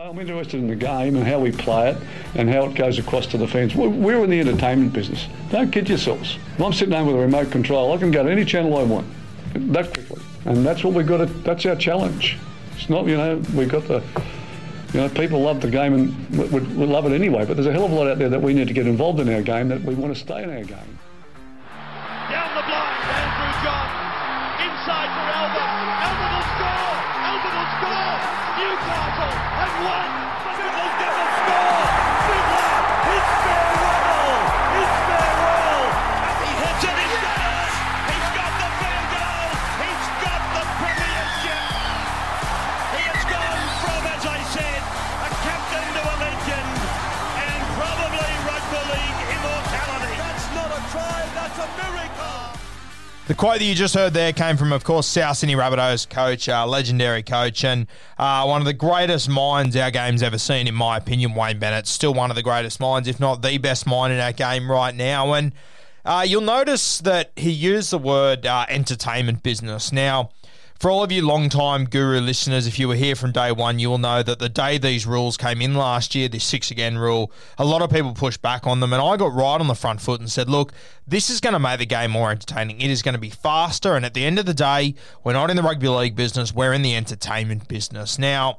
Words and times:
I'm 0.00 0.18
interested 0.18 0.58
in 0.58 0.68
the 0.68 0.76
game 0.76 1.16
and 1.16 1.26
how 1.26 1.38
we 1.38 1.52
play 1.52 1.90
it 1.90 1.98
and 2.34 2.48
how 2.48 2.64
it 2.64 2.74
goes 2.74 2.98
across 2.98 3.26
to 3.26 3.36
the 3.36 3.46
fans. 3.46 3.74
We're, 3.74 4.24
in 4.24 4.30
the 4.30 4.40
entertainment 4.40 4.94
business. 4.94 5.26
Don't 5.50 5.70
kid 5.70 5.86
yourselves. 5.86 6.38
If 6.54 6.62
I'm 6.62 6.72
sitting 6.72 6.94
home 6.94 7.08
with 7.08 7.16
a 7.16 7.18
remote 7.18 7.50
control, 7.50 7.92
I 7.92 7.98
can 7.98 8.10
go 8.10 8.22
to 8.22 8.30
any 8.30 8.46
channel 8.46 8.78
I 8.78 8.84
want 8.84 9.06
that 9.54 9.92
quickly. 9.92 10.22
And 10.46 10.64
that's 10.64 10.82
what 10.82 10.94
we've 10.94 11.06
got 11.06 11.18
to, 11.18 11.26
that's 11.26 11.66
our 11.66 11.76
challenge. 11.76 12.38
It's 12.74 12.88
not, 12.88 13.06
you 13.06 13.18
know, 13.18 13.42
we've 13.54 13.68
got 13.68 13.86
the, 13.86 14.02
you 14.94 15.00
know, 15.00 15.10
people 15.10 15.42
love 15.42 15.60
the 15.60 15.70
game 15.70 15.92
and 15.92 16.38
we, 16.38 16.60
we 16.60 16.86
love 16.86 17.04
it 17.04 17.12
anyway, 17.12 17.44
but 17.44 17.54
there's 17.54 17.66
a 17.66 17.72
hell 17.72 17.84
of 17.84 17.92
a 17.92 17.94
lot 17.94 18.08
out 18.08 18.18
there 18.18 18.30
that 18.30 18.40
we 18.40 18.54
need 18.54 18.68
to 18.68 18.74
get 18.74 18.86
involved 18.86 19.20
in 19.20 19.28
our 19.28 19.42
game 19.42 19.68
that 19.68 19.82
we 19.82 19.94
want 19.94 20.14
to 20.14 20.18
stay 20.18 20.42
in 20.42 20.50
our 20.50 20.64
game. 20.64 20.98
The 53.32 53.38
quote 53.38 53.60
that 53.60 53.64
you 53.64 53.74
just 53.74 53.94
heard 53.94 54.12
there 54.12 54.34
came 54.34 54.58
from, 54.58 54.74
of 54.74 54.84
course, 54.84 55.06
South 55.06 55.38
Sydney 55.38 55.54
Rabbitohs 55.54 56.06
coach, 56.06 56.50
uh, 56.50 56.66
legendary 56.66 57.22
coach, 57.22 57.64
and 57.64 57.86
uh, 58.18 58.44
one 58.44 58.60
of 58.60 58.66
the 58.66 58.74
greatest 58.74 59.26
minds 59.26 59.74
our 59.74 59.90
game's 59.90 60.22
ever 60.22 60.36
seen, 60.36 60.68
in 60.68 60.74
my 60.74 60.98
opinion. 60.98 61.34
Wayne 61.34 61.58
Bennett, 61.58 61.86
still 61.86 62.12
one 62.12 62.28
of 62.28 62.36
the 62.36 62.42
greatest 62.42 62.78
minds, 62.78 63.08
if 63.08 63.18
not 63.18 63.40
the 63.40 63.56
best 63.56 63.86
mind 63.86 64.12
in 64.12 64.20
our 64.20 64.34
game 64.34 64.70
right 64.70 64.94
now. 64.94 65.32
And 65.32 65.52
uh, 66.04 66.26
you'll 66.28 66.42
notice 66.42 66.98
that 66.98 67.32
he 67.34 67.50
used 67.50 67.90
the 67.90 67.96
word 67.96 68.44
uh, 68.44 68.66
entertainment 68.68 69.42
business. 69.42 69.92
Now, 69.92 70.28
for 70.82 70.90
all 70.90 71.04
of 71.04 71.12
you 71.12 71.24
long-time 71.24 71.84
Guru 71.84 72.18
listeners, 72.18 72.66
if 72.66 72.76
you 72.76 72.88
were 72.88 72.96
here 72.96 73.14
from 73.14 73.30
day 73.30 73.52
one, 73.52 73.78
you 73.78 73.88
will 73.88 73.98
know 73.98 74.20
that 74.20 74.40
the 74.40 74.48
day 74.48 74.78
these 74.78 75.06
rules 75.06 75.36
came 75.36 75.62
in 75.62 75.74
last 75.74 76.16
year, 76.16 76.28
this 76.28 76.42
six 76.42 76.72
again 76.72 76.98
rule, 76.98 77.30
a 77.56 77.64
lot 77.64 77.82
of 77.82 77.90
people 77.90 78.14
pushed 78.14 78.42
back 78.42 78.66
on 78.66 78.80
them, 78.80 78.92
and 78.92 79.00
I 79.00 79.16
got 79.16 79.32
right 79.32 79.60
on 79.60 79.68
the 79.68 79.76
front 79.76 80.00
foot 80.00 80.18
and 80.18 80.28
said, 80.28 80.50
look, 80.50 80.72
this 81.06 81.30
is 81.30 81.40
going 81.40 81.52
to 81.52 81.60
make 81.60 81.78
the 81.78 81.86
game 81.86 82.10
more 82.10 82.32
entertaining. 82.32 82.80
It 82.80 82.90
is 82.90 83.00
going 83.00 83.14
to 83.14 83.20
be 83.20 83.30
faster, 83.30 83.94
and 83.94 84.04
at 84.04 84.14
the 84.14 84.24
end 84.24 84.40
of 84.40 84.46
the 84.46 84.54
day, 84.54 84.96
we're 85.22 85.34
not 85.34 85.50
in 85.50 85.56
the 85.56 85.62
rugby 85.62 85.86
league 85.86 86.16
business, 86.16 86.52
we're 86.52 86.72
in 86.72 86.82
the 86.82 86.96
entertainment 86.96 87.68
business. 87.68 88.18
Now, 88.18 88.58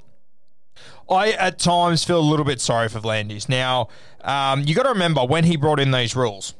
I 1.10 1.32
at 1.32 1.60
times 1.60 2.06
feel 2.06 2.22
a 2.22 2.22
little 2.22 2.46
bit 2.46 2.62
sorry 2.62 2.88
for 2.88 3.02
V'landys. 3.02 3.50
Now, 3.50 3.90
um, 4.22 4.62
you 4.62 4.76
got 4.76 4.84
to 4.84 4.94
remember 4.94 5.26
when 5.26 5.44
he 5.44 5.58
brought 5.58 5.82
in 5.82 5.92
these 5.92 6.16
rules, 6.16 6.54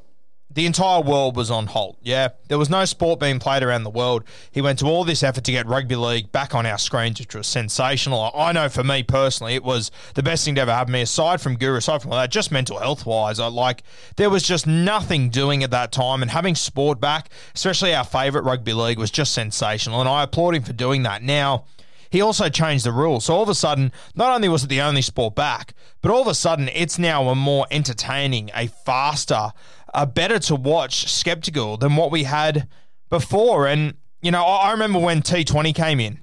the 0.54 0.66
entire 0.66 1.02
world 1.02 1.36
was 1.36 1.50
on 1.50 1.68
halt. 1.68 1.98
Yeah, 2.02 2.30
there 2.48 2.58
was 2.58 2.70
no 2.70 2.86
sport 2.86 3.20
being 3.20 3.40
played 3.40 3.64
around 3.64 3.84
the 3.84 3.90
world. 3.90 4.24
He 4.52 4.62
went 4.62 4.80
to 4.80 4.86
all 4.86 5.04
this 5.04 5.24
effort 5.24 5.44
to 5.46 5.52
get 5.52 5.66
rugby 5.68 5.96
league 5.96 6.32
back 6.32 6.54
on 6.54 6.66
our 6.66 6.78
screens, 6.78 7.20
which 7.20 7.36
was 7.36 7.48
sensational. 7.48 8.32
I 8.36 8.52
know 8.52 8.70
for 8.70 8.84
me 8.84 9.04
personally, 9.04 9.56
it 9.56 9.64
was 9.64 9.92
the 10.14 10.24
best 10.24 10.46
thing 10.46 10.56
to 10.56 10.62
ever 10.62 10.72
happen 10.72 10.88
to 10.88 10.94
me. 10.94 11.02
Aside 11.02 11.42
from 11.42 11.58
Guru, 11.58 11.78
aside 11.78 12.02
from 12.02 12.12
all 12.12 12.18
that, 12.18 12.32
just 12.32 12.52
mental 12.52 12.80
health 12.80 13.06
wise, 13.06 13.40
I 13.40 13.48
like 13.48 13.84
there 14.16 14.30
was 14.30 14.44
just 14.44 14.68
nothing 14.68 15.30
doing 15.30 15.64
at 15.64 15.72
that 15.72 15.92
time, 15.92 16.22
and 16.22 16.32
having 16.32 16.56
sport 16.56 17.00
back, 17.00 17.30
especially 17.56 17.94
our 17.94 18.04
favourite 18.06 18.46
rugby 18.46 18.74
league, 18.74 19.00
was 19.00 19.12
just 19.12 19.34
sensational. 19.34 20.00
And 20.00 20.10
I 20.10 20.24
applaud 20.24 20.56
him 20.56 20.64
for 20.64 20.74
doing 20.74 21.04
that. 21.04 21.24
Now 21.24 21.66
he 22.14 22.22
also 22.22 22.48
changed 22.48 22.86
the 22.86 22.92
rules. 22.92 23.26
So 23.26 23.34
all 23.34 23.42
of 23.42 23.50
a 23.50 23.56
sudden, 23.56 23.92
not 24.14 24.32
only 24.32 24.48
was 24.48 24.64
it 24.64 24.68
the 24.68 24.82
only 24.82 25.02
sport 25.02 25.34
back, 25.34 25.74
but 26.04 26.12
all 26.12 26.22
of 26.22 26.28
a 26.28 26.36
sudden, 26.36 26.70
it's 26.72 27.00
now 27.00 27.28
a 27.30 27.34
more 27.34 27.66
entertaining, 27.72 28.52
a 28.54 28.68
faster, 28.68 29.52
a 29.94 30.06
better 30.06 30.40
to 30.40 30.56
watch 30.56 31.12
skeptical 31.12 31.78
than 31.78 31.96
what 31.96 32.12
we 32.12 32.24
had 32.24 32.68
before. 33.10 33.68
And, 33.68 33.96
you 34.22 34.32
know, 34.32 34.44
I 34.44 34.70
I 34.70 34.72
remember 34.72 35.00
when 35.00 35.22
T20 35.22 35.74
came 35.76 36.00
in. 36.00 36.20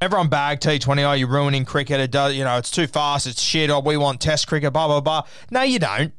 Everyone 0.00 0.28
bagged 0.28 0.62
T20. 0.62 1.08
Oh, 1.08 1.12
you're 1.12 1.28
ruining 1.28 1.64
cricket. 1.64 2.00
It 2.00 2.10
does, 2.10 2.34
you 2.34 2.44
know, 2.44 2.58
it's 2.58 2.70
too 2.70 2.86
fast. 2.86 3.26
It's 3.26 3.40
shit. 3.40 3.70
Oh, 3.70 3.80
we 3.80 3.96
want 3.96 4.20
Test 4.20 4.46
cricket. 4.46 4.72
Blah 4.72 4.86
blah 4.86 5.00
blah. 5.00 5.22
No, 5.50 5.62
you 5.62 5.78
don't. 5.78 6.12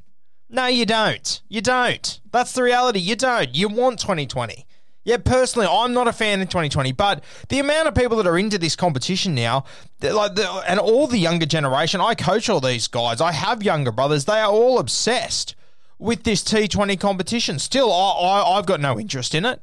No, 0.50 0.66
you 0.66 0.86
don't. 0.86 1.42
You 1.50 1.62
don't. 1.62 2.22
That's 2.32 2.54
the 2.54 2.64
reality. 2.64 3.00
You 3.00 3.16
don't. 3.16 3.54
You 3.54 3.68
want 3.68 4.00
2020. 4.00 4.66
Yeah, 5.04 5.18
personally, 5.18 5.68
I'm 5.70 5.94
not 5.94 6.10
a 6.10 6.14
fan 6.14 6.42
of 6.42 6.50
2020, 6.50 6.92
but 6.92 7.24
the 7.48 7.60
amount 7.60 7.88
of 7.88 7.96
people 7.96 8.18
that 8.18 8.28
are 8.28 8.38
into 8.38 8.58
this 8.58 8.76
competition 8.76 9.34
now, 9.34 9.64
like, 10.02 10.36
the, 10.36 10.50
and 10.68 10.82
all 10.82 11.08
the 11.08 11.18
younger 11.18 11.46
generation, 11.46 12.02
I 12.02 12.14
coach 12.14 12.50
all 12.50 12.60
these 12.60 12.90
guys. 12.90 13.22
I 13.22 13.32
have 13.32 13.64
younger 13.64 13.94
brothers. 13.94 14.26
They 14.26 14.40
are 14.40 14.52
all 14.52 14.80
obsessed 14.80 15.56
with 16.00 16.24
this 16.24 16.44
T20 16.44 17.00
competition. 17.00 17.60
Still, 17.60 17.92
I, 17.92 18.44
I've 18.56 18.66
got 18.66 18.80
no 18.80 19.00
interest 19.00 19.34
in 19.34 19.46
it, 19.46 19.62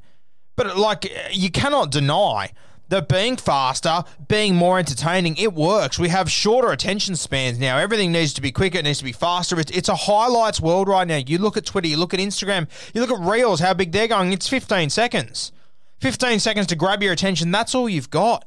but 0.56 0.76
like, 0.76 1.12
you 1.30 1.50
cannot 1.50 1.90
deny 1.90 2.52
that 2.88 3.08
being 3.08 3.36
faster, 3.36 4.04
being 4.28 4.54
more 4.54 4.78
entertaining, 4.78 5.36
it 5.36 5.54
works. 5.54 5.98
We 5.98 6.08
have 6.10 6.30
shorter 6.30 6.70
attention 6.70 7.16
spans 7.16 7.58
now. 7.58 7.78
Everything 7.78 8.12
needs 8.12 8.34
to 8.34 8.40
be 8.40 8.52
quicker, 8.52 8.78
it 8.78 8.84
needs 8.84 8.98
to 8.98 9.04
be 9.04 9.12
faster. 9.12 9.58
It's, 9.58 9.70
it's 9.70 9.88
a 9.88 9.94
highlights 9.96 10.60
world 10.60 10.88
right 10.88 11.06
now. 11.06 11.16
You 11.16 11.38
look 11.38 11.56
at 11.56 11.66
Twitter, 11.66 11.88
you 11.88 11.96
look 11.96 12.14
at 12.14 12.20
Instagram, 12.20 12.68
you 12.92 13.00
look 13.00 13.10
at 13.10 13.26
Reels, 13.26 13.60
how 13.60 13.74
big 13.74 13.92
they're 13.92 14.08
going. 14.08 14.32
It's 14.32 14.48
15 14.48 14.90
seconds. 14.90 15.52
15 16.00 16.40
seconds 16.40 16.66
to 16.68 16.76
grab 16.76 17.02
your 17.02 17.12
attention. 17.12 17.50
That's 17.50 17.74
all 17.74 17.88
you've 17.88 18.10
got. 18.10 18.44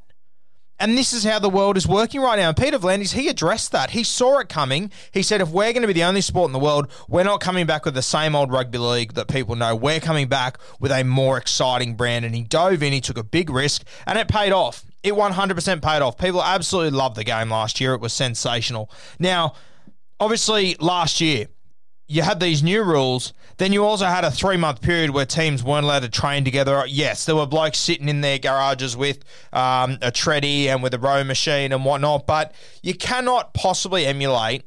And 0.79 0.95
this 0.97 1.11
is 1.11 1.23
how 1.23 1.39
the 1.39 1.49
world 1.49 1.75
is 1.75 1.87
working 1.87 2.21
right 2.21 2.37
now. 2.37 2.49
And 2.49 2.57
Peter 2.57 2.77
V'landys, 2.77 3.13
he 3.13 3.27
addressed 3.29 3.71
that. 3.71 3.91
He 3.91 4.03
saw 4.03 4.39
it 4.39 4.49
coming. 4.49 4.91
He 5.11 5.23
said, 5.23 5.41
if 5.41 5.49
we're 5.49 5.73
going 5.73 5.81
to 5.81 5.87
be 5.87 5.93
the 5.93 6.03
only 6.03 6.21
sport 6.21 6.49
in 6.49 6.53
the 6.53 6.59
world, 6.59 6.91
we're 7.07 7.23
not 7.23 7.41
coming 7.41 7.65
back 7.65 7.83
with 7.83 7.95
the 7.95 8.03
same 8.03 8.35
old 8.35 8.51
rugby 8.51 8.77
league 8.77 9.13
that 9.13 9.27
people 9.27 9.55
know. 9.55 9.75
We're 9.75 9.99
coming 9.99 10.27
back 10.27 10.59
with 10.79 10.91
a 10.91 11.03
more 11.03 11.37
exciting 11.37 11.95
brand. 11.95 12.25
And 12.25 12.35
he 12.35 12.43
dove 12.43 12.83
in, 12.83 12.93
he 12.93 13.01
took 13.01 13.17
a 13.17 13.23
big 13.23 13.49
risk, 13.49 13.83
and 14.05 14.19
it 14.19 14.27
paid 14.27 14.51
off. 14.51 14.85
It 15.01 15.13
100% 15.13 15.81
paid 15.81 16.01
off. 16.01 16.17
People 16.17 16.43
absolutely 16.43 16.97
loved 16.97 17.15
the 17.15 17.23
game 17.23 17.49
last 17.49 17.81
year. 17.81 17.93
It 17.93 18.01
was 18.01 18.13
sensational. 18.13 18.91
Now, 19.19 19.53
obviously, 20.19 20.75
last 20.79 21.21
year, 21.21 21.47
you 22.07 22.21
had 22.21 22.39
these 22.39 22.63
new 22.63 22.83
rules. 22.83 23.33
Then 23.57 23.73
you 23.73 23.83
also 23.83 24.05
had 24.05 24.23
a 24.23 24.31
three 24.31 24.57
month 24.57 24.81
period 24.81 25.11
where 25.11 25.25
teams 25.25 25.63
weren't 25.63 25.85
allowed 25.85 26.03
to 26.03 26.09
train 26.09 26.43
together. 26.43 26.83
Yes, 26.87 27.25
there 27.25 27.35
were 27.35 27.45
blokes 27.45 27.77
sitting 27.77 28.07
in 28.09 28.21
their 28.21 28.39
garages 28.39 28.95
with 28.95 29.19
um, 29.51 29.97
a 30.01 30.11
treadie 30.11 30.65
and 30.65 30.81
with 30.81 30.93
a 30.93 30.99
row 30.99 31.23
machine 31.23 31.71
and 31.71 31.83
whatnot, 31.83 32.25
but 32.25 32.53
you 32.81 32.93
cannot 32.93 33.53
possibly 33.53 34.05
emulate 34.05 34.63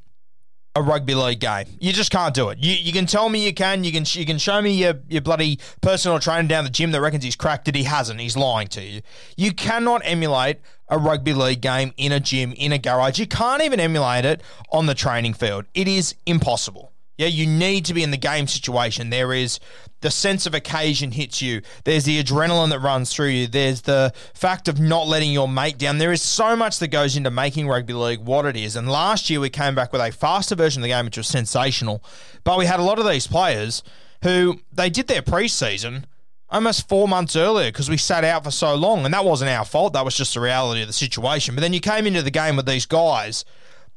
a 0.76 0.82
rugby 0.82 1.14
league 1.14 1.40
game. 1.40 1.66
You 1.80 1.92
just 1.92 2.12
can't 2.12 2.32
do 2.32 2.50
it. 2.50 2.58
You, 2.58 2.72
you 2.72 2.92
can 2.92 3.06
tell 3.06 3.28
me 3.28 3.44
you 3.44 3.52
can. 3.52 3.82
You 3.82 3.90
can 3.90 4.04
you 4.06 4.24
can 4.24 4.38
show 4.38 4.60
me 4.62 4.72
your, 4.72 4.94
your 5.08 5.20
bloody 5.20 5.58
personal 5.80 6.20
trainer 6.20 6.46
down 6.46 6.64
the 6.64 6.70
gym 6.70 6.92
that 6.92 7.00
reckons 7.00 7.24
he's 7.24 7.36
cracked 7.36 7.66
it. 7.68 7.74
He 7.74 7.84
hasn't. 7.84 8.20
He's 8.20 8.36
lying 8.36 8.68
to 8.68 8.82
you. 8.82 9.00
You 9.36 9.52
cannot 9.52 10.02
emulate 10.04 10.58
a 10.88 10.98
rugby 10.98 11.32
league 11.32 11.60
game 11.60 11.92
in 11.96 12.12
a 12.12 12.20
gym 12.20 12.52
in 12.52 12.72
a 12.72 12.78
garage. 12.78 13.18
You 13.18 13.26
can't 13.26 13.62
even 13.62 13.80
emulate 13.80 14.24
it 14.24 14.42
on 14.70 14.86
the 14.86 14.94
training 14.94 15.34
field. 15.34 15.64
It 15.74 15.88
is 15.88 16.14
impossible. 16.26 16.92
Yeah, 17.20 17.26
you 17.26 17.46
need 17.46 17.84
to 17.84 17.92
be 17.92 18.02
in 18.02 18.12
the 18.12 18.16
game 18.16 18.46
situation. 18.46 19.10
There 19.10 19.34
is 19.34 19.60
the 20.00 20.10
sense 20.10 20.46
of 20.46 20.54
occasion 20.54 21.12
hits 21.12 21.42
you. 21.42 21.60
There's 21.84 22.04
the 22.04 22.18
adrenaline 22.24 22.70
that 22.70 22.78
runs 22.78 23.12
through 23.12 23.28
you. 23.28 23.46
There's 23.46 23.82
the 23.82 24.14
fact 24.32 24.68
of 24.68 24.80
not 24.80 25.06
letting 25.06 25.30
your 25.30 25.46
mate 25.46 25.76
down. 25.76 25.98
There 25.98 26.14
is 26.14 26.22
so 26.22 26.56
much 26.56 26.78
that 26.78 26.88
goes 26.88 27.18
into 27.18 27.30
making 27.30 27.68
rugby 27.68 27.92
league 27.92 28.20
what 28.20 28.46
it 28.46 28.56
is. 28.56 28.74
And 28.74 28.88
last 28.88 29.28
year 29.28 29.38
we 29.38 29.50
came 29.50 29.74
back 29.74 29.92
with 29.92 30.00
a 30.00 30.10
faster 30.10 30.54
version 30.54 30.80
of 30.80 30.84
the 30.84 30.88
game, 30.88 31.04
which 31.04 31.18
was 31.18 31.26
sensational. 31.26 32.02
But 32.42 32.56
we 32.56 32.64
had 32.64 32.80
a 32.80 32.84
lot 32.84 32.98
of 32.98 33.06
these 33.06 33.26
players 33.26 33.82
who 34.22 34.58
they 34.72 34.88
did 34.88 35.06
their 35.06 35.20
preseason 35.20 36.04
almost 36.48 36.88
four 36.88 37.06
months 37.06 37.36
earlier 37.36 37.68
because 37.70 37.90
we 37.90 37.98
sat 37.98 38.24
out 38.24 38.44
for 38.44 38.50
so 38.50 38.74
long. 38.74 39.04
And 39.04 39.12
that 39.12 39.26
wasn't 39.26 39.50
our 39.50 39.66
fault. 39.66 39.92
That 39.92 40.06
was 40.06 40.16
just 40.16 40.32
the 40.32 40.40
reality 40.40 40.80
of 40.80 40.86
the 40.86 40.94
situation. 40.94 41.54
But 41.54 41.60
then 41.60 41.74
you 41.74 41.80
came 41.80 42.06
into 42.06 42.22
the 42.22 42.30
game 42.30 42.56
with 42.56 42.64
these 42.64 42.86
guys 42.86 43.44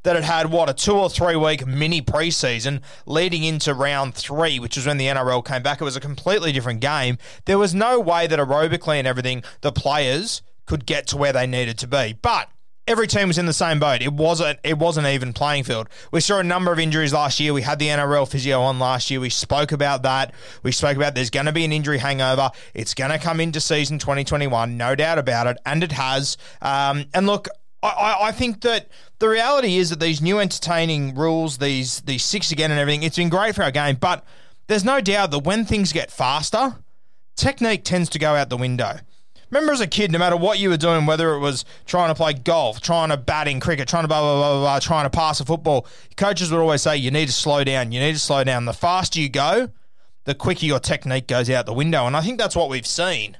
that 0.03 0.15
had 0.15 0.23
had 0.23 0.51
what 0.51 0.69
a 0.69 0.73
two 0.73 0.93
or 0.93 1.09
three 1.09 1.35
week 1.35 1.65
mini 1.65 2.01
preseason 2.01 2.81
leading 3.05 3.43
into 3.43 3.73
round 3.73 4.15
three, 4.15 4.59
which 4.59 4.75
was 4.75 4.85
when 4.85 4.97
the 4.97 5.07
NRL 5.07 5.43
came 5.43 5.63
back. 5.63 5.81
It 5.81 5.85
was 5.85 5.95
a 5.95 6.01
completely 6.01 6.51
different 6.51 6.79
game. 6.79 7.17
There 7.45 7.57
was 7.57 7.73
no 7.73 7.99
way 7.99 8.27
that 8.27 8.39
aerobically 8.39 8.97
and 8.97 9.07
everything 9.07 9.43
the 9.61 9.71
players 9.71 10.41
could 10.65 10.85
get 10.85 11.07
to 11.07 11.17
where 11.17 11.33
they 11.33 11.47
needed 11.47 11.77
to 11.79 11.87
be, 11.87 12.17
but. 12.21 12.49
Every 12.85 13.07
team 13.07 13.29
was 13.29 13.37
in 13.37 13.45
the 13.45 13.53
same 13.53 13.79
boat. 13.79 14.01
It 14.01 14.11
wasn't. 14.11 14.59
It 14.61 14.77
wasn't 14.77 15.07
even 15.07 15.31
playing 15.31 15.63
field. 15.63 15.87
We 16.11 16.19
saw 16.19 16.39
a 16.39 16.43
number 16.43 16.69
of 16.69 16.79
injuries 16.79 17.13
last 17.13 17.39
year. 17.39 17.53
We 17.53 17.61
had 17.61 17.79
the 17.79 17.87
NRL 17.87 18.29
physio 18.29 18.59
on 18.59 18.77
last 18.77 19.09
year. 19.09 19.21
We 19.21 19.29
spoke 19.29 19.71
about 19.71 20.03
that. 20.03 20.33
We 20.63 20.73
spoke 20.73 20.97
about 20.97 21.15
there's 21.15 21.29
going 21.29 21.45
to 21.45 21.53
be 21.53 21.63
an 21.63 21.71
injury 21.71 21.97
hangover. 21.97 22.51
It's 22.73 22.93
going 22.93 23.11
to 23.11 23.19
come 23.19 23.39
into 23.39 23.61
season 23.61 23.99
2021, 23.99 24.75
no 24.75 24.95
doubt 24.95 25.17
about 25.17 25.47
it, 25.47 25.59
and 25.65 25.81
it 25.81 25.93
has. 25.93 26.35
Um, 26.61 27.05
and 27.13 27.25
look, 27.25 27.47
I, 27.87 28.27
I 28.27 28.31
think 28.31 28.61
that 28.61 28.89
the 29.19 29.27
reality 29.27 29.77
is 29.77 29.89
that 29.89 29.99
these 29.99 30.21
new 30.21 30.39
entertaining 30.39 31.15
rules, 31.15 31.57
these 31.57 32.01
these 32.01 32.23
six 32.23 32.51
again 32.51 32.71
and 32.71 32.79
everything, 32.79 33.03
it's 33.03 33.17
been 33.17 33.29
great 33.29 33.55
for 33.55 33.63
our 33.63 33.71
game. 33.71 33.97
But 33.99 34.23
there's 34.67 34.85
no 34.85 35.01
doubt 35.01 35.31
that 35.31 35.39
when 35.39 35.65
things 35.65 35.91
get 35.91 36.11
faster, 36.11 36.77
technique 37.35 37.83
tends 37.83 38.09
to 38.09 38.19
go 38.19 38.35
out 38.35 38.49
the 38.49 38.57
window. 38.57 38.99
Remember 39.49 39.71
as 39.71 39.81
a 39.81 39.87
kid, 39.87 40.11
no 40.11 40.17
matter 40.17 40.35
what 40.35 40.57
you 40.57 40.69
were 40.69 40.77
doing, 40.77 41.05
whether 41.05 41.35
it 41.35 41.39
was 41.39 41.63
trying 41.85 42.09
to 42.09 42.15
play 42.15 42.33
golf, 42.33 42.81
trying 42.81 43.09
to 43.09 43.17
bat 43.17 43.47
in 43.47 43.59
cricket, 43.59 43.87
trying 43.87 44.03
to 44.03 44.07
blah, 44.07 44.19
blah, 44.19 44.35
blah, 44.35 44.51
blah, 44.53 44.61
blah, 44.61 44.79
trying 44.79 45.05
to 45.05 45.11
pass 45.11 45.39
a 45.39 45.45
football, 45.45 45.85
coaches 46.17 46.51
would 46.51 46.59
always 46.59 46.81
say, 46.81 46.97
you 46.97 47.11
need 47.11 47.27
to 47.27 47.31
slow 47.31 47.63
down. 47.63 47.91
You 47.91 47.99
need 47.99 48.13
to 48.13 48.19
slow 48.19 48.43
down. 48.43 48.65
The 48.65 48.73
faster 48.73 49.19
you 49.19 49.29
go, 49.29 49.69
the 50.23 50.33
quicker 50.33 50.65
your 50.65 50.79
technique 50.79 51.27
goes 51.27 51.51
out 51.51 51.67
the 51.67 51.73
window. 51.73 52.07
And 52.07 52.17
I 52.17 52.21
think 52.21 52.39
that's 52.39 52.55
what 52.55 52.67
we've 52.67 52.87
seen 52.87 53.37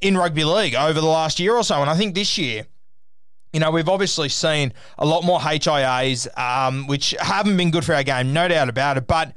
in 0.00 0.16
rugby 0.16 0.44
league 0.44 0.76
over 0.76 1.00
the 1.00 1.06
last 1.06 1.40
year 1.40 1.56
or 1.56 1.64
so. 1.64 1.80
And 1.80 1.90
I 1.90 1.96
think 1.96 2.14
this 2.14 2.38
year, 2.38 2.66
you 3.54 3.60
know, 3.60 3.70
we've 3.70 3.88
obviously 3.88 4.28
seen 4.28 4.72
a 4.98 5.06
lot 5.06 5.22
more 5.22 5.38
HIAs, 5.38 6.26
um, 6.36 6.88
which 6.88 7.14
haven't 7.20 7.56
been 7.56 7.70
good 7.70 7.84
for 7.84 7.94
our 7.94 8.02
game, 8.02 8.32
no 8.32 8.48
doubt 8.48 8.68
about 8.68 8.96
it. 8.98 9.06
But 9.06 9.36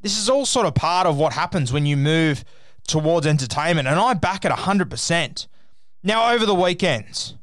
this 0.00 0.18
is 0.18 0.30
all 0.30 0.46
sort 0.46 0.64
of 0.64 0.74
part 0.74 1.06
of 1.06 1.18
what 1.18 1.34
happens 1.34 1.70
when 1.70 1.84
you 1.84 1.98
move 1.98 2.42
towards 2.88 3.26
entertainment. 3.26 3.86
And 3.86 4.00
I 4.00 4.14
back 4.14 4.46
it 4.46 4.50
100%. 4.50 5.46
Now, 6.02 6.32
over 6.32 6.46
the 6.46 6.54
weekends, 6.54 7.34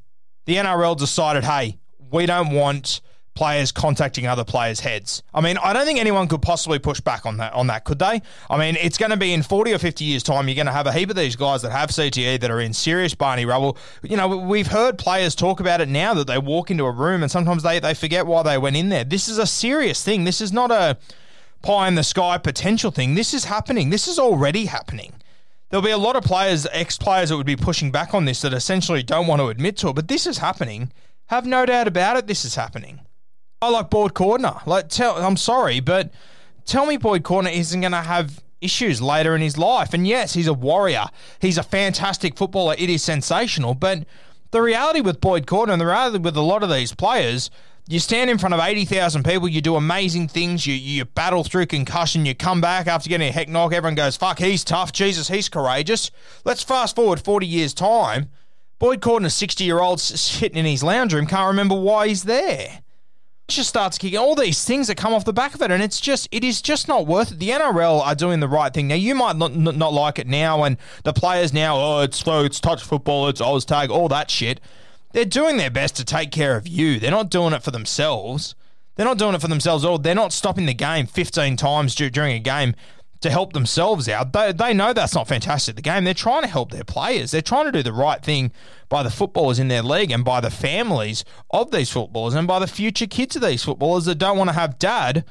the 0.46 0.56
NRL 0.56 0.98
decided 0.98 1.44
hey, 1.44 1.78
we 2.12 2.26
don't 2.26 2.52
want 2.52 3.02
players 3.38 3.72
contacting 3.72 4.26
other 4.26 4.44
players' 4.44 4.80
heads. 4.80 5.22
I 5.32 5.42
mean, 5.42 5.58
I 5.60 5.72
don't 5.72 5.86
think 5.86 6.00
anyone 6.00 6.28
could 6.28 6.42
possibly 6.42 6.80
push 6.80 7.00
back 7.00 7.26
on 7.26 7.38
that. 7.38 7.54
On 7.54 7.68
that, 7.68 7.84
could 7.84 8.00
they? 8.00 8.22
I 8.50 8.58
mean, 8.58 8.76
it's 8.82 8.98
going 8.98 9.12
to 9.12 9.18
be 9.18 9.32
in 9.32 9.44
forty 9.44 9.74
or 9.74 9.78
fifty 9.78 10.06
years' 10.06 10.24
time. 10.24 10.48
You're 10.48 10.56
going 10.56 10.66
to 10.66 10.72
have 10.74 10.88
a 10.88 10.92
heap 10.92 11.12
of 11.12 11.16
these 11.16 11.36
guys 11.36 11.62
that 11.62 11.72
have 11.72 11.92
CTE 11.92 12.42
that 12.42 12.50
are 12.50 12.60
in 12.60 12.74
serious 12.74 13.14
Barney 13.14 13.46
rubble. 13.46 13.78
You 14.02 14.18
know, 14.18 14.28
we've 14.28 14.68
heard 14.68 14.98
players 14.98 15.36
talk 15.36 15.60
about 15.60 15.82
it 15.82 15.88
now 15.88 16.16
that 16.16 16.26
they 16.26 16.40
walk 16.40 16.72
into 16.72 16.86
a 16.86 16.92
room 16.92 17.22
and 17.22 17.32
sometimes 17.32 17.62
they 17.62 17.80
they 17.80 17.94
forget 17.94 18.26
why 18.26 18.42
they 18.42 18.58
went 18.58 18.76
in 18.76 18.90
there. 18.90 19.04
This 19.04 19.30
is 19.30 19.38
a 19.38 19.48
serious 19.48 20.04
thing. 20.04 20.24
This 20.24 20.42
is 20.42 20.52
not 20.52 20.72
a 20.72 20.98
pie 21.62 21.88
in 21.88 21.96
the 21.96 22.04
sky 22.04 22.40
potential 22.40 22.90
thing. 22.90 23.14
This 23.14 23.34
is 23.34 23.46
happening. 23.46 23.92
This 23.92 24.08
is 24.08 24.18
already 24.18 24.66
happening. 24.66 25.14
There'll 25.70 25.86
be 25.86 25.92
a 25.92 25.98
lot 25.98 26.16
of 26.16 26.24
players, 26.24 26.66
ex 26.72 26.98
players, 26.98 27.30
that 27.30 27.38
would 27.38 27.46
be 27.46 27.58
pushing 27.58 27.92
back 27.92 28.14
on 28.14 28.26
this 28.26 28.42
that 28.42 28.54
essentially 28.54 29.04
don't 29.04 29.28
want 29.28 29.42
to 29.42 29.50
admit 29.50 29.78
to 29.78 29.90
it. 29.90 29.94
But 29.94 30.08
this 30.08 30.26
is 30.26 30.38
happening. 30.38 30.92
Have 31.28 31.46
no 31.46 31.66
doubt 31.66 31.88
about 31.88 32.18
it. 32.18 32.28
This 32.28 32.46
is 32.46 32.56
happening. 32.56 33.02
I 33.62 33.70
like 33.70 33.90
Boyd 33.90 34.14
Cordner. 34.14 34.66
Like, 34.68 34.90
tell 34.90 35.16
I'm 35.16 35.38
sorry, 35.38 35.80
but 35.80 36.12
tell 36.66 36.86
me 36.86 36.98
Boyd 36.98 37.24
Cordner 37.24 37.54
isn't 37.54 37.82
going 37.82 37.92
to 37.92 38.02
have 38.02 38.44
issues 38.62 39.02
later 39.02 39.36
in 39.36 39.42
his 39.42 39.58
life. 39.58 39.94
And 39.94 40.08
yes, 40.08 40.34
he's 40.34 40.48
a 40.48 40.54
warrior. 40.54 41.06
He's 41.40 41.58
a 41.58 41.64
fantastic 41.64 42.38
footballer. 42.38 42.76
It 42.78 42.90
is 42.90 43.04
sensational. 43.04 43.74
But 43.74 44.06
the 44.52 44.62
reality 44.62 45.02
with 45.02 45.22
Boyd 45.22 45.48
Cordner 45.48 45.74
and 45.74 45.82
the 45.82 45.88
reality 45.88 46.20
with 46.20 46.38
a 46.38 46.42
lot 46.42 46.64
of 46.64 46.70
these 46.70 46.94
players, 46.94 47.50
you 47.88 48.00
stand 48.00 48.30
in 48.30 48.38
front 48.38 48.54
of 48.54 48.60
80,000 48.60 49.24
people, 49.24 49.48
you 49.48 49.62
do 49.62 49.76
amazing 49.76 50.28
things, 50.28 50.68
you, 50.68 50.74
you 50.74 51.06
battle 51.06 51.44
through 51.44 51.68
concussion, 51.68 52.26
you 52.26 52.36
come 52.36 52.60
back 52.60 52.86
after 52.86 53.10
getting 53.10 53.30
a 53.30 53.32
heck 53.32 53.48
knock, 53.48 53.74
everyone 53.74 53.96
goes, 53.96 54.18
fuck, 54.18 54.40
he's 54.40 54.64
tough, 54.66 54.92
Jesus, 54.92 55.30
he's 55.30 55.48
courageous. 55.48 56.12
Let's 56.44 56.64
fast 56.64 56.96
forward 56.96 57.22
40 57.22 57.48
years' 57.48 57.74
time. 57.74 58.30
Boyd 58.78 59.02
Cordner, 59.02 59.32
60 59.32 59.64
year 59.64 59.80
old, 59.80 60.02
sitting 60.02 60.58
in 60.58 60.66
his 60.66 60.84
lounge 60.84 61.14
room, 61.14 61.28
can't 61.28 61.48
remember 61.48 61.76
why 61.76 62.10
he's 62.10 62.24
there 62.24 62.82
just 63.56 63.70
starts 63.70 63.98
kicking 63.98 64.18
all 64.18 64.36
these 64.36 64.64
things 64.66 64.88
that 64.88 64.98
come 64.98 65.14
off 65.14 65.26
the 65.26 65.34
back 65.34 65.56
of 65.56 65.62
it, 65.62 65.72
and 65.72 65.82
it's 65.82 66.02
just 66.02 66.28
it 66.32 66.44
is 66.44 66.62
just 66.62 66.88
not 66.88 67.08
worth 67.08 67.32
it. 67.32 67.40
The 67.40 67.50
NRL 67.50 68.02
are 68.02 68.16
doing 68.16 68.40
the 68.40 68.48
right 68.48 68.74
thing 68.74 68.88
now. 68.88 68.96
You 68.96 69.16
might 69.16 69.38
not 69.38 69.56
not 69.56 69.94
like 69.94 70.20
it 70.20 70.28
now, 70.28 70.64
and 70.64 70.78
the 71.04 71.14
players 71.14 71.54
now, 71.54 71.78
oh, 71.78 72.02
it's 72.02 72.18
slow, 72.18 72.44
it's 72.44 72.60
touch 72.60 72.84
football, 72.84 73.28
it's 73.30 73.66
tag, 73.66 73.90
all 73.90 74.08
that 74.10 74.30
shit. 74.30 74.60
They're 75.14 75.26
doing 75.26 75.58
their 75.58 75.72
best 75.72 75.96
to 75.96 76.06
take 76.06 76.32
care 76.32 76.56
of 76.58 76.68
you. 76.68 77.00
They're 77.00 77.12
not 77.12 77.30
doing 77.30 77.54
it 77.54 77.64
for 77.64 77.72
themselves. 77.72 78.56
They're 78.96 79.06
not 79.06 79.18
doing 79.18 79.36
it 79.36 79.42
for 79.42 79.48
themselves 79.48 79.86
all. 79.86 79.98
They're 79.98 80.16
not 80.16 80.34
stopping 80.34 80.66
the 80.66 80.74
game 80.74 81.06
15 81.06 81.56
times 81.56 81.96
during 81.96 82.34
a 82.34 82.40
game 82.40 82.76
to 83.22 83.30
help 83.30 83.54
themselves 83.54 84.08
out. 84.08 84.34
They, 84.34 84.52
they 84.52 84.74
know 84.74 84.94
that's 84.94 85.16
not 85.16 85.28
fantastic, 85.28 85.76
the 85.76 85.82
game. 85.82 86.04
They're 86.04 86.14
trying 86.14 86.44
to 86.44 86.48
help 86.48 86.72
their 86.72 86.84
players. 86.84 87.32
They're 87.32 87.42
trying 87.42 87.66
to 87.66 87.72
do 87.72 87.84
the 87.84 87.94
right 87.94 88.24
thing 88.24 88.52
by 88.90 89.04
the 89.04 89.10
footballers 89.10 89.60
in 89.60 89.68
their 89.68 89.82
league 89.82 90.12
and 90.12 90.24
by 90.24 90.40
the 90.40 90.52
families 90.52 91.26
of 91.50 91.72
these 91.72 91.90
footballers 91.90 92.36
and 92.36 92.48
by 92.48 92.60
the 92.60 92.68
future 92.68 93.08
kids 93.08 93.36
of 93.36 93.42
these 93.42 93.64
footballers 93.64 94.06
that 94.06 94.16
don't 94.16 94.38
want 94.38 94.50
to 94.50 94.56
have 94.56 94.80
dad 94.80 95.26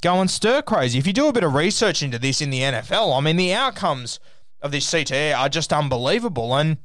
go 0.00 0.20
and 0.20 0.30
stir 0.30 0.62
crazy. 0.62 0.98
If 0.98 1.06
you 1.06 1.12
do 1.12 1.28
a 1.28 1.32
bit 1.32 1.44
of 1.44 1.54
research 1.54 2.02
into 2.02 2.18
this 2.18 2.40
in 2.40 2.50
the 2.50 2.60
NFL, 2.60 3.16
I 3.16 3.20
mean, 3.20 3.36
the 3.36 3.54
outcomes 3.54 4.20
of 4.60 4.72
this 4.72 4.88
CTE 4.90 5.36
are 5.36 5.48
just 5.48 5.72
unbelievable. 5.72 6.54
And 6.54 6.78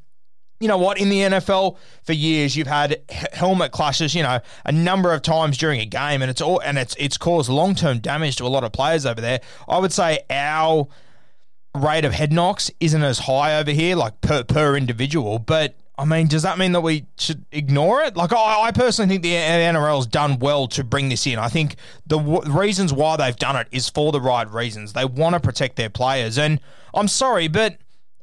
you 0.60 0.68
know 0.68 0.78
what? 0.78 1.00
In 1.00 1.10
the 1.10 1.20
NFL 1.20 1.78
for 2.04 2.14
years, 2.14 2.56
you've 2.56 2.68
had 2.68 3.02
helmet 3.34 3.72
clashes. 3.72 4.16
You 4.16 4.24
know, 4.24 4.40
a 4.66 4.72
number 4.72 5.14
of 5.14 5.22
times 5.22 5.58
during 5.58 5.80
a 5.80 5.86
game, 5.86 6.22
and 6.22 6.32
it's 6.32 6.42
all 6.42 6.60
and 6.60 6.78
it's 6.78 6.96
it's 6.98 7.18
caused 7.18 7.50
long 7.50 7.76
term 7.76 8.00
damage 8.00 8.38
to 8.38 8.46
a 8.46 8.48
lot 8.48 8.64
of 8.64 8.72
players 8.72 9.06
over 9.06 9.22
there. 9.22 9.42
I 9.68 9.78
would 9.80 9.94
say 9.94 10.20
our 10.30 10.88
rate 11.76 12.06
of 12.06 12.14
head 12.14 12.34
knocks 12.34 12.72
isn't 12.80 13.04
as 13.04 13.20
high 13.20 13.60
over 13.60 13.72
here, 13.72 13.96
like 13.96 14.20
per 14.22 14.44
per 14.44 14.76
individual. 14.76 15.38
But 15.38 15.76
I 16.00 16.06
mean, 16.06 16.28
does 16.28 16.44
that 16.44 16.58
mean 16.58 16.74
that 16.74 16.82
we 16.82 17.06
should 17.18 17.46
ignore 17.52 18.02
it? 18.02 18.16
Like, 18.16 18.32
I, 18.32 18.64
I 18.64 18.72
personally 18.72 19.10
think 19.10 19.24
the 19.24 19.34
NRL's 19.34 20.06
done 20.06 20.38
well 20.38 20.68
to 20.70 20.84
bring 20.84 21.10
this 21.10 21.26
in. 21.26 21.40
I 21.40 21.50
think 21.50 21.76
the 22.06 22.20
w- 22.20 22.42
reasons 22.52 22.94
why 22.94 23.18
they've 23.18 23.36
done 23.36 23.56
it 23.56 23.68
is 23.72 23.90
for 23.90 24.12
the 24.12 24.22
right 24.22 24.48
reasons. 24.52 24.94
They 24.94 25.06
want 25.06 25.34
to 25.34 25.40
protect 25.40 25.76
their 25.76 25.90
players, 25.90 26.38
and 26.38 26.60
I'm 26.94 27.08
sorry, 27.08 27.48
but 27.48 27.78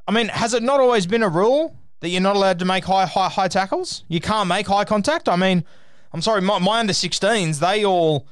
I 0.07 0.11
mean, 0.11 0.29
has 0.29 0.53
it 0.53 0.63
not 0.63 0.79
always 0.79 1.05
been 1.05 1.23
a 1.23 1.29
rule? 1.29 1.77
That 1.99 2.09
you're 2.09 2.21
not 2.21 2.35
allowed 2.35 2.59
to 2.59 2.65
make 2.65 2.85
high 2.85 3.05
high 3.05 3.29
high 3.29 3.47
tackles. 3.47 4.03
You 4.07 4.19
can't 4.19 4.47
make 4.47 4.67
high 4.67 4.85
contact. 4.85 5.29
I 5.29 5.35
mean, 5.35 5.63
I'm 6.13 6.21
sorry, 6.21 6.41
my, 6.41 6.59
my 6.59 6.79
under 6.79 6.93
16s, 6.93 7.59
they 7.59 7.85
all 7.85 8.27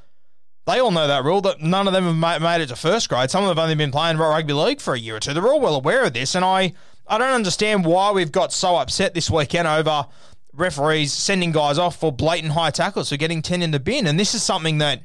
they 0.66 0.80
all 0.80 0.92
know 0.92 1.08
that 1.08 1.24
rule. 1.24 1.42
That 1.42 1.62
none 1.62 1.88
of 1.88 1.94
them 1.94 2.22
have 2.22 2.42
made 2.42 2.62
it 2.62 2.68
to 2.68 2.76
first 2.76 3.10
grade. 3.10 3.30
Some 3.30 3.44
of 3.44 3.50
them 3.50 3.58
have 3.58 3.64
only 3.64 3.76
been 3.76 3.92
playing 3.92 4.18
rugby 4.18 4.54
league 4.54 4.82
for 4.82 4.94
a 4.94 5.00
year 5.00 5.18
or 5.18 5.20
two. 5.20 5.34
They're 5.34 5.48
all 5.48 5.60
well 5.60 5.76
aware 5.76 6.06
of 6.06 6.14
this, 6.14 6.36
and 6.36 6.46
I 6.46 6.74
I 7.08 7.18
don't 7.18 7.34
understand 7.34 7.86
why 7.86 8.12
we've 8.12 8.32
got 8.32 8.54
so 8.54 8.78
upset 8.78 9.14
this 9.14 9.30
weekend 9.30 9.68
over 9.68 10.08
referees 10.54 11.12
sending 11.12 11.52
guys 11.52 11.78
off 11.78 11.98
for 11.98 12.12
blatant 12.12 12.54
high 12.54 12.70
tackles 12.70 13.10
for 13.10 13.18
getting 13.18 13.42
10 13.42 13.62
in 13.62 13.72
the 13.72 13.80
bin. 13.80 14.08
And 14.08 14.20
this 14.20 14.36
is 14.36 14.44
something 14.44 14.78
that 14.78 15.02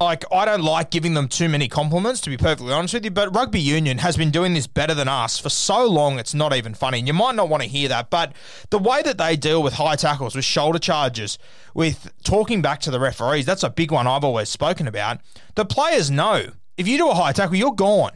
like 0.00 0.24
I 0.32 0.44
don't 0.44 0.62
like 0.62 0.90
giving 0.90 1.14
them 1.14 1.28
too 1.28 1.48
many 1.48 1.68
compliments 1.68 2.20
to 2.22 2.30
be 2.30 2.36
perfectly 2.36 2.72
honest 2.72 2.94
with 2.94 3.04
you, 3.04 3.10
but 3.10 3.34
rugby 3.34 3.60
union 3.60 3.98
has 3.98 4.16
been 4.16 4.30
doing 4.30 4.54
this 4.54 4.66
better 4.66 4.94
than 4.94 5.08
us 5.08 5.38
for 5.38 5.48
so 5.48 5.86
long 5.86 6.18
it's 6.18 6.34
not 6.34 6.54
even 6.54 6.74
funny. 6.74 6.98
And 6.98 7.06
you 7.06 7.14
might 7.14 7.34
not 7.36 7.48
want 7.48 7.62
to 7.62 7.68
hear 7.68 7.88
that, 7.88 8.10
but 8.10 8.32
the 8.70 8.78
way 8.78 9.02
that 9.02 9.18
they 9.18 9.36
deal 9.36 9.62
with 9.62 9.74
high 9.74 9.96
tackles, 9.96 10.34
with 10.34 10.44
shoulder 10.44 10.78
charges, 10.78 11.38
with 11.74 12.12
talking 12.24 12.60
back 12.60 12.80
to 12.80 12.90
the 12.90 13.00
referees, 13.00 13.46
that's 13.46 13.62
a 13.62 13.70
big 13.70 13.92
one 13.92 14.06
I've 14.06 14.24
always 14.24 14.48
spoken 14.48 14.88
about. 14.88 15.20
The 15.54 15.64
players 15.64 16.10
know 16.10 16.46
if 16.76 16.88
you 16.88 16.98
do 16.98 17.08
a 17.08 17.14
high 17.14 17.32
tackle, 17.32 17.56
you're 17.56 17.72
gone. 17.72 18.12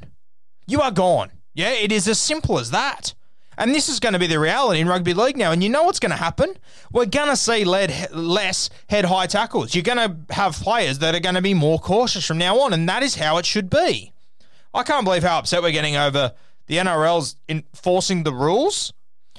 You 0.66 0.80
are 0.80 0.90
gone. 0.90 1.30
Yeah, 1.54 1.70
it 1.70 1.92
is 1.92 2.08
as 2.08 2.20
simple 2.20 2.58
as 2.58 2.70
that. 2.70 3.14
And 3.58 3.74
this 3.74 3.88
is 3.88 3.98
going 3.98 4.12
to 4.12 4.20
be 4.20 4.28
the 4.28 4.38
reality 4.38 4.80
in 4.80 4.86
rugby 4.86 5.12
league 5.12 5.36
now. 5.36 5.50
And 5.50 5.64
you 5.64 5.68
know 5.68 5.82
what's 5.82 5.98
going 5.98 6.12
to 6.12 6.16
happen? 6.16 6.56
We're 6.92 7.06
going 7.06 7.28
to 7.28 7.36
see 7.36 7.64
led, 7.64 8.12
less 8.12 8.70
head 8.88 9.04
high 9.04 9.26
tackles. 9.26 9.74
You're 9.74 9.82
going 9.82 9.98
to 9.98 10.32
have 10.32 10.54
players 10.54 11.00
that 11.00 11.14
are 11.16 11.20
going 11.20 11.34
to 11.34 11.42
be 11.42 11.54
more 11.54 11.80
cautious 11.80 12.24
from 12.24 12.38
now 12.38 12.60
on. 12.60 12.72
And 12.72 12.88
that 12.88 13.02
is 13.02 13.16
how 13.16 13.36
it 13.36 13.44
should 13.44 13.68
be. 13.68 14.12
I 14.72 14.84
can't 14.84 15.04
believe 15.04 15.24
how 15.24 15.40
upset 15.40 15.60
we're 15.60 15.72
getting 15.72 15.96
over 15.96 16.34
the 16.66 16.76
NRL's 16.76 17.34
enforcing 17.48 18.22
the 18.22 18.32
rules. 18.32 18.92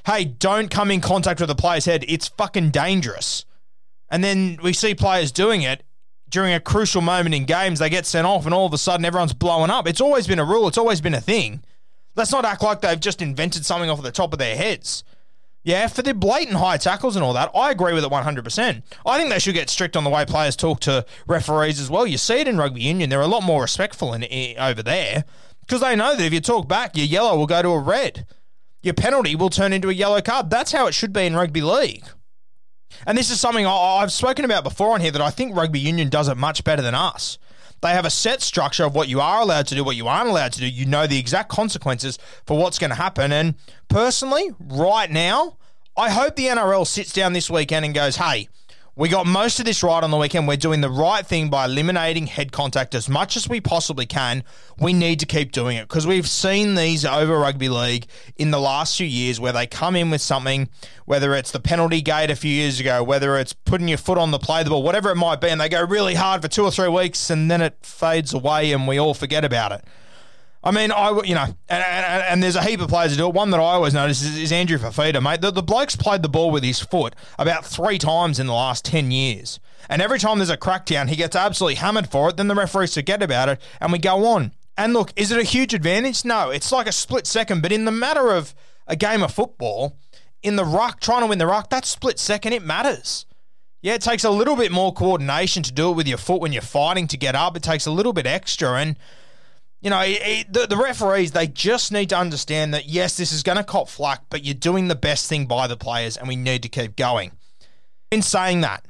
Hey, 0.06 0.26
don't 0.26 0.70
come 0.70 0.92
in 0.92 1.00
contact 1.00 1.40
with 1.40 1.50
a 1.50 1.56
player's 1.56 1.86
head. 1.86 2.04
It's 2.08 2.28
fucking 2.28 2.72
dangerous. 2.72 3.46
And 4.10 4.22
then 4.22 4.60
we 4.62 4.74
see 4.74 4.96
players 4.96 5.32
doing 5.32 5.62
it 5.62 5.84
during 6.30 6.54
a 6.54 6.60
crucial 6.60 7.02
moment 7.02 7.36
in 7.36 7.46
games, 7.46 7.80
they 7.80 7.90
get 7.90 8.06
sent 8.06 8.28
off 8.28 8.46
and 8.46 8.54
all 8.54 8.66
of 8.66 8.74
a 8.74 8.78
sudden 8.78 9.06
everyone's 9.06 9.34
blowing 9.34 9.72
up. 9.72 9.88
It's 9.88 10.02
always 10.02 10.28
been 10.28 10.40
a 10.40 10.46
rule, 10.46 10.68
it's 10.68 10.78
always 10.78 11.02
been 11.02 11.16
a 11.16 11.22
thing. 11.22 11.64
Let's 12.16 12.32
not 12.32 12.46
act 12.46 12.64
like 12.64 12.82
they've 12.82 13.00
just 13.00 13.22
invented 13.22 13.66
something 13.66 13.90
off 13.90 14.02
the 14.02 14.12
top 14.12 14.34
of 14.34 14.40
their 14.40 14.56
heads. 14.56 15.04
Yeah, 15.64 15.88
for 15.88 16.02
the 16.02 16.14
blatant 16.14 16.58
high 16.58 16.78
tackles 16.78 17.16
and 17.16 17.24
all 17.24 17.34
that, 17.34 17.52
I 17.54 17.72
agree 17.72 17.94
with 17.94 18.04
it 18.04 18.10
100%. 18.10 18.82
I 19.06 19.18
think 19.18 19.30
they 19.30 19.40
should 19.40 19.54
get 19.54 19.70
strict 19.70 19.98
on 19.98 20.04
the 20.04 20.10
way 20.10 20.26
players 20.26 20.56
talk 20.56 20.80
to 20.82 21.06
referees 21.28 21.80
as 21.80 21.90
well. 21.90 22.08
You 22.08 22.18
see 22.18 22.40
it 22.40 22.48
in 22.48 22.58
rugby 22.58 22.82
union, 22.82 23.10
they're 23.10 23.22
a 23.22 23.28
lot 23.28 23.44
more 23.44 23.62
respectful 23.62 24.14
in, 24.14 24.24
in 24.24 24.58
over 24.58 24.82
there 24.82 25.26
because 25.62 25.82
they 25.82 25.96
know 25.96 26.16
that 26.16 26.24
if 26.24 26.34
you 26.34 26.40
talk 26.40 26.68
back, 26.68 26.96
your 26.96 27.06
yellow 27.06 27.38
will 27.38 27.46
go 27.46 27.62
to 27.62 27.70
a 27.70 27.80
red. 27.80 28.26
Your 28.82 28.94
penalty 28.94 29.36
will 29.36 29.50
turn 29.50 29.74
into 29.74 29.90
a 29.90 29.94
yellow 29.94 30.22
card. 30.22 30.50
That's 30.50 30.72
how 30.72 30.88
it 30.88 30.94
should 30.94 31.12
be 31.12 31.26
in 31.26 31.36
rugby 31.36 31.62
league. 31.62 32.06
And 33.06 33.18
this 33.18 33.30
is 33.30 33.40
something 33.40 33.66
I've 33.66 34.12
spoken 34.12 34.46
about 34.46 34.64
before 34.64 34.94
on 34.94 35.02
here 35.02 35.12
that 35.12 35.22
I 35.22 35.30
think 35.30 35.56
rugby 35.56 35.80
union 35.80 36.10
does 36.10 36.28
it 36.28 36.38
much 36.38 36.64
better 36.64 36.82
than 36.82 36.96
us. 36.96 37.38
They 37.82 37.90
have 37.90 38.06
a 38.06 38.10
set 38.10 38.42
structure 38.42 38.84
of 38.84 38.94
what 38.96 39.08
you 39.08 39.22
are 39.22 39.42
allowed 39.42 39.68
to 39.68 39.76
do, 39.76 39.84
what 39.84 39.96
you 39.96 40.08
aren't 40.08 40.30
allowed 40.30 40.54
to 40.54 40.60
do. 40.60 40.68
You 40.68 40.86
know 40.86 41.08
the 41.08 41.18
exact 41.18 41.50
consequences 41.50 42.18
for 42.46 42.58
what's 42.58 42.80
going 42.80 42.90
to 42.90 42.96
happen. 42.96 43.32
And 43.32 43.56
personally, 43.88 44.52
right 44.60 45.10
now, 45.10 45.58
I 45.96 46.10
hope 46.10 46.36
the 46.36 46.46
NRL 46.46 46.86
sits 46.86 47.14
down 47.14 47.34
this 47.34 47.50
weekend 47.50 47.86
and 47.86 47.94
goes, 47.94 48.18
hey, 48.18 48.50
we 49.00 49.08
got 49.08 49.26
most 49.26 49.60
of 49.60 49.66
this 49.66 49.82
right 49.82 50.04
on 50.04 50.12
the 50.12 50.18
weekend. 50.18 50.46
We're 50.46 50.58
doing 50.58 50.82
the 50.82 50.90
right 50.90 51.26
thing 51.26 51.50
by 51.50 51.64
eliminating 51.64 52.28
head 52.28 52.52
contact 52.52 52.94
as 52.94 53.08
much 53.08 53.38
as 53.38 53.48
we 53.48 53.62
possibly 53.62 54.06
can. 54.06 54.44
We 54.78 54.92
need 54.92 55.22
to 55.22 55.26
keep 55.26 55.54
doing 55.54 55.78
it 55.78 55.88
because 55.88 56.06
we've 56.06 56.28
seen 56.28 56.76
these 56.76 57.06
over 57.06 57.40
rugby 57.40 57.70
league 57.70 58.08
in 58.36 58.52
the 58.52 58.60
last 58.60 58.98
few 58.98 59.08
years 59.08 59.40
where 59.40 59.54
they 59.54 59.68
come 59.68 59.96
in 59.96 60.10
with 60.10 60.20
something, 60.20 60.68
whether 61.06 61.34
it's 61.34 61.52
the 61.52 61.62
penalty 61.62 62.02
gate 62.02 62.30
a 62.30 62.36
few 62.36 62.52
years 62.52 62.82
ago, 62.82 63.02
whether 63.02 63.38
it's 63.38 63.54
putting 63.54 63.88
your 63.88 63.98
foot 63.98 64.18
on 64.18 64.32
the 64.32 64.38
play 64.38 64.64
the 64.64 64.70
ball, 64.70 64.84
whatever 64.84 65.10
it 65.12 65.16
might 65.16 65.40
be, 65.40 65.48
and 65.48 65.62
they 65.62 65.70
go 65.70 65.82
really 65.82 66.16
hard 66.16 66.42
for 66.42 66.50
two 66.50 66.66
or 66.66 66.72
three 66.72 66.90
weeks 66.90 67.30
and 67.30 67.50
then 67.50 67.62
it 67.62 67.78
fades 67.82 68.34
away 68.34 68.74
and 68.74 68.86
we 68.86 69.00
all 69.00 69.14
forget 69.14 69.46
about 69.46 69.72
it. 69.72 69.86
I 70.62 70.72
mean, 70.72 70.92
I 70.92 71.22
you 71.24 71.36
know, 71.36 71.46
and, 71.46 71.56
and, 71.70 72.24
and, 72.24 72.44
there's 72.44 72.58
a 72.58 72.64
heap 72.64 72.82
of 72.82 72.90
players 72.90 73.12
that 73.12 73.18
do 73.18 73.28
it. 73.28 73.34
One 73.34 73.50
that 73.52 73.60
I 73.60 73.64
always 73.64 73.94
notice 73.94 74.22
is, 74.22 74.38
is 74.38 74.52
Andrew 74.52 74.78
Fifita, 74.78 75.24
mate. 75.24 75.40
The, 75.40 75.52
the 75.52 75.64
bloke's 75.64 75.96
played 75.96 76.22
the 76.22 76.28
ball 76.28 76.52
with 76.52 76.64
his 76.64 76.82
foot 76.82 77.16
about 77.38 77.66
three 77.66 77.98
times 77.98 78.40
in 78.40 78.48
the 78.48 78.54
last 78.54 78.84
10 78.84 79.10
years. 79.10 79.62
And 79.90 80.02
every 80.02 80.20
time 80.20 80.38
there's 80.38 80.50
a 80.50 80.58
crackdown, 80.58 81.08
he 81.08 81.16
gets 81.16 81.36
absolutely 81.36 81.76
hammered 81.76 82.10
for 82.10 82.30
it. 82.30 82.36
Then 82.36 82.50
the 82.50 82.56
referees 82.56 82.94
forget 82.94 83.24
about 83.24 83.48
it 83.48 83.62
and 83.80 83.92
we 83.94 84.00
go 84.00 84.26
on. 84.26 84.52
And 84.78 84.94
look, 84.94 85.14
is 85.16 85.32
it 85.32 85.40
a 85.40 85.44
huge 85.44 85.74
advantage? 85.74 86.26
No, 86.26 86.50
it's 86.50 86.72
like 86.72 86.88
a 86.88 86.92
split 86.92 87.26
second. 87.26 87.62
But 87.62 87.72
in 87.72 87.86
the 87.86 87.92
matter 87.92 88.32
of 88.32 88.54
a 88.86 88.98
game 88.98 89.24
of 89.24 89.34
football, 89.34 89.98
in 90.44 90.58
the 90.58 90.66
ruck, 90.66 91.00
trying 91.00 91.22
to 91.22 91.28
win 91.28 91.38
the 91.38 91.48
ruck, 91.48 91.70
that 91.70 91.86
split 91.86 92.20
second, 92.20 92.54
it 92.54 92.64
matters. 92.64 93.26
Yeah, 93.82 93.94
it 93.94 94.02
takes 94.02 94.26
a 94.26 94.30
little 94.30 94.58
bit 94.58 94.72
more 94.72 94.94
coordination 94.94 95.64
to 95.64 95.72
do 95.72 95.90
it 95.90 95.96
with 95.96 96.08
your 96.08 96.18
foot 96.18 96.42
when 96.42 96.52
you're 96.52 96.62
fighting 96.62 97.08
to 97.08 97.18
get 97.18 97.34
up. 97.34 97.56
It 97.56 97.64
takes 97.64 97.86
a 97.86 97.92
little 97.92 98.14
bit 98.14 98.26
extra. 98.26 98.76
And 98.76 98.98
you 99.82 99.90
know, 99.90 100.02
it, 100.02 100.20
it, 100.22 100.54
the, 100.54 100.68
the 100.68 100.78
referees, 100.78 101.32
they 101.32 101.48
just 101.48 101.92
need 101.92 102.10
to 102.10 102.18
understand 102.18 102.74
that, 102.74 102.88
yes, 102.88 103.16
this 103.16 103.32
is 103.32 103.44
going 103.44 103.58
to 103.58 103.64
cop 103.64 103.88
flack, 103.88 104.24
but 104.30 104.44
you're 104.44 104.54
doing 104.54 104.88
the 104.88 104.96
best 104.96 105.30
thing 105.30 105.46
by 105.46 105.68
the 105.68 105.78
players 105.78 106.18
and 106.18 106.28
we 106.28 106.36
need 106.36 106.64
to 106.64 106.70
keep 106.70 106.96
going. 106.96 107.32
In 108.12 108.22
saying 108.22 108.62
that, 108.62 108.86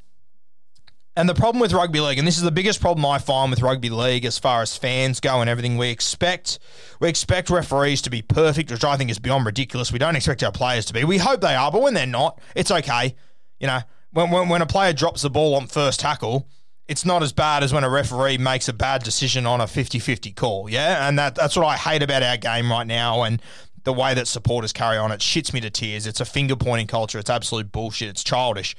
and 1.15 1.27
the 1.27 1.35
problem 1.35 1.59
with 1.59 1.73
rugby 1.73 1.99
league, 1.99 2.17
and 2.17 2.25
this 2.25 2.37
is 2.37 2.43
the 2.43 2.51
biggest 2.51 2.79
problem 2.79 3.05
I 3.05 3.17
find 3.17 3.51
with 3.51 3.61
rugby 3.61 3.89
league 3.89 4.23
as 4.23 4.39
far 4.39 4.61
as 4.61 4.77
fans 4.77 5.19
go 5.19 5.41
and 5.41 5.49
everything, 5.49 5.77
we 5.77 5.89
expect 5.89 6.59
we 7.01 7.09
expect 7.09 7.49
referees 7.49 8.01
to 8.03 8.09
be 8.09 8.21
perfect, 8.21 8.71
which 8.71 8.85
I 8.85 8.95
think 8.95 9.11
is 9.11 9.19
beyond 9.19 9.45
ridiculous. 9.45 9.91
We 9.91 9.99
don't 9.99 10.15
expect 10.15 10.43
our 10.43 10.51
players 10.51 10.85
to 10.85 10.93
be. 10.93 11.03
We 11.03 11.17
hope 11.17 11.41
they 11.41 11.55
are, 11.55 11.71
but 11.73 11.81
when 11.81 11.93
they're 11.93 12.05
not, 12.05 12.39
it's 12.55 12.71
okay. 12.71 13.15
You 13.59 13.67
know, 13.67 13.79
when, 14.11 14.31
when, 14.31 14.47
when 14.47 14.61
a 14.61 14.65
player 14.65 14.93
drops 14.93 15.21
the 15.21 15.29
ball 15.29 15.55
on 15.55 15.67
first 15.67 15.99
tackle, 15.99 16.47
it's 16.89 17.05
not 17.05 17.23
as 17.23 17.31
bad 17.31 17.63
as 17.63 17.71
when 17.71 17.83
a 17.83 17.89
referee 17.89 18.39
makes 18.39 18.67
a 18.67 18.73
bad 18.73 19.03
decision 19.03 19.45
on 19.45 19.61
a 19.61 19.65
50-50 19.65 20.35
call, 20.35 20.69
yeah? 20.69 21.07
And 21.07 21.17
that 21.19 21.35
that's 21.35 21.55
what 21.55 21.65
I 21.65 21.77
hate 21.77 22.01
about 22.01 22.23
our 22.23 22.35
game 22.35 22.71
right 22.71 22.87
now 22.87 23.23
and 23.23 23.41
the 23.83 23.93
way 23.93 24.13
that 24.13 24.27
supporters 24.27 24.73
carry 24.73 24.97
on. 24.97 25.11
It 25.11 25.21
shits 25.21 25.53
me 25.53 25.61
to 25.61 25.69
tears. 25.69 26.07
It's 26.07 26.19
a 26.19 26.25
finger-pointing 26.25 26.87
culture. 26.87 27.19
It's 27.19 27.29
absolute 27.29 27.71
bullshit. 27.71 28.09
It's 28.09 28.23
childish. 28.23 28.75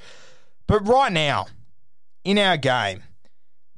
But 0.67 0.87
right 0.87 1.11
now, 1.11 1.47
in 2.23 2.37
our 2.37 2.57
game, 2.57 3.03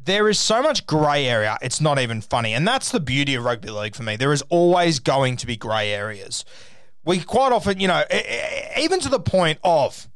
there 0.03 0.27
is 0.27 0.37
so 0.39 0.61
much 0.61 0.85
grey 0.85 1.25
area, 1.27 1.57
it's 1.61 1.79
not 1.79 1.99
even 1.99 2.19
funny. 2.19 2.53
And 2.53 2.67
that's 2.67 2.91
the 2.91 2.99
beauty 2.99 3.35
of 3.35 3.45
rugby 3.45 3.69
league 3.69 3.95
for 3.95 4.03
me. 4.03 4.15
There 4.17 4.33
is 4.33 4.41
always 4.49 4.99
going 4.99 5.37
to 5.37 5.47
be 5.47 5.55
grey 5.55 5.93
areas. 5.93 6.43
We 7.05 7.21
quite 7.21 7.51
often, 7.51 7.79
you 7.79 7.87
know, 7.87 8.03
even 8.77 8.99
to 9.01 9.09
the 9.09 9.19
point 9.19 9.59
of 9.63 10.09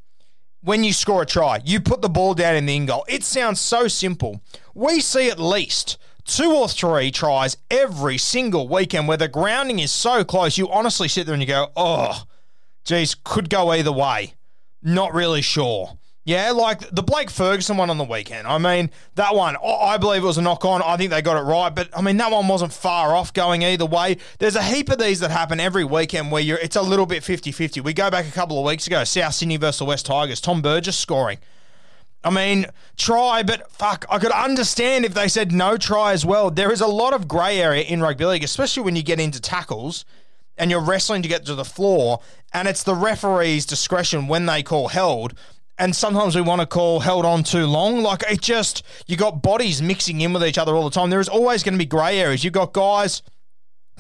when 0.61 0.83
you 0.83 0.93
score 0.93 1.21
a 1.21 1.25
try, 1.25 1.61
you 1.65 1.79
put 1.79 2.01
the 2.01 2.09
ball 2.09 2.33
down 2.33 2.55
in 2.55 2.65
the 2.65 2.75
in 2.75 2.85
goal. 2.85 3.05
It 3.07 3.23
sounds 3.23 3.59
so 3.59 3.87
simple. 3.87 4.41
We 4.73 4.99
see 4.99 5.29
at 5.29 5.39
least 5.39 5.97
two 6.25 6.51
or 6.51 6.67
three 6.67 7.09
tries 7.09 7.57
every 7.71 8.17
single 8.17 8.67
weekend 8.67 9.07
where 9.07 9.17
the 9.17 9.27
grounding 9.27 9.79
is 9.79 9.91
so 9.91 10.23
close, 10.23 10.57
you 10.57 10.69
honestly 10.69 11.07
sit 11.07 11.25
there 11.25 11.33
and 11.33 11.41
you 11.41 11.47
go, 11.47 11.71
oh, 11.75 12.23
geez, 12.83 13.15
could 13.23 13.49
go 13.49 13.71
either 13.71 13.91
way. 13.91 14.33
Not 14.83 15.13
really 15.13 15.41
sure. 15.41 15.97
Yeah, 16.27 16.51
like 16.51 16.89
the 16.89 17.03
Blake 17.03 17.29
Ferguson 17.29 17.77
one 17.77 17.89
on 17.89 17.98
the 17.98 18.03
weekend. 18.03 18.48
I 18.48 18.57
mean, 18.57 18.91
that 19.15 19.34
one, 19.34 19.55
I 19.63 19.96
believe 19.98 20.24
it 20.24 20.25
was 20.25 20.38
a 20.38 20.41
knock 20.41 20.65
on. 20.65 20.81
I 20.81 20.98
think 20.98 21.10
they 21.10 21.22
got 21.22 21.38
it 21.38 21.43
right. 21.43 21.74
But 21.74 21.88
I 21.98 22.01
mean, 22.01 22.17
that 22.17 22.29
one 22.29 22.50
wasn't 22.50 22.74
far 22.74 23.15
off 23.15 23.31
going 23.31 23.63
either 23.63 23.86
way. 23.86 24.17
There's 24.38 24.57
a 24.57 24.62
heap 24.62 24.89
of 24.89 24.98
these 24.98 25.22
that 25.22 25.31
happen 25.31 25.62
every 25.62 25.86
weekend 25.86 26.29
where 26.29 26.41
you're, 26.41 26.57
it's 26.57 26.75
a 26.75 26.81
little 26.81 27.05
bit 27.05 27.24
50 27.24 27.53
50. 27.53 27.79
We 27.79 27.93
go 27.93 28.12
back 28.12 28.27
a 28.27 28.31
couple 28.31 28.60
of 28.60 28.65
weeks 28.65 28.88
ago, 28.88 29.05
South 29.05 29.36
Sydney 29.36 29.55
versus 29.55 29.88
Wests 29.88 30.05
Tigers, 30.05 30.41
Tom 30.41 30.62
Burgess 30.62 30.98
scoring. 30.98 31.38
I 32.25 32.29
mean, 32.29 32.65
try, 32.98 33.41
but 33.41 33.72
fuck, 33.72 34.05
I 34.10 34.19
could 34.19 34.34
understand 34.34 35.05
if 35.05 35.13
they 35.13 35.29
said 35.29 35.53
no 35.53 35.77
try 35.77 36.12
as 36.12 36.25
well. 36.25 36.51
There 36.51 36.74
is 36.74 36.81
a 36.81 36.88
lot 36.88 37.13
of 37.13 37.29
grey 37.29 37.62
area 37.62 37.84
in 37.84 38.01
rugby 38.01 38.25
league, 38.25 38.43
especially 38.43 38.84
when 38.84 38.98
you 38.98 39.01
get 39.01 39.22
into 39.22 39.39
tackles 39.39 40.03
and 40.57 40.69
you're 40.69 40.81
wrestling 40.81 41.22
to 41.22 41.29
get 41.29 41.46
to 41.46 41.55
the 41.55 41.63
floor, 41.63 42.19
and 42.51 42.67
it's 42.67 42.84
the 42.84 42.96
referee's 42.96 43.65
discretion 43.65 44.27
when 44.27 44.46
they 44.46 44.62
call 44.62 44.89
held 44.89 45.34
and 45.79 45.96
sometimes 45.96 46.36
we 46.36 46.41
want 46.41 46.62
to 46.62 46.67
call 46.67 47.00
held 47.00 47.25
on 47.25 47.43
too 47.43 47.65
long. 47.65 48.01
Like 48.01 48.24
it 48.29 48.41
just, 48.41 48.84
you 49.05 49.15
got 49.15 49.41
bodies 49.41 49.81
mixing 49.81 50.22
in 50.22 50.34
with 50.34 50.43
each 50.43 50.57
other 50.57 50.75
all 50.75 50.84
the 50.84 50.93
time. 50.93 51.10
There 51.10 51.19
is 51.19 51.29
always 51.29 51.63
going 51.63 51.74
to 51.74 51.79
be 51.79 51.86
grey 51.86 52.19
areas. 52.19 52.43
You've 52.43 52.53
got 52.53 52.74
guys 52.74 53.22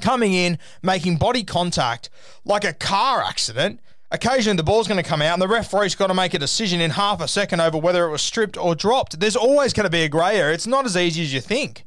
coming 0.01 0.33
in, 0.33 0.59
making 0.81 1.17
body 1.17 1.43
contact 1.43 2.09
like 2.45 2.63
a 2.63 2.73
car 2.73 3.21
accident. 3.21 3.79
Occasionally, 4.09 4.55
the 4.55 4.63
ball's 4.63 4.87
going 4.87 5.03
to 5.03 5.07
come 5.07 5.21
out, 5.21 5.33
and 5.33 5.41
the 5.41 5.49
referee's 5.49 5.93
got 5.93 6.07
to 6.07 6.13
make 6.13 6.33
a 6.33 6.39
decision 6.39 6.79
in 6.79 6.91
half 6.91 7.19
a 7.19 7.27
second 7.27 7.59
over 7.59 7.77
whether 7.77 8.05
it 8.05 8.11
was 8.11 8.21
stripped 8.21 8.57
or 8.57 8.73
dropped. 8.73 9.19
There's 9.19 9.35
always 9.35 9.73
going 9.73 9.83
to 9.83 9.89
be 9.89 10.03
a 10.03 10.09
grey 10.09 10.37
area. 10.37 10.53
It's 10.53 10.65
not 10.65 10.85
as 10.85 10.95
easy 10.95 11.23
as 11.23 11.33
you 11.33 11.41
think. 11.41 11.83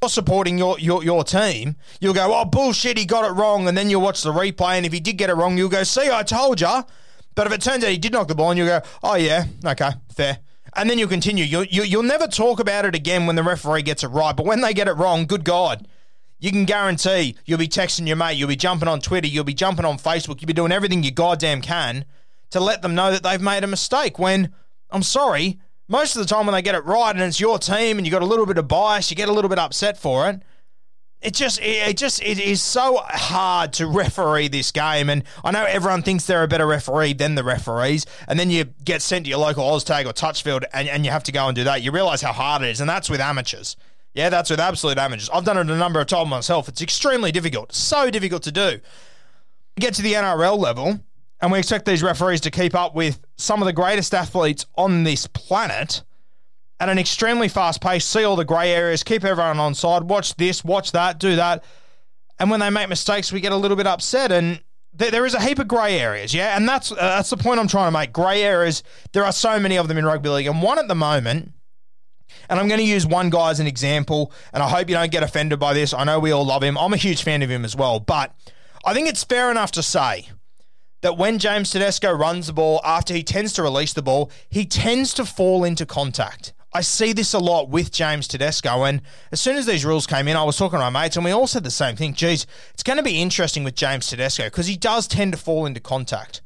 You're 0.00 0.08
supporting 0.08 0.56
your, 0.56 0.78
your 0.78 1.04
your 1.04 1.22
team, 1.24 1.76
you'll 2.00 2.14
go, 2.14 2.32
oh 2.34 2.46
bullshit, 2.46 2.96
he 2.96 3.04
got 3.04 3.30
it 3.30 3.34
wrong, 3.34 3.68
and 3.68 3.76
then 3.76 3.90
you'll 3.90 4.00
watch 4.00 4.22
the 4.22 4.32
replay, 4.32 4.78
and 4.78 4.86
if 4.86 4.94
he 4.94 5.00
did 5.00 5.18
get 5.18 5.28
it 5.28 5.34
wrong, 5.34 5.58
you'll 5.58 5.68
go, 5.68 5.82
see, 5.82 6.10
I 6.10 6.22
told 6.22 6.62
you. 6.62 6.82
But 7.34 7.46
if 7.46 7.52
it 7.52 7.60
turns 7.60 7.84
out 7.84 7.90
he 7.90 7.98
did 7.98 8.12
knock 8.12 8.28
the 8.28 8.34
ball 8.34 8.50
and 8.50 8.58
you 8.58 8.66
go, 8.66 8.80
oh, 9.02 9.14
yeah, 9.14 9.44
okay, 9.64 9.90
fair. 10.14 10.38
And 10.76 10.88
then 10.88 10.98
you'll 10.98 11.08
continue. 11.08 11.44
You'll, 11.44 11.64
you, 11.64 11.82
will 11.82 11.88
you 11.88 11.96
will 11.98 12.04
never 12.04 12.26
talk 12.26 12.60
about 12.60 12.84
it 12.84 12.94
again 12.94 13.26
when 13.26 13.36
the 13.36 13.42
referee 13.42 13.82
gets 13.82 14.04
it 14.04 14.08
right. 14.08 14.36
But 14.36 14.46
when 14.46 14.60
they 14.60 14.72
get 14.72 14.88
it 14.88 14.92
wrong, 14.92 15.26
good 15.26 15.44
God, 15.44 15.88
you 16.38 16.50
can 16.50 16.64
guarantee 16.64 17.36
you'll 17.44 17.58
be 17.58 17.68
texting 17.68 18.06
your 18.06 18.16
mate, 18.16 18.34
you'll 18.34 18.48
be 18.48 18.56
jumping 18.56 18.88
on 18.88 19.00
Twitter, 19.00 19.26
you'll 19.26 19.44
be 19.44 19.54
jumping 19.54 19.84
on 19.84 19.98
Facebook, 19.98 20.40
you'll 20.40 20.46
be 20.46 20.52
doing 20.52 20.72
everything 20.72 21.02
you 21.02 21.10
goddamn 21.10 21.60
can 21.60 22.04
to 22.50 22.60
let 22.60 22.82
them 22.82 22.94
know 22.94 23.10
that 23.10 23.22
they've 23.22 23.40
made 23.40 23.64
a 23.64 23.66
mistake. 23.66 24.18
When, 24.18 24.52
I'm 24.90 25.02
sorry, 25.02 25.60
most 25.88 26.16
of 26.16 26.22
the 26.22 26.28
time 26.32 26.46
when 26.46 26.54
they 26.54 26.62
get 26.62 26.74
it 26.74 26.84
right 26.84 27.10
and 27.10 27.20
it's 27.20 27.40
your 27.40 27.58
team 27.58 27.98
and 27.98 28.06
you 28.06 28.10
got 28.10 28.22
a 28.22 28.26
little 28.26 28.46
bit 28.46 28.58
of 28.58 28.68
bias, 28.68 29.10
you 29.10 29.16
get 29.16 29.28
a 29.28 29.32
little 29.32 29.48
bit 29.48 29.58
upset 29.58 29.98
for 29.98 30.30
it 30.30 30.40
it 31.22 31.34
just 31.34 31.60
it 31.60 31.96
just 31.96 32.22
it 32.22 32.38
is 32.38 32.62
so 32.62 32.96
hard 32.96 33.72
to 33.74 33.86
referee 33.86 34.48
this 34.48 34.72
game 34.72 35.10
and 35.10 35.22
I 35.44 35.50
know 35.50 35.64
everyone 35.64 36.02
thinks 36.02 36.24
they're 36.24 36.42
a 36.42 36.48
better 36.48 36.66
referee 36.66 37.12
than 37.14 37.34
the 37.34 37.44
referees 37.44 38.06
and 38.26 38.38
then 38.38 38.50
you 38.50 38.64
get 38.84 39.02
sent 39.02 39.26
to 39.26 39.30
your 39.30 39.38
local 39.38 39.64
Oztag 39.64 40.06
or 40.06 40.12
Touchfield 40.12 40.64
and, 40.72 40.88
and 40.88 41.04
you 41.04 41.10
have 41.10 41.24
to 41.24 41.32
go 41.32 41.46
and 41.46 41.54
do 41.54 41.64
that. 41.64 41.82
You 41.82 41.92
realize 41.92 42.22
how 42.22 42.32
hard 42.32 42.62
it 42.62 42.68
is 42.68 42.80
and 42.80 42.88
that's 42.88 43.10
with 43.10 43.20
amateurs. 43.20 43.76
Yeah 44.14 44.30
that's 44.30 44.50
with 44.50 44.60
absolute 44.60 44.98
amateurs. 44.98 45.28
I've 45.30 45.44
done 45.44 45.58
it 45.58 45.70
a 45.70 45.76
number 45.76 46.00
of 46.00 46.06
times 46.06 46.30
myself. 46.30 46.68
It's 46.68 46.82
extremely 46.82 47.32
difficult 47.32 47.74
so 47.74 48.10
difficult 48.10 48.42
to 48.44 48.52
do. 48.52 48.80
Get 49.78 49.94
to 49.94 50.02
the 50.02 50.14
NRL 50.14 50.58
level 50.58 51.00
and 51.42 51.52
we 51.52 51.58
expect 51.58 51.84
these 51.84 52.02
referees 52.02 52.40
to 52.42 52.50
keep 52.50 52.74
up 52.74 52.94
with 52.94 53.20
some 53.36 53.60
of 53.60 53.66
the 53.66 53.72
greatest 53.72 54.14
athletes 54.14 54.64
on 54.76 55.04
this 55.04 55.26
planet 55.26 56.02
at 56.80 56.88
an 56.88 56.98
extremely 56.98 57.46
fast 57.46 57.82
pace, 57.82 58.06
see 58.06 58.24
all 58.24 58.36
the 58.36 58.44
grey 58.44 58.72
areas, 58.72 59.04
keep 59.04 59.22
everyone 59.22 59.60
on 59.60 59.74
side, 59.74 60.04
watch 60.04 60.34
this, 60.36 60.64
watch 60.64 60.92
that, 60.92 61.20
do 61.20 61.36
that. 61.36 61.62
And 62.38 62.50
when 62.50 62.60
they 62.60 62.70
make 62.70 62.88
mistakes, 62.88 63.30
we 63.30 63.40
get 63.40 63.52
a 63.52 63.56
little 63.56 63.76
bit 63.76 63.86
upset. 63.86 64.32
And 64.32 64.62
there, 64.94 65.26
is 65.26 65.34
a 65.34 65.40
heap 65.40 65.58
of 65.58 65.68
grey 65.68 66.00
areas, 66.00 66.32
yeah? 66.32 66.56
And 66.56 66.66
that's, 66.66 66.90
uh, 66.90 66.96
that's 66.96 67.28
the 67.28 67.36
point 67.36 67.60
I'm 67.60 67.68
trying 67.68 67.92
to 67.92 67.98
make. 67.98 68.14
Grey 68.14 68.42
areas, 68.42 68.82
there 69.12 69.26
are 69.26 69.32
so 69.32 69.60
many 69.60 69.76
of 69.76 69.88
them 69.88 69.98
in 69.98 70.06
rugby 70.06 70.30
league. 70.30 70.46
And 70.46 70.62
one 70.62 70.78
at 70.78 70.88
the 70.88 70.94
moment, 70.94 71.52
and 72.48 72.58
I'm 72.58 72.66
going 72.66 72.80
to 72.80 72.86
use 72.86 73.06
one 73.06 73.28
guy 73.28 73.50
as 73.50 73.60
an 73.60 73.66
example, 73.66 74.32
and 74.54 74.62
I 74.62 74.68
hope 74.68 74.88
you 74.88 74.94
don't 74.94 75.12
get 75.12 75.22
offended 75.22 75.60
by 75.60 75.74
this. 75.74 75.92
I 75.92 76.04
know 76.04 76.18
we 76.18 76.30
all 76.30 76.46
love 76.46 76.62
him. 76.62 76.78
I'm 76.78 76.94
a 76.94 76.96
huge 76.96 77.22
fan 77.22 77.42
of 77.42 77.50
him 77.50 77.62
as 77.62 77.76
well. 77.76 78.00
But 78.00 78.34
I 78.86 78.94
think 78.94 79.06
it's 79.06 79.22
fair 79.22 79.50
enough 79.50 79.70
to 79.72 79.82
say 79.82 80.30
that 81.02 81.18
when 81.18 81.38
James 81.38 81.70
Tedesco 81.70 82.10
runs 82.10 82.46
the 82.46 82.54
ball 82.54 82.80
after 82.84 83.12
he 83.12 83.22
tends 83.22 83.52
to 83.54 83.62
release 83.62 83.92
the 83.92 84.02
ball, 84.02 84.30
he 84.48 84.64
tends 84.64 85.12
to 85.14 85.26
fall 85.26 85.62
into 85.62 85.84
contact. 85.84 86.54
I 86.72 86.82
see 86.82 87.12
this 87.12 87.34
a 87.34 87.38
lot 87.38 87.68
with 87.68 87.90
James 87.90 88.28
Tedesco. 88.28 88.84
And 88.84 89.02
as 89.32 89.40
soon 89.40 89.56
as 89.56 89.66
these 89.66 89.84
rules 89.84 90.06
came 90.06 90.28
in, 90.28 90.36
I 90.36 90.44
was 90.44 90.56
talking 90.56 90.78
to 90.78 90.90
my 90.90 91.02
mates, 91.02 91.16
and 91.16 91.24
we 91.24 91.32
all 91.32 91.46
said 91.46 91.64
the 91.64 91.70
same 91.70 91.96
thing. 91.96 92.14
Geez, 92.14 92.46
it's 92.72 92.84
going 92.84 92.96
to 92.96 93.02
be 93.02 93.20
interesting 93.20 93.64
with 93.64 93.74
James 93.74 94.06
Tedesco 94.06 94.44
because 94.44 94.68
he 94.68 94.76
does 94.76 95.08
tend 95.08 95.32
to 95.32 95.38
fall 95.38 95.66
into 95.66 95.80
contact. 95.80 96.42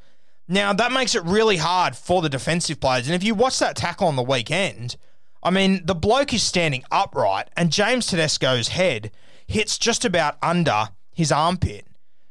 Now, 0.49 0.73
that 0.73 0.93
makes 0.93 1.15
it 1.15 1.25
really 1.25 1.59
hard 1.59 1.97
for 1.97 2.23
the 2.23 2.29
defensive 2.29 2.81
players. 2.81 3.07
And 3.07 3.15
if 3.15 3.23
you 3.23 3.35
watch 3.35 3.59
that 3.59 3.77
tackle 3.77 4.09
on 4.09 4.17
the 4.17 4.23
weekend, 4.23 4.97
I 5.43 5.51
mean, 5.51 5.85
the 5.85 5.95
bloke 5.95 6.33
is 6.33 6.43
standing 6.43 6.85
upright, 6.91 7.49
and 7.57 7.71
James 7.71 8.07
Tedesco's 8.07 8.69
head 8.69 9.11
hits 9.47 9.77
just 9.77 10.05
about 10.05 10.39
under 10.43 10.89
his 11.13 11.31
armpit. 11.31 11.87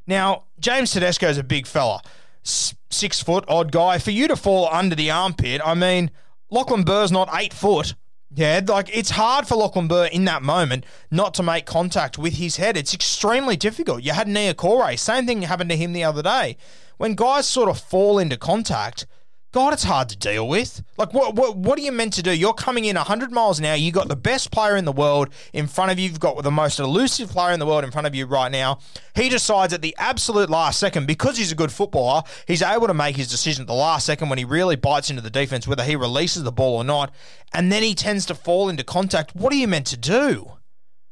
Now, 0.07 0.45
James 0.59 0.91
Tedesco 0.91 1.27
is 1.27 1.37
a 1.37 1.43
big 1.43 1.67
fella, 1.67 2.01
six 2.43 3.21
foot 3.21 3.45
odd 3.47 3.71
guy. 3.71 3.99
For 3.99 4.11
you 4.11 4.27
to 4.27 4.35
fall 4.35 4.67
under 4.71 4.95
the 4.95 5.11
armpit, 5.11 5.61
I 5.63 5.75
mean, 5.75 6.11
Lachlan 6.53 6.83
Burr's 6.83 7.11
not 7.11 7.29
eight 7.33 7.51
foot. 7.51 7.95
Yeah, 8.29 8.61
like 8.67 8.95
it's 8.95 9.09
hard 9.09 9.47
for 9.47 9.55
Lachlan 9.55 9.87
Burr 9.87 10.05
in 10.05 10.25
that 10.25 10.43
moment 10.43 10.85
not 11.09 11.33
to 11.33 11.43
make 11.43 11.65
contact 11.65 12.19
with 12.19 12.33
his 12.33 12.57
head. 12.57 12.77
It's 12.77 12.93
extremely 12.93 13.57
difficult. 13.57 14.03
You 14.03 14.11
had 14.11 14.27
Niukore, 14.27 14.99
same 14.99 15.25
thing 15.25 15.41
happened 15.41 15.71
to 15.71 15.75
him 15.75 15.93
the 15.93 16.03
other 16.03 16.21
day. 16.21 16.57
When 16.97 17.15
guys 17.15 17.47
sort 17.47 17.69
of 17.69 17.79
fall 17.79 18.19
into 18.19 18.37
contact, 18.37 19.07
God, 19.53 19.71
it's 19.71 19.83
hard 19.83 20.09
to 20.09 20.17
deal 20.17 20.47
with. 20.47 20.81
Like, 20.97 21.13
what, 21.13 21.35
what, 21.35 21.55
what 21.55 21.77
are 21.77 21.81
you 21.83 21.91
meant 21.91 22.13
to 22.13 22.23
do? 22.23 22.35
You're 22.35 22.55
coming 22.55 22.85
in 22.85 22.95
100 22.95 23.31
miles 23.31 23.59
an 23.59 23.65
hour. 23.65 23.75
You've 23.75 23.93
got 23.93 24.07
the 24.07 24.15
best 24.15 24.49
player 24.49 24.75
in 24.75 24.83
the 24.83 24.91
world 24.91 25.29
in 25.53 25.67
front 25.67 25.91
of 25.91 25.99
you. 25.99 26.09
You've 26.09 26.19
got 26.19 26.41
the 26.41 26.49
most 26.49 26.79
elusive 26.79 27.29
player 27.29 27.53
in 27.53 27.59
the 27.59 27.67
world 27.67 27.83
in 27.83 27.91
front 27.91 28.07
of 28.07 28.15
you 28.15 28.25
right 28.25 28.51
now. 28.51 28.79
He 29.15 29.29
decides 29.29 29.71
at 29.71 29.83
the 29.83 29.95
absolute 29.99 30.49
last 30.49 30.79
second, 30.79 31.05
because 31.05 31.37
he's 31.37 31.51
a 31.51 31.55
good 31.55 31.71
footballer, 31.71 32.23
he's 32.47 32.63
able 32.63 32.87
to 32.87 32.95
make 32.95 33.15
his 33.15 33.29
decision 33.29 33.61
at 33.61 33.67
the 33.67 33.75
last 33.75 34.07
second 34.07 34.29
when 34.29 34.39
he 34.39 34.43
really 34.43 34.75
bites 34.75 35.11
into 35.11 35.21
the 35.21 35.29
defense, 35.29 35.67
whether 35.67 35.83
he 35.83 35.95
releases 35.95 36.41
the 36.41 36.51
ball 36.51 36.77
or 36.77 36.83
not. 36.83 37.13
And 37.53 37.71
then 37.71 37.83
he 37.83 37.93
tends 37.93 38.25
to 38.25 38.35
fall 38.35 38.69
into 38.69 38.83
contact. 38.83 39.35
What 39.35 39.53
are 39.53 39.57
you 39.57 39.67
meant 39.67 39.85
to 39.85 39.97
do? 39.97 40.53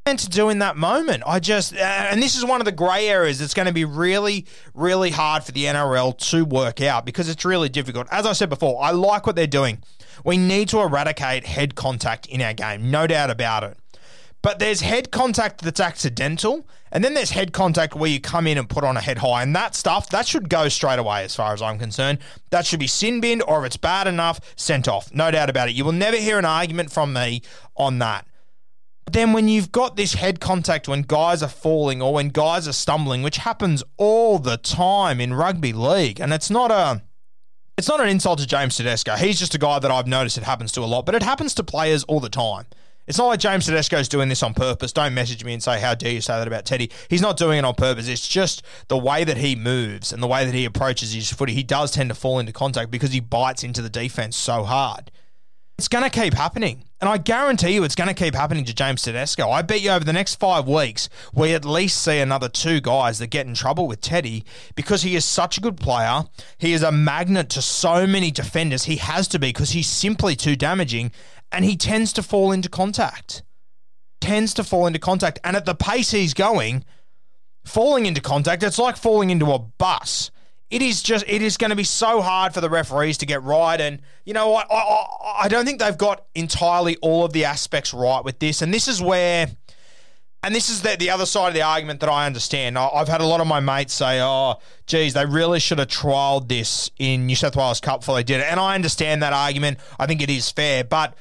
To 0.05 0.29
do 0.29 0.49
in 0.49 0.59
that 0.59 0.77
moment. 0.77 1.23
I 1.25 1.39
just, 1.39 1.73
uh, 1.75 1.77
and 1.77 2.21
this 2.21 2.35
is 2.35 2.43
one 2.43 2.59
of 2.59 2.65
the 2.65 2.71
grey 2.71 3.07
areas 3.07 3.39
that's 3.39 3.53
going 3.53 3.67
to 3.67 3.73
be 3.73 3.85
really, 3.85 4.45
really 4.73 5.11
hard 5.11 5.43
for 5.43 5.51
the 5.51 5.65
NRL 5.65 6.17
to 6.31 6.43
work 6.43 6.81
out 6.81 7.05
because 7.05 7.29
it's 7.29 7.45
really 7.45 7.69
difficult. 7.69 8.07
As 8.11 8.25
I 8.25 8.33
said 8.33 8.49
before, 8.49 8.83
I 8.83 8.91
like 8.91 9.27
what 9.27 9.35
they're 9.35 9.47
doing. 9.47 9.79
We 10.25 10.37
need 10.37 10.69
to 10.69 10.79
eradicate 10.79 11.45
head 11.45 11.75
contact 11.75 12.25
in 12.25 12.41
our 12.41 12.53
game, 12.53 12.91
no 12.91 13.07
doubt 13.07 13.29
about 13.29 13.63
it. 13.63 13.77
But 14.41 14.57
there's 14.57 14.81
head 14.81 15.11
contact 15.11 15.61
that's 15.61 15.79
accidental, 15.79 16.67
and 16.91 17.03
then 17.03 17.13
there's 17.13 17.29
head 17.29 17.53
contact 17.53 17.93
where 17.93 18.09
you 18.09 18.19
come 18.19 18.47
in 18.47 18.57
and 18.57 18.67
put 18.67 18.83
on 18.83 18.97
a 18.97 19.01
head 19.01 19.19
high, 19.19 19.43
and 19.43 19.55
that 19.55 19.75
stuff 19.75 20.09
that 20.09 20.27
should 20.27 20.49
go 20.49 20.67
straight 20.67 20.97
away, 20.97 21.23
as 21.23 21.35
far 21.35 21.53
as 21.53 21.61
I'm 21.61 21.77
concerned. 21.77 22.17
That 22.49 22.65
should 22.65 22.79
be 22.79 22.87
sin 22.87 23.21
binned, 23.21 23.43
or 23.43 23.59
if 23.59 23.67
it's 23.67 23.77
bad 23.77 24.07
enough, 24.07 24.39
sent 24.55 24.87
off. 24.87 25.13
No 25.13 25.29
doubt 25.29 25.51
about 25.51 25.69
it. 25.69 25.75
You 25.75 25.85
will 25.85 25.91
never 25.91 26.17
hear 26.17 26.39
an 26.39 26.45
argument 26.45 26.91
from 26.91 27.13
me 27.13 27.43
on 27.77 27.99
that 27.99 28.25
then 29.13 29.33
when 29.33 29.47
you've 29.47 29.71
got 29.71 29.95
this 29.95 30.13
head 30.13 30.39
contact 30.39 30.87
when 30.87 31.01
guys 31.01 31.41
are 31.41 31.49
falling 31.49 32.01
or 32.01 32.13
when 32.13 32.29
guys 32.29 32.67
are 32.67 32.73
stumbling, 32.73 33.23
which 33.23 33.37
happens 33.37 33.83
all 33.97 34.37
the 34.39 34.57
time 34.57 35.19
in 35.19 35.33
rugby 35.33 35.73
league, 35.73 36.19
and 36.19 36.33
it's 36.33 36.49
not 36.49 36.71
a 36.71 37.03
it's 37.77 37.87
not 37.87 37.99
an 37.99 38.09
insult 38.09 38.39
to 38.39 38.47
James 38.47 38.75
Tedesco. 38.75 39.15
He's 39.15 39.39
just 39.39 39.55
a 39.55 39.57
guy 39.57 39.79
that 39.79 39.89
I've 39.89 40.07
noticed 40.07 40.37
it 40.37 40.43
happens 40.43 40.71
to 40.73 40.81
a 40.81 40.85
lot, 40.85 41.05
but 41.05 41.15
it 41.15 41.23
happens 41.23 41.53
to 41.55 41.63
players 41.63 42.03
all 42.03 42.19
the 42.19 42.29
time. 42.29 42.65
It's 43.07 43.17
not 43.17 43.27
like 43.27 43.39
James 43.39 43.65
Tedesco's 43.65 44.07
doing 44.07 44.29
this 44.29 44.43
on 44.43 44.53
purpose. 44.53 44.93
Don't 44.93 45.13
message 45.13 45.43
me 45.43 45.53
and 45.53 45.63
say, 45.63 45.79
How 45.79 45.95
dare 45.95 46.11
you 46.11 46.21
say 46.21 46.37
that 46.37 46.47
about 46.47 46.65
Teddy? 46.65 46.91
He's 47.09 47.21
not 47.21 47.37
doing 47.37 47.57
it 47.57 47.65
on 47.65 47.73
purpose. 47.73 48.07
It's 48.07 48.27
just 48.27 48.63
the 48.87 48.97
way 48.97 49.23
that 49.23 49.37
he 49.37 49.55
moves 49.55 50.13
and 50.13 50.21
the 50.21 50.27
way 50.27 50.45
that 50.45 50.53
he 50.53 50.65
approaches 50.65 51.13
his 51.13 51.33
footy. 51.33 51.53
He 51.53 51.63
does 51.63 51.91
tend 51.91 52.09
to 52.09 52.15
fall 52.15 52.39
into 52.39 52.53
contact 52.53 52.91
because 52.91 53.11
he 53.11 53.19
bites 53.19 53.63
into 53.63 53.81
the 53.81 53.89
defense 53.89 54.37
so 54.37 54.63
hard. 54.63 55.11
It's 55.81 55.87
going 55.87 56.07
to 56.07 56.11
keep 56.11 56.35
happening. 56.35 56.83
And 56.99 57.09
I 57.09 57.17
guarantee 57.17 57.71
you 57.71 57.83
it's 57.83 57.95
going 57.95 58.07
to 58.07 58.13
keep 58.13 58.35
happening 58.35 58.65
to 58.65 58.73
James 58.75 59.01
Tedesco. 59.01 59.49
I 59.49 59.63
bet 59.63 59.81
you 59.81 59.89
over 59.89 60.05
the 60.05 60.13
next 60.13 60.35
five 60.35 60.67
weeks, 60.67 61.09
we 61.33 61.55
at 61.55 61.65
least 61.65 62.03
see 62.03 62.19
another 62.19 62.49
two 62.49 62.81
guys 62.81 63.17
that 63.17 63.31
get 63.31 63.47
in 63.47 63.55
trouble 63.55 63.87
with 63.87 63.99
Teddy 63.99 64.45
because 64.75 65.01
he 65.01 65.15
is 65.15 65.25
such 65.25 65.57
a 65.57 65.59
good 65.59 65.77
player. 65.77 66.25
He 66.59 66.73
is 66.73 66.83
a 66.83 66.91
magnet 66.91 67.49
to 67.49 67.63
so 67.63 68.05
many 68.05 68.29
defenders. 68.29 68.83
He 68.83 68.97
has 68.97 69.27
to 69.29 69.39
be 69.39 69.47
because 69.47 69.71
he's 69.71 69.89
simply 69.89 70.35
too 70.35 70.55
damaging 70.55 71.11
and 71.51 71.65
he 71.65 71.75
tends 71.75 72.13
to 72.13 72.21
fall 72.21 72.51
into 72.51 72.69
contact. 72.69 73.41
Tends 74.19 74.53
to 74.53 74.63
fall 74.63 74.85
into 74.85 74.99
contact. 74.99 75.39
And 75.43 75.55
at 75.55 75.65
the 75.65 75.73
pace 75.73 76.11
he's 76.11 76.35
going, 76.35 76.85
falling 77.65 78.05
into 78.05 78.21
contact, 78.21 78.61
it's 78.61 78.77
like 78.77 78.97
falling 78.97 79.31
into 79.31 79.51
a 79.51 79.57
bus 79.57 80.29
it 80.71 80.81
is 80.81 81.03
just 81.03 81.25
it 81.27 81.41
is 81.41 81.57
going 81.57 81.69
to 81.69 81.75
be 81.75 81.83
so 81.83 82.21
hard 82.21 82.53
for 82.53 82.61
the 82.61 82.69
referees 82.69 83.17
to 83.19 83.25
get 83.25 83.43
right 83.43 83.79
and 83.79 84.01
you 84.25 84.33
know 84.33 84.55
I, 84.55 84.63
I, 84.71 85.05
I 85.43 85.47
don't 85.49 85.65
think 85.65 85.79
they've 85.79 85.97
got 85.97 86.25
entirely 86.33 86.97
all 86.97 87.23
of 87.25 87.33
the 87.33 87.45
aspects 87.45 87.93
right 87.93 88.23
with 88.23 88.39
this 88.39 88.61
and 88.61 88.73
this 88.73 88.87
is 88.87 89.01
where 89.01 89.47
and 90.43 90.55
this 90.55 90.69
is 90.69 90.81
the, 90.81 90.95
the 90.97 91.11
other 91.11 91.27
side 91.27 91.49
of 91.49 91.53
the 91.53 91.61
argument 91.61 91.99
that 91.99 92.09
I 92.09 92.25
understand. 92.25 92.75
I, 92.75 92.87
I've 92.87 93.07
had 93.07 93.21
a 93.21 93.27
lot 93.27 93.41
of 93.41 93.45
my 93.45 93.59
mates 93.59 93.93
say, 93.93 94.19
oh, 94.23 94.55
geez, 94.87 95.13
they 95.13 95.23
really 95.23 95.59
should 95.59 95.77
have 95.77 95.89
trialled 95.89 96.47
this 96.47 96.89
in 96.97 97.27
New 97.27 97.35
South 97.35 97.55
Wales 97.55 97.79
Cup 97.79 97.99
before 97.99 98.15
they 98.15 98.23
did 98.23 98.39
it. 98.39 98.47
And 98.49 98.59
I 98.59 98.73
understand 98.73 99.21
that 99.21 99.33
argument. 99.33 99.77
I 99.99 100.07
think 100.07 100.19
it 100.19 100.31
is 100.31 100.49
fair. 100.49 100.83
But 100.83 101.13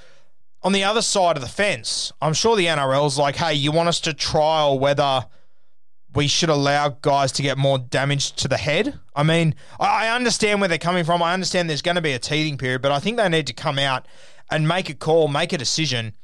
on 0.62 0.72
the 0.72 0.84
other 0.84 1.02
side 1.02 1.36
of 1.36 1.42
the 1.42 1.50
fence, 1.50 2.14
I'm 2.22 2.32
sure 2.32 2.56
the 2.56 2.64
NRL's 2.64 3.18
like, 3.18 3.36
hey, 3.36 3.52
you 3.52 3.72
want 3.72 3.90
us 3.90 4.00
to 4.00 4.14
trial 4.14 4.78
whether– 4.78 5.26
we 6.14 6.26
should 6.26 6.48
allow 6.48 6.90
guys 7.02 7.32
to 7.32 7.42
get 7.42 7.56
more 7.56 7.78
damage 7.78 8.32
to 8.32 8.48
the 8.48 8.56
head. 8.56 8.98
I 9.14 9.22
mean, 9.22 9.54
I 9.78 10.08
understand 10.08 10.60
where 10.60 10.68
they're 10.68 10.78
coming 10.78 11.04
from. 11.04 11.22
I 11.22 11.32
understand 11.34 11.68
there's 11.68 11.82
going 11.82 11.96
to 11.96 12.00
be 12.00 12.12
a 12.12 12.18
teething 12.18 12.58
period, 12.58 12.82
but 12.82 12.92
I 12.92 12.98
think 12.98 13.16
they 13.16 13.28
need 13.28 13.46
to 13.46 13.52
come 13.52 13.78
out 13.78 14.06
and 14.50 14.66
make 14.66 14.90
a 14.90 14.94
call, 14.94 15.28
make 15.28 15.52
a 15.52 15.58
decision 15.58 16.14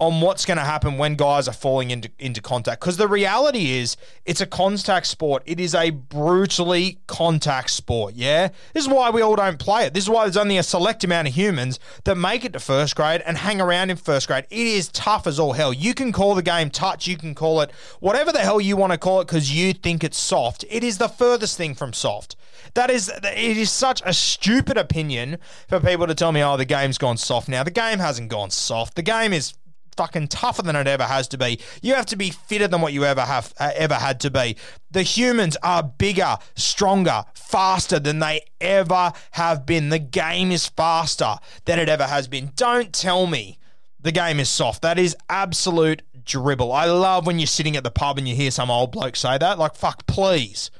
on 0.00 0.22
what's 0.22 0.46
going 0.46 0.56
to 0.56 0.64
happen 0.64 0.96
when 0.96 1.14
guys 1.14 1.46
are 1.46 1.52
falling 1.52 1.90
into, 1.90 2.10
into 2.18 2.40
contact. 2.40 2.80
Because 2.80 2.96
the 2.96 3.06
reality 3.06 3.72
is, 3.72 3.98
it's 4.24 4.40
a 4.40 4.46
contact 4.46 5.06
sport. 5.06 5.42
It 5.44 5.60
is 5.60 5.74
a 5.74 5.90
brutally 5.90 6.98
contact 7.06 7.68
sport, 7.68 8.14
yeah? 8.14 8.48
This 8.72 8.84
is 8.84 8.88
why 8.88 9.10
we 9.10 9.20
all 9.20 9.36
don't 9.36 9.58
play 9.58 9.84
it. 9.84 9.92
This 9.92 10.04
is 10.04 10.10
why 10.10 10.24
there's 10.24 10.38
only 10.38 10.56
a 10.56 10.62
select 10.62 11.04
amount 11.04 11.28
of 11.28 11.34
humans 11.34 11.78
that 12.04 12.16
make 12.16 12.46
it 12.46 12.54
to 12.54 12.60
first 12.60 12.96
grade 12.96 13.22
and 13.26 13.36
hang 13.36 13.60
around 13.60 13.90
in 13.90 13.98
first 13.98 14.26
grade. 14.26 14.46
It 14.48 14.66
is 14.66 14.88
tough 14.88 15.26
as 15.26 15.38
all 15.38 15.52
hell. 15.52 15.72
You 15.72 15.92
can 15.92 16.12
call 16.12 16.34
the 16.34 16.42
game 16.42 16.70
touch, 16.70 17.06
you 17.06 17.18
can 17.18 17.34
call 17.34 17.60
it 17.60 17.70
whatever 18.00 18.32
the 18.32 18.38
hell 18.38 18.60
you 18.60 18.76
want 18.76 18.92
to 18.92 18.98
call 18.98 19.20
it 19.20 19.26
because 19.26 19.54
you 19.54 19.74
think 19.74 20.02
it's 20.02 20.18
soft. 20.18 20.64
It 20.70 20.82
is 20.82 20.96
the 20.96 21.08
furthest 21.08 21.58
thing 21.58 21.74
from 21.74 21.92
soft. 21.92 22.36
That 22.72 22.88
is, 22.88 23.10
it 23.22 23.56
is 23.56 23.70
such 23.70 24.00
a 24.06 24.14
stupid 24.14 24.78
opinion 24.78 25.38
for 25.68 25.78
people 25.78 26.06
to 26.06 26.14
tell 26.14 26.32
me, 26.32 26.42
oh, 26.42 26.56
the 26.56 26.64
game's 26.64 26.96
gone 26.96 27.18
soft 27.18 27.48
now. 27.48 27.62
The 27.64 27.70
game 27.70 27.98
hasn't 27.98 28.30
gone 28.30 28.50
soft. 28.50 28.94
The 28.94 29.02
game 29.02 29.32
is 29.32 29.54
fucking 30.00 30.28
tougher 30.28 30.62
than 30.62 30.76
it 30.76 30.86
ever 30.86 31.04
has 31.04 31.28
to 31.28 31.36
be. 31.36 31.60
You 31.82 31.94
have 31.94 32.06
to 32.06 32.16
be 32.16 32.30
fitter 32.30 32.66
than 32.66 32.80
what 32.80 32.94
you 32.94 33.04
ever 33.04 33.20
have 33.20 33.52
uh, 33.60 33.72
ever 33.74 33.96
had 33.96 34.18
to 34.20 34.30
be. 34.30 34.56
The 34.90 35.02
humans 35.02 35.58
are 35.62 35.82
bigger, 35.82 36.38
stronger, 36.56 37.24
faster 37.34 38.00
than 38.00 38.18
they 38.18 38.46
ever 38.62 39.12
have 39.32 39.66
been. 39.66 39.90
The 39.90 39.98
game 39.98 40.52
is 40.52 40.66
faster 40.66 41.34
than 41.66 41.78
it 41.78 41.90
ever 41.90 42.06
has 42.06 42.28
been. 42.28 42.52
Don't 42.56 42.94
tell 42.94 43.26
me 43.26 43.58
the 44.00 44.10
game 44.10 44.40
is 44.40 44.48
soft. 44.48 44.80
That 44.80 44.98
is 44.98 45.14
absolute 45.28 46.00
dribble. 46.24 46.72
I 46.72 46.86
love 46.86 47.26
when 47.26 47.38
you're 47.38 47.46
sitting 47.46 47.76
at 47.76 47.84
the 47.84 47.90
pub 47.90 48.16
and 48.16 48.26
you 48.26 48.34
hear 48.34 48.50
some 48.50 48.70
old 48.70 48.92
bloke 48.92 49.16
say 49.16 49.36
that. 49.36 49.58
Like, 49.58 49.74
fuck, 49.74 50.06
please 50.06 50.70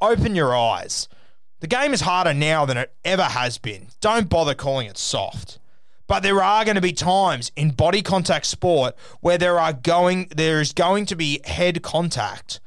open 0.00 0.36
your 0.36 0.56
eyes. 0.56 1.08
The 1.58 1.66
game 1.66 1.92
is 1.92 2.02
harder 2.02 2.34
now 2.34 2.66
than 2.66 2.76
it 2.76 2.94
ever 3.04 3.24
has 3.24 3.58
been. 3.58 3.88
Don't 4.00 4.28
bother 4.28 4.54
calling 4.54 4.86
it 4.86 4.96
soft. 4.96 5.58
But 6.10 6.24
there 6.24 6.42
are 6.42 6.64
going 6.64 6.74
to 6.74 6.80
be 6.80 6.92
times 6.92 7.52
in 7.54 7.70
body 7.70 8.02
contact 8.02 8.46
sport 8.46 8.96
where 9.20 9.38
there 9.38 9.60
are 9.60 9.72
going 9.72 10.26
there 10.34 10.60
is 10.60 10.72
going 10.72 11.06
to 11.06 11.14
be 11.14 11.40
head 11.44 11.84
contact 11.84 12.58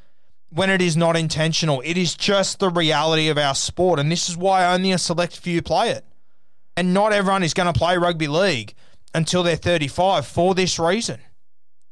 when 0.50 0.70
it 0.70 0.82
is 0.82 0.96
not 0.96 1.18
intentional. 1.18 1.82
It 1.84 1.98
is 1.98 2.16
just 2.16 2.60
the 2.60 2.70
reality 2.70 3.28
of 3.28 3.38
our 3.38 3.54
sport, 3.54 4.00
and 4.00 4.10
this 4.10 4.30
is 4.30 4.38
why 4.38 4.74
only 4.74 4.94
a 4.94 4.98
select 4.98 5.36
few 5.38 5.62
play 5.62 5.90
it. 5.90 6.06
And 6.78 6.94
not 6.94 7.12
everyone 7.12 7.44
is 7.44 7.54
going 7.54 7.72
to 7.72 7.78
play 7.78 7.98
rugby 7.98 8.30
league 8.30 8.76
until 9.14 9.44
they're 9.44 9.58
35 9.58 10.26
for 10.26 10.56
this 10.56 10.80
reason. 10.80 11.20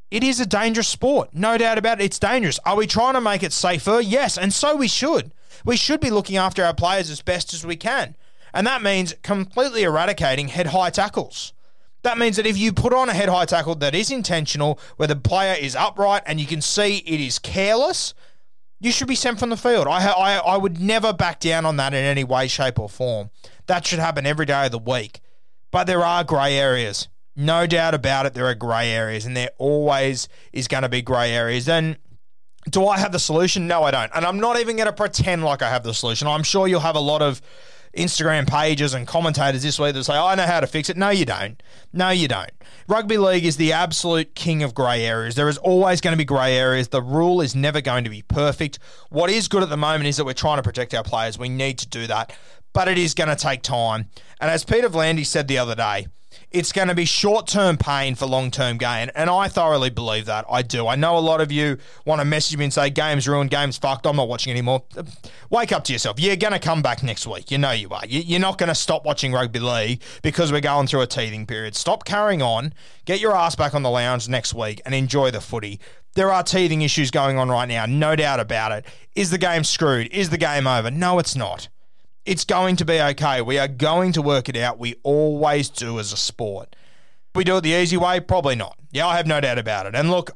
It 0.09 0.23
is 0.23 0.39
a 0.39 0.45
dangerous 0.45 0.87
sport, 0.87 1.31
no 1.33 1.57
doubt 1.57 1.77
about 1.77 1.99
it. 1.99 2.05
It's 2.05 2.17
dangerous. 2.17 2.61
Are 2.65 2.77
we 2.77 2.87
trying 2.87 3.15
to 3.15 3.21
make 3.21 3.43
it 3.43 3.51
safer? 3.51 3.99
Yes, 3.99 4.37
and 4.37 4.53
so 4.53 4.77
we 4.77 4.87
should. 4.87 5.33
We 5.65 5.75
should 5.75 5.99
be 5.99 6.11
looking 6.11 6.37
after 6.37 6.63
our 6.63 6.73
players 6.73 7.09
as 7.09 7.21
best 7.21 7.53
as 7.53 7.65
we 7.65 7.75
can. 7.75 8.15
And 8.53 8.67
that 8.67 8.81
means 8.81 9.15
completely 9.23 9.83
eradicating 9.83 10.49
head 10.49 10.67
high 10.67 10.89
tackles. 10.89 11.53
That 12.03 12.17
means 12.17 12.37
that 12.37 12.47
if 12.47 12.57
you 12.57 12.73
put 12.73 12.93
on 12.93 13.09
a 13.09 13.13
head 13.13 13.29
high 13.29 13.45
tackle 13.45 13.75
that 13.75 13.93
is 13.93 14.09
intentional, 14.09 14.79
where 14.97 15.07
the 15.07 15.15
player 15.15 15.55
is 15.59 15.75
upright 15.75 16.23
and 16.25 16.39
you 16.39 16.47
can 16.47 16.61
see 16.61 16.97
it 16.97 17.19
is 17.19 17.37
careless, 17.37 18.13
you 18.79 18.91
should 18.91 19.07
be 19.07 19.15
sent 19.15 19.39
from 19.39 19.49
the 19.49 19.57
field. 19.57 19.87
I, 19.87 20.09
I, 20.09 20.37
I 20.37 20.57
would 20.57 20.81
never 20.81 21.13
back 21.13 21.39
down 21.39 21.65
on 21.65 21.77
that 21.77 21.93
in 21.93 22.03
any 22.03 22.23
way, 22.23 22.47
shape, 22.47 22.79
or 22.79 22.89
form. 22.89 23.29
That 23.67 23.85
should 23.85 23.99
happen 23.99 24.25
every 24.25 24.47
day 24.47 24.65
of 24.65 24.71
the 24.71 24.79
week. 24.79 25.21
But 25.69 25.85
there 25.85 26.03
are 26.03 26.23
grey 26.23 26.57
areas. 26.57 27.07
No 27.35 27.67
doubt 27.67 27.93
about 27.93 28.25
it, 28.25 28.33
there 28.33 28.47
are 28.47 28.55
grey 28.55 28.89
areas, 28.89 29.25
and 29.25 29.37
there 29.37 29.51
always 29.57 30.27
is 30.51 30.67
going 30.67 30.83
to 30.83 30.89
be 30.89 31.01
grey 31.01 31.31
areas. 31.31 31.69
And 31.69 31.97
do 32.69 32.87
I 32.87 32.97
have 32.97 33.11
the 33.11 33.19
solution? 33.19 33.67
No, 33.67 33.83
I 33.83 33.91
don't. 33.91 34.11
And 34.13 34.25
I'm 34.25 34.39
not 34.39 34.59
even 34.59 34.75
going 34.75 34.87
to 34.87 34.93
pretend 34.93 35.43
like 35.43 35.61
I 35.61 35.69
have 35.69 35.83
the 35.83 35.93
solution. 35.93 36.27
I'm 36.27 36.43
sure 36.43 36.67
you'll 36.67 36.81
have 36.81 36.95
a 36.95 36.99
lot 36.99 37.21
of 37.21 37.41
Instagram 37.97 38.47
pages 38.47 38.93
and 38.93 39.07
commentators 39.07 39.63
this 39.63 39.79
week 39.79 39.93
that 39.93 40.03
say, 40.03 40.13
I 40.13 40.35
know 40.35 40.45
how 40.45 40.59
to 40.59 40.67
fix 40.67 40.89
it. 40.89 40.97
No, 40.97 41.09
you 41.09 41.25
don't. 41.25 41.61
No, 41.91 42.09
you 42.09 42.27
don't. 42.27 42.51
Rugby 42.87 43.17
league 43.17 43.45
is 43.45 43.57
the 43.57 43.73
absolute 43.73 44.33
king 44.35 44.63
of 44.63 44.73
grey 44.73 45.05
areas. 45.05 45.35
There 45.35 45.49
is 45.49 45.57
always 45.57 46.01
going 46.01 46.13
to 46.13 46.17
be 46.17 46.25
grey 46.25 46.57
areas. 46.57 46.87
The 46.87 47.01
rule 47.01 47.41
is 47.41 47.55
never 47.55 47.81
going 47.81 48.03
to 48.03 48.09
be 48.09 48.21
perfect. 48.21 48.79
What 49.09 49.29
is 49.29 49.47
good 49.47 49.63
at 49.63 49.69
the 49.69 49.77
moment 49.77 50.07
is 50.07 50.17
that 50.17 50.25
we're 50.25 50.33
trying 50.33 50.57
to 50.57 50.63
protect 50.63 50.93
our 50.93 51.03
players. 51.03 51.37
We 51.37 51.49
need 51.49 51.79
to 51.79 51.87
do 51.87 52.07
that, 52.07 52.35
but 52.73 52.87
it 52.87 52.97
is 52.97 53.13
going 53.13 53.29
to 53.29 53.35
take 53.35 53.61
time. 53.61 54.07
And 54.39 54.49
as 54.49 54.63
Peter 54.63 54.89
V'landys 54.89 55.27
said 55.27 55.47
the 55.47 55.57
other 55.57 55.75
day, 55.75 56.07
it's 56.51 56.71
going 56.71 56.89
to 56.89 56.95
be 56.95 57.05
short 57.05 57.47
term 57.47 57.77
pain 57.77 58.15
for 58.15 58.25
long 58.25 58.51
term 58.51 58.77
gain. 58.77 59.09
And 59.15 59.29
I 59.29 59.47
thoroughly 59.47 59.89
believe 59.89 60.25
that. 60.25 60.45
I 60.49 60.61
do. 60.61 60.87
I 60.87 60.95
know 60.95 61.17
a 61.17 61.19
lot 61.19 61.41
of 61.41 61.51
you 61.51 61.77
want 62.05 62.19
to 62.19 62.25
message 62.25 62.57
me 62.57 62.65
and 62.65 62.73
say, 62.73 62.89
game's 62.89 63.27
ruined, 63.27 63.49
game's 63.49 63.77
fucked, 63.77 64.05
I'm 64.05 64.15
not 64.15 64.27
watching 64.27 64.51
anymore. 64.51 64.83
Wake 65.49 65.71
up 65.71 65.83
to 65.85 65.93
yourself. 65.93 66.19
You're 66.19 66.35
going 66.35 66.53
to 66.53 66.59
come 66.59 66.81
back 66.81 67.03
next 67.03 67.25
week. 67.25 67.51
You 67.51 67.57
know 67.57 67.71
you 67.71 67.89
are. 67.89 68.05
You're 68.05 68.39
not 68.39 68.57
going 68.57 68.69
to 68.69 68.75
stop 68.75 69.05
watching 69.05 69.31
rugby 69.31 69.59
league 69.59 70.01
because 70.21 70.51
we're 70.51 70.61
going 70.61 70.87
through 70.87 71.01
a 71.01 71.07
teething 71.07 71.45
period. 71.45 71.75
Stop 71.75 72.03
carrying 72.05 72.41
on. 72.41 72.73
Get 73.05 73.19
your 73.19 73.35
ass 73.35 73.55
back 73.55 73.73
on 73.73 73.83
the 73.83 73.89
lounge 73.89 74.27
next 74.27 74.53
week 74.53 74.81
and 74.85 74.93
enjoy 74.93 75.31
the 75.31 75.41
footy. 75.41 75.79
There 76.13 76.31
are 76.31 76.43
teething 76.43 76.81
issues 76.81 77.09
going 77.09 77.37
on 77.37 77.49
right 77.49 77.67
now, 77.67 77.85
no 77.85 78.17
doubt 78.17 78.41
about 78.41 78.73
it. 78.73 78.85
Is 79.15 79.29
the 79.29 79.37
game 79.37 79.63
screwed? 79.63 80.11
Is 80.11 80.29
the 80.29 80.37
game 80.37 80.67
over? 80.67 80.91
No, 80.91 81.19
it's 81.19 81.37
not. 81.37 81.69
It's 82.25 82.45
going 82.45 82.75
to 82.77 82.85
be 82.85 83.01
okay. 83.01 83.41
We 83.41 83.57
are 83.57 83.67
going 83.67 84.11
to 84.13 84.21
work 84.21 84.47
it 84.47 84.55
out. 84.55 84.77
We 84.79 84.95
always 85.03 85.69
do 85.69 85.99
as 85.99 86.13
a 86.13 86.17
sport. 86.17 86.75
We 87.33 87.43
do 87.43 87.57
it 87.57 87.61
the 87.61 87.71
easy 87.71 87.97
way? 87.97 88.19
Probably 88.19 88.55
not. 88.55 88.77
Yeah, 88.91 89.07
I 89.07 89.17
have 89.17 89.27
no 89.27 89.39
doubt 89.41 89.57
about 89.57 89.85
it. 89.85 89.95
And 89.95 90.11
look, 90.11 90.31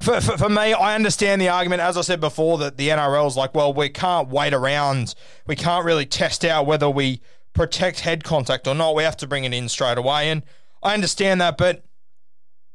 for, 0.00 0.20
for, 0.20 0.38
for, 0.38 0.48
me, 0.48 0.72
I 0.72 0.94
understand 0.94 1.40
the 1.40 1.48
argument, 1.48 1.82
as 1.82 1.96
I 1.96 2.00
said 2.00 2.20
before, 2.20 2.58
that 2.58 2.76
the 2.76 2.88
NRL 2.88 3.26
is 3.26 3.36
like, 3.36 3.54
well, 3.54 3.72
we 3.72 3.88
can't 3.88 4.28
wait 4.28 4.52
around. 4.52 5.14
We 5.46 5.56
can't 5.56 5.84
really 5.84 6.06
test 6.06 6.44
out 6.44 6.66
whether 6.66 6.88
we 6.88 7.20
protect 7.52 8.00
head 8.00 8.24
contact 8.24 8.66
or 8.66 8.74
not. 8.74 8.94
We 8.94 9.02
have 9.02 9.16
to 9.18 9.26
bring 9.26 9.44
it 9.44 9.52
in 9.52 9.68
straight 9.68 9.98
away. 9.98 10.30
And 10.30 10.42
I 10.82 10.94
understand 10.94 11.40
that, 11.40 11.58
but 11.58 11.84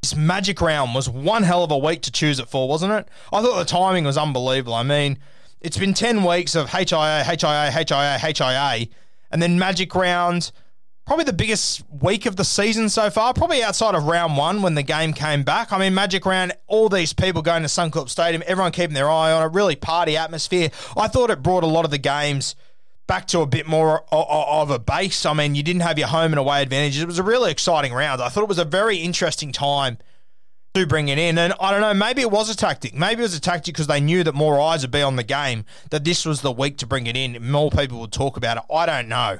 this 0.01 0.15
magic 0.15 0.61
round 0.61 0.93
was 0.93 1.09
one 1.09 1.43
hell 1.43 1.63
of 1.63 1.71
a 1.71 1.77
week 1.77 2.03
to 2.03 2.11
choose 2.11 2.39
it 2.39 2.47
for, 2.47 2.69
wasn't 2.69 2.93
it? 2.93 3.07
I 3.33 3.41
thought 3.41 3.57
the 3.57 3.65
timing 3.65 4.05
was 4.05 4.17
unbelievable. 4.17 4.75
I 4.75 4.83
mean, 4.83 5.17
it's 5.61 5.77
been 5.77 5.93
10 5.93 6.23
weeks 6.23 6.55
of 6.55 6.69
HIA, 6.69 7.23
HIA, 7.23 7.71
HIA, 7.71 8.17
HIA, 8.19 8.87
and 9.31 9.41
then 9.41 9.57
Magic 9.57 9.93
Round, 9.95 10.51
probably 11.05 11.25
the 11.25 11.33
biggest 11.33 11.83
week 11.89 12.25
of 12.25 12.35
the 12.35 12.43
season 12.43 12.89
so 12.89 13.09
far, 13.09 13.33
probably 13.33 13.63
outside 13.63 13.95
of 13.95 14.05
round 14.05 14.37
one 14.37 14.61
when 14.61 14.75
the 14.75 14.83
game 14.83 15.13
came 15.13 15.43
back. 15.43 15.71
I 15.71 15.77
mean, 15.77 15.93
Magic 15.93 16.25
Round, 16.25 16.53
all 16.67 16.89
these 16.89 17.13
people 17.13 17.41
going 17.41 17.61
to 17.61 17.67
Suncorp 17.67 18.09
Stadium, 18.09 18.43
everyone 18.45 18.71
keeping 18.71 18.93
their 18.93 19.09
eye 19.09 19.31
on 19.31 19.43
it, 19.43 19.53
really 19.53 19.75
party 19.75 20.17
atmosphere. 20.17 20.69
I 20.97 21.07
thought 21.07 21.29
it 21.29 21.43
brought 21.43 21.63
a 21.63 21.67
lot 21.67 21.85
of 21.85 21.91
the 21.91 21.97
games 21.97 22.55
back 23.07 23.27
to 23.27 23.41
a 23.41 23.45
bit 23.45 23.67
more 23.67 24.03
of 24.11 24.71
a 24.71 24.79
base. 24.79 25.25
I 25.25 25.33
mean, 25.33 25.53
you 25.53 25.61
didn't 25.61 25.83
have 25.83 25.99
your 25.99 26.07
home 26.07 26.31
and 26.31 26.39
away 26.39 26.61
advantages. 26.61 27.03
It 27.03 27.07
was 27.07 27.19
a 27.19 27.23
really 27.23 27.51
exciting 27.51 27.93
round. 27.93 28.21
I 28.21 28.29
thought 28.29 28.43
it 28.43 28.49
was 28.49 28.59
a 28.59 28.65
very 28.65 28.97
interesting 28.97 29.51
time 29.51 29.99
to 30.75 30.85
bring 30.85 31.07
it 31.07 31.17
in. 31.17 31.37
And 31.37 31.53
I 31.59 31.71
don't 31.71 31.81
know, 31.81 31.93
maybe 31.93 32.21
it 32.21 32.31
was 32.31 32.49
a 32.49 32.55
tactic. 32.55 32.93
Maybe 32.93 33.21
it 33.21 33.23
was 33.23 33.35
a 33.35 33.41
tactic 33.41 33.73
because 33.73 33.87
they 33.87 33.99
knew 33.99 34.23
that 34.23 34.35
more 34.35 34.59
eyes 34.59 34.83
would 34.83 34.91
be 34.91 35.01
on 35.01 35.15
the 35.15 35.23
game, 35.23 35.65
that 35.89 36.03
this 36.03 36.25
was 36.25 36.41
the 36.41 36.51
week 36.51 36.77
to 36.79 36.87
bring 36.87 37.07
it 37.07 37.17
in. 37.17 37.49
More 37.49 37.71
people 37.71 37.99
would 38.01 38.11
talk 38.11 38.37
about 38.37 38.57
it. 38.57 38.63
I 38.71 38.85
don't 38.85 39.07
know. 39.07 39.39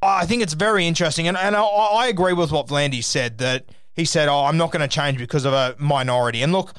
I 0.00 0.26
think 0.26 0.42
it's 0.42 0.54
very 0.54 0.86
interesting. 0.86 1.26
And, 1.26 1.36
and 1.36 1.56
I, 1.56 1.62
I 1.62 2.06
agree 2.06 2.32
with 2.32 2.52
what 2.52 2.68
V'landys 2.68 3.04
said 3.04 3.38
that 3.38 3.66
he 3.92 4.04
said, 4.04 4.28
Oh, 4.28 4.44
I'm 4.44 4.56
not 4.56 4.70
going 4.70 4.80
to 4.80 4.88
change 4.88 5.18
because 5.18 5.44
of 5.44 5.52
a 5.52 5.74
minority. 5.78 6.42
And 6.42 6.52
look, 6.52 6.72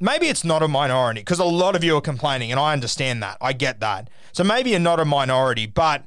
maybe 0.00 0.26
it's 0.26 0.44
not 0.44 0.62
a 0.62 0.68
minority 0.68 1.20
because 1.20 1.38
a 1.38 1.44
lot 1.44 1.74
of 1.74 1.82
you 1.82 1.96
are 1.96 2.02
complaining, 2.02 2.50
and 2.50 2.60
I 2.60 2.74
understand 2.74 3.22
that. 3.22 3.38
I 3.40 3.54
get 3.54 3.80
that. 3.80 4.10
So 4.32 4.44
maybe 4.44 4.70
you're 4.70 4.80
not 4.80 5.00
a 5.00 5.04
minority, 5.04 5.66
but. 5.66 6.06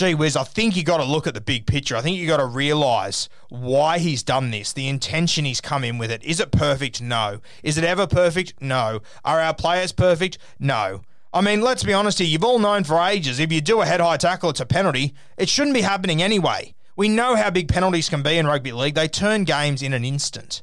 Gee 0.00 0.14
whiz, 0.14 0.34
I 0.34 0.44
think 0.44 0.76
you 0.76 0.82
got 0.82 0.96
to 0.96 1.04
look 1.04 1.26
at 1.26 1.34
the 1.34 1.42
big 1.42 1.66
picture. 1.66 1.94
I 1.94 2.00
think 2.00 2.16
you 2.16 2.26
got 2.26 2.38
to 2.38 2.46
realize 2.46 3.28
why 3.50 3.98
he's 3.98 4.22
done 4.22 4.50
this, 4.50 4.72
the 4.72 4.88
intention 4.88 5.44
he's 5.44 5.60
come 5.60 5.84
in 5.84 5.98
with 5.98 6.10
it. 6.10 6.24
Is 6.24 6.40
it 6.40 6.50
perfect? 6.50 7.02
No. 7.02 7.40
Is 7.62 7.76
it 7.76 7.84
ever 7.84 8.06
perfect? 8.06 8.54
No. 8.62 9.00
Are 9.26 9.40
our 9.40 9.52
players 9.52 9.92
perfect? 9.92 10.38
No. 10.58 11.02
I 11.34 11.42
mean, 11.42 11.60
let's 11.60 11.84
be 11.84 11.92
honest 11.92 12.18
here. 12.18 12.26
You've 12.26 12.44
all 12.44 12.58
known 12.58 12.84
for 12.84 12.98
ages 12.98 13.38
if 13.38 13.52
you 13.52 13.60
do 13.60 13.82
a 13.82 13.86
head 13.86 14.00
high 14.00 14.16
tackle, 14.16 14.48
it's 14.48 14.60
a 14.60 14.66
penalty. 14.66 15.12
It 15.36 15.50
shouldn't 15.50 15.74
be 15.74 15.82
happening 15.82 16.22
anyway. 16.22 16.74
We 16.96 17.10
know 17.10 17.36
how 17.36 17.50
big 17.50 17.68
penalties 17.68 18.08
can 18.08 18.22
be 18.22 18.38
in 18.38 18.46
rugby 18.46 18.72
league. 18.72 18.94
They 18.94 19.06
turn 19.06 19.44
games 19.44 19.82
in 19.82 19.92
an 19.92 20.04
instant. 20.06 20.62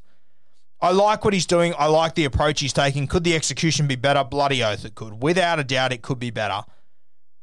I 0.82 0.91
like 0.91 1.23
what 1.23 1.34
he's 1.36 1.45
doing. 1.45 1.76
I 1.78 1.86
like 1.86 2.15
the 2.15 2.26
approach 2.26 2.60
he's 2.60 2.73
taking. 2.73 3.06
Could 3.06 3.23
the 3.23 3.36
execution 3.36 3.88
be 3.88 3.95
better? 3.95 4.23
Bloody 4.23 4.63
oath 4.63 4.84
it 4.84 4.95
could. 4.95 5.21
Without 5.21 5.60
a 5.60 5.63
doubt, 5.63 5.93
it 5.93 6.02
could 6.02 6.19
be 6.19 6.32
better. 6.32 6.63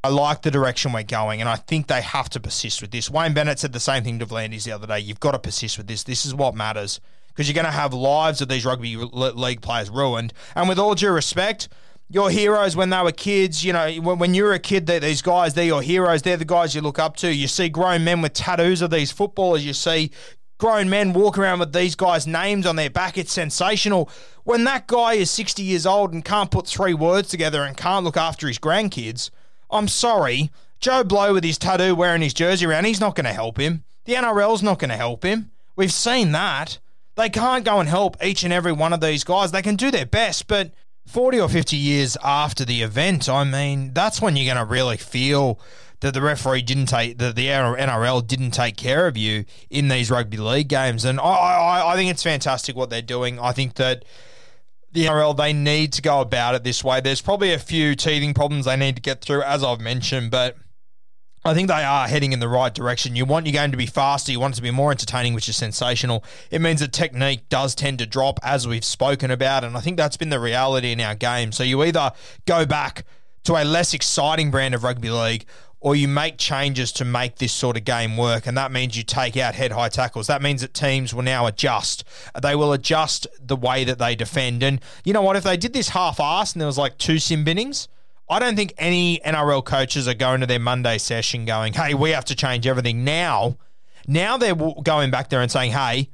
I 0.05 0.09
like 0.09 0.43
the 0.43 0.51
direction 0.51 0.93
we're 0.93 1.01
going, 1.01 1.39
and 1.41 1.49
I 1.49 1.55
think 1.55 1.87
they 1.87 2.03
have 2.03 2.29
to 2.29 2.39
persist 2.39 2.79
with 2.79 2.91
this. 2.91 3.09
Wayne 3.09 3.33
Bennett 3.33 3.57
said 3.57 3.73
the 3.73 3.79
same 3.79 4.03
thing 4.03 4.19
to 4.19 4.27
V'landys 4.27 4.63
the 4.63 4.71
other 4.71 4.85
day. 4.85 4.99
You've 4.99 5.19
got 5.19 5.31
to 5.31 5.39
persist 5.39 5.79
with 5.79 5.87
this. 5.87 6.03
This 6.03 6.27
is 6.27 6.35
what 6.35 6.53
matters 6.53 7.01
because 7.29 7.47
you're 7.47 7.55
going 7.55 7.65
to 7.65 7.71
have 7.71 7.91
lives 7.91 8.39
of 8.39 8.47
these 8.47 8.65
rugby 8.65 8.95
league 8.97 9.61
players 9.61 9.89
ruined. 9.89 10.31
And 10.53 10.69
with 10.69 10.77
all 10.77 10.93
due 10.93 11.09
respect, 11.09 11.69
your 12.07 12.29
heroes 12.29 12.75
when 12.75 12.91
they 12.91 13.01
were 13.01 13.11
kids, 13.11 13.65
you 13.65 13.73
know, 13.73 13.91
when, 13.95 14.19
when 14.19 14.35
you 14.35 14.43
were 14.43 14.53
a 14.53 14.59
kid, 14.59 14.85
these 14.85 15.23
guys, 15.23 15.55
they're 15.55 15.65
your 15.65 15.81
heroes. 15.81 16.21
They're 16.21 16.37
the 16.37 16.45
guys 16.45 16.75
you 16.75 16.81
look 16.81 16.99
up 16.99 17.17
to. 17.17 17.33
You 17.33 17.47
see 17.47 17.67
grown 17.67 18.03
men 18.03 18.21
with 18.21 18.33
tattoos 18.33 18.83
of 18.83 18.91
these 18.91 19.11
footballers. 19.11 19.65
You 19.65 19.73
see 19.73 20.11
grown 20.59 20.87
men 20.87 21.13
walk 21.13 21.39
around 21.39 21.61
with 21.61 21.73
these 21.73 21.95
guys' 21.95 22.27
names 22.27 22.67
on 22.67 22.75
their 22.75 22.91
back. 22.91 23.17
It's 23.17 23.33
sensational. 23.33 24.07
When 24.43 24.65
that 24.65 24.85
guy 24.85 25.13
is 25.13 25.31
60 25.31 25.63
years 25.63 25.87
old 25.87 26.13
and 26.13 26.23
can't 26.23 26.51
put 26.51 26.67
three 26.67 26.93
words 26.93 27.27
together 27.27 27.63
and 27.63 27.75
can't 27.75 28.05
look 28.05 28.17
after 28.17 28.47
his 28.47 28.59
grandkids– 28.59 29.31
I'm 29.69 29.87
sorry, 29.87 30.51
Joe 30.79 31.03
Blow 31.03 31.33
with 31.33 31.43
his 31.43 31.57
tattoo 31.57 31.95
wearing 31.95 32.21
his 32.21 32.33
jersey 32.33 32.65
around, 32.65 32.85
he's 32.85 32.99
not 32.99 33.15
going 33.15 33.25
to 33.25 33.33
help 33.33 33.59
him. 33.59 33.83
The 34.05 34.13
NRL's 34.13 34.63
not 34.63 34.79
going 34.79 34.89
to 34.89 34.97
help 34.97 35.23
him. 35.23 35.51
We've 35.75 35.91
seen 35.91 36.31
that. 36.31 36.79
They 37.15 37.29
can't 37.29 37.65
go 37.65 37.79
and 37.79 37.89
help 37.89 38.23
each 38.23 38.43
and 38.43 38.53
every 38.53 38.73
one 38.73 38.93
of 38.93 39.01
these 39.01 39.23
guys. 39.23 39.51
They 39.51 39.61
can 39.61 39.75
do 39.75 39.89
their 39.89 40.05
best, 40.05 40.47
but 40.47 40.73
40 41.07 41.39
or 41.39 41.49
50 41.49 41.77
years 41.77 42.17
after 42.23 42.65
the 42.65 42.81
event, 42.81 43.29
I 43.29 43.43
mean, 43.43 43.93
that's 43.93 44.21
when 44.21 44.35
you're 44.35 44.53
going 44.53 44.65
to 44.65 44.69
really 44.69 44.97
feel 44.97 45.59
that 46.01 46.13
the 46.13 46.21
referee 46.21 46.61
didn't 46.61 46.87
take 46.87 47.17
that 47.19 47.35
the 47.35 47.47
NRL 47.47 48.25
didn't 48.27 48.51
take 48.51 48.75
care 48.75 49.07
of 49.07 49.15
you 49.17 49.45
in 49.69 49.87
these 49.87 50.11
rugby 50.11 50.37
league 50.37 50.67
games, 50.67 51.05
and 51.05 51.19
I, 51.19 51.23
I, 51.23 51.93
I 51.93 51.95
think 51.95 52.11
it's 52.11 52.23
fantastic 52.23 52.75
what 52.75 52.89
they're 52.89 53.01
doing. 53.01 53.39
I 53.39 53.53
think 53.53 53.75
that 53.75 54.03
the 54.95 55.05
NRL, 55.05 55.37
they 55.37 55.53
need 55.53 55.93
to 55.93 56.01
go 56.01 56.21
about 56.21 56.55
it 56.55 56.63
this 56.63 56.83
way. 56.83 57.01
There's 57.01 57.21
probably 57.21 57.53
a 57.53 57.59
few 57.59 57.95
teething 57.95 58.33
problems 58.33 58.65
they 58.65 58.75
need 58.75 58.95
to 58.95 59.01
get 59.01 59.21
through, 59.21 59.43
as 59.43 59.63
I've 59.63 59.81
mentioned, 59.81 60.31
but 60.31 60.57
I 61.43 61.53
think 61.53 61.67
they 61.67 61.83
are 61.83 62.07
heading 62.07 62.31
in 62.31 62.39
the 62.39 62.47
right 62.47 62.73
direction. 62.73 63.15
You 63.15 63.25
want 63.25 63.45
your 63.45 63.53
game 63.53 63.69
to 63.71 63.77
be 63.77 63.85
faster, 63.85 64.31
you 64.31 64.39
want 64.39 64.55
it 64.55 64.57
to 64.57 64.61
be 64.63 64.71
more 64.71 64.91
entertaining, 64.91 65.35
which 65.35 65.47
is 65.47 65.55
sensational. 65.55 66.23
It 66.49 66.59
means 66.59 66.79
that 66.79 66.91
technique 66.91 67.49
does 67.49 67.75
tend 67.75 67.99
to 67.99 68.07
drop, 68.07 68.39
as 68.41 68.67
we've 68.67 68.85
spoken 68.85 69.29
about, 69.29 69.63
and 69.63 69.77
I 69.77 69.81
think 69.81 69.97
that's 69.97 70.17
been 70.17 70.29
the 70.29 70.39
reality 70.39 70.91
in 70.91 71.01
our 71.01 71.13
game. 71.13 71.51
So 71.51 71.63
you 71.63 71.83
either 71.83 72.11
go 72.45 72.65
back 72.65 73.05
to 73.43 73.61
a 73.61 73.63
less 73.63 73.93
exciting 73.93 74.49
brand 74.49 74.73
of 74.73 74.83
rugby 74.83 75.11
league 75.11 75.45
or 75.85 75.95
you 75.95 76.07
make 76.07 76.39
changes 76.39 76.91
to 76.91 77.05
make 77.05 77.35
this 77.35 77.53
sort 77.53 77.77
of 77.77 77.83
game 77.85 78.17
work. 78.17 78.47
And 78.47 78.57
that 78.57 78.71
means 78.71 78.97
you 78.97 79.03
take 79.03 79.37
out 79.37 79.53
head 79.53 79.71
high 79.71 79.89
tackles. 79.89 80.25
That 80.25 80.41
means 80.41 80.61
that 80.61 80.73
teams 80.73 81.13
will 81.13 81.21
now 81.21 81.45
adjust. 81.45 82.03
They 82.41 82.55
will 82.55 82.73
adjust 82.73 83.27
the 83.39 83.55
way 83.55 83.83
that 83.83 83.99
they 83.99 84.15
defend. 84.15 84.63
And 84.63 84.81
you 85.03 85.13
know 85.13 85.21
what? 85.21 85.35
If 85.35 85.43
they 85.43 85.57
did 85.57 85.73
this 85.73 85.89
half 85.89 86.19
ass 86.19 86.53
and 86.53 86.59
there 86.59 86.65
was 86.65 86.79
like 86.79 86.97
two 86.97 87.19
sin 87.19 87.43
binnings, 87.43 87.87
I 88.27 88.39
don't 88.39 88.55
think 88.55 88.73
any 88.79 89.19
NRL 89.19 89.63
coaches 89.63 90.07
are 90.07 90.15
going 90.15 90.39
to 90.41 90.47
their 90.47 90.57
Monday 90.57 90.97
session 90.97 91.45
going, 91.45 91.73
hey, 91.73 91.93
we 91.93 92.09
have 92.09 92.25
to 92.25 92.35
change 92.35 92.65
everything 92.65 93.03
now. 93.03 93.55
Now 94.07 94.37
they're 94.37 94.55
going 94.55 95.11
back 95.11 95.29
there 95.29 95.41
and 95.41 95.51
saying, 95.51 95.73
hey, 95.73 96.09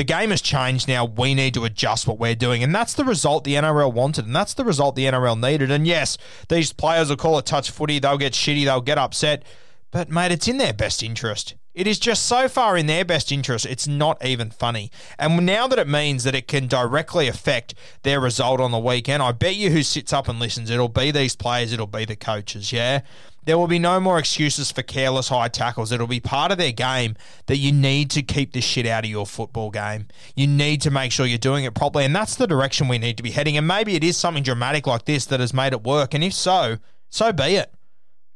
the 0.00 0.04
game 0.04 0.30
has 0.30 0.40
changed 0.40 0.88
now. 0.88 1.04
We 1.04 1.34
need 1.34 1.52
to 1.52 1.66
adjust 1.66 2.06
what 2.06 2.18
we're 2.18 2.34
doing. 2.34 2.62
And 2.62 2.74
that's 2.74 2.94
the 2.94 3.04
result 3.04 3.44
the 3.44 3.56
NRL 3.56 3.92
wanted. 3.92 4.24
And 4.24 4.34
that's 4.34 4.54
the 4.54 4.64
result 4.64 4.96
the 4.96 5.04
NRL 5.04 5.38
needed. 5.38 5.70
And 5.70 5.86
yes, 5.86 6.16
these 6.48 6.72
players 6.72 7.10
will 7.10 7.18
call 7.18 7.36
it 7.36 7.44
touch 7.44 7.70
footy. 7.70 7.98
They'll 7.98 8.16
get 8.16 8.32
shitty. 8.32 8.64
They'll 8.64 8.80
get 8.80 8.96
upset. 8.96 9.42
But, 9.90 10.08
mate, 10.08 10.32
it's 10.32 10.48
in 10.48 10.56
their 10.56 10.72
best 10.72 11.02
interest. 11.02 11.54
It 11.74 11.86
is 11.86 11.98
just 11.98 12.24
so 12.24 12.48
far 12.48 12.78
in 12.78 12.86
their 12.86 13.04
best 13.04 13.30
interest, 13.30 13.66
it's 13.66 13.86
not 13.86 14.24
even 14.24 14.50
funny. 14.50 14.90
And 15.18 15.44
now 15.44 15.68
that 15.68 15.78
it 15.78 15.86
means 15.86 16.24
that 16.24 16.34
it 16.34 16.48
can 16.48 16.66
directly 16.66 17.28
affect 17.28 17.74
their 18.02 18.20
result 18.20 18.58
on 18.58 18.70
the 18.70 18.78
weekend, 18.78 19.22
I 19.22 19.32
bet 19.32 19.54
you 19.54 19.70
who 19.70 19.82
sits 19.82 20.14
up 20.14 20.28
and 20.28 20.40
listens, 20.40 20.70
it'll 20.70 20.88
be 20.88 21.10
these 21.10 21.36
players, 21.36 21.72
it'll 21.72 21.86
be 21.86 22.06
the 22.06 22.16
coaches, 22.16 22.72
yeah? 22.72 23.02
There 23.44 23.56
will 23.56 23.66
be 23.66 23.78
no 23.78 23.98
more 24.00 24.18
excuses 24.18 24.70
for 24.70 24.82
careless 24.82 25.28
high 25.28 25.48
tackles. 25.48 25.92
It'll 25.92 26.06
be 26.06 26.20
part 26.20 26.52
of 26.52 26.58
their 26.58 26.72
game 26.72 27.16
that 27.46 27.56
you 27.56 27.72
need 27.72 28.10
to 28.10 28.22
keep 28.22 28.52
the 28.52 28.60
shit 28.60 28.86
out 28.86 29.04
of 29.04 29.10
your 29.10 29.26
football 29.26 29.70
game. 29.70 30.08
You 30.36 30.46
need 30.46 30.82
to 30.82 30.90
make 30.90 31.10
sure 31.10 31.24
you're 31.24 31.38
doing 31.38 31.64
it 31.64 31.74
properly. 31.74 32.04
And 32.04 32.14
that's 32.14 32.36
the 32.36 32.46
direction 32.46 32.86
we 32.86 32.98
need 32.98 33.16
to 33.16 33.22
be 33.22 33.30
heading. 33.30 33.56
And 33.56 33.66
maybe 33.66 33.94
it 33.94 34.04
is 34.04 34.16
something 34.16 34.42
dramatic 34.42 34.86
like 34.86 35.06
this 35.06 35.24
that 35.26 35.40
has 35.40 35.54
made 35.54 35.72
it 35.72 35.82
work. 35.82 36.12
And 36.12 36.22
if 36.22 36.34
so, 36.34 36.76
so 37.08 37.32
be 37.32 37.56
it. 37.56 37.72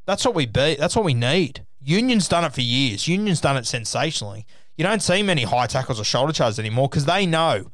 That's 0.07 0.25
what 0.25 0.35
we 0.35 0.47
be. 0.47 0.77
That's 0.77 0.97
what 0.97 1.05
we 1.05 1.15
need. 1.15 1.67
Union's 1.83 2.29
done 2.29 2.45
it 2.45 2.55
for 2.55 2.63
years. 2.63 3.07
Union's 3.07 3.41
done 3.41 3.57
it 3.59 3.67
sensationally. 3.67 4.47
You 4.77 4.85
don't 4.85 5.03
see 5.03 5.23
many 5.23 5.43
high 5.43 5.67
tackles 5.67 6.01
or 6.01 6.05
shoulder 6.05 6.33
charges 6.33 6.59
anymore 6.59 6.89
because 6.89 7.05
they 7.05 7.27
know 7.27 7.71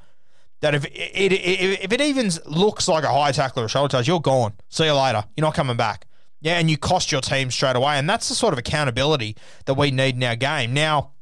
that 0.61 0.75
if 0.75 0.85
it, 0.85 0.93
if 0.95 1.93
it 1.93 2.01
even 2.01 2.31
looks 2.45 2.89
like 2.89 3.05
a 3.05 3.09
high 3.09 3.33
tackle 3.33 3.63
or 3.63 3.69
shoulder 3.69 3.93
charge, 3.93 4.09
you're 4.09 4.21
gone. 4.21 4.55
See 4.69 4.85
you 4.85 4.95
later. 4.95 5.25
You're 5.37 5.47
not 5.47 5.55
coming 5.55 5.77
back. 5.77 6.07
Yeah, 6.41 6.59
and 6.59 6.71
you 6.71 6.79
cost 6.79 7.13
your 7.13 7.21
team 7.21 7.51
straight 7.51 7.77
away. 7.77 7.97
And 7.97 8.09
that's 8.09 8.29
the 8.29 8.35
sort 8.35 8.53
of 8.53 8.59
accountability 8.59 9.37
that 9.67 9.75
we 9.75 9.91
need 9.91 10.17
in 10.17 10.23
our 10.23 10.37
game. 10.37 10.73
Now, 10.73 11.13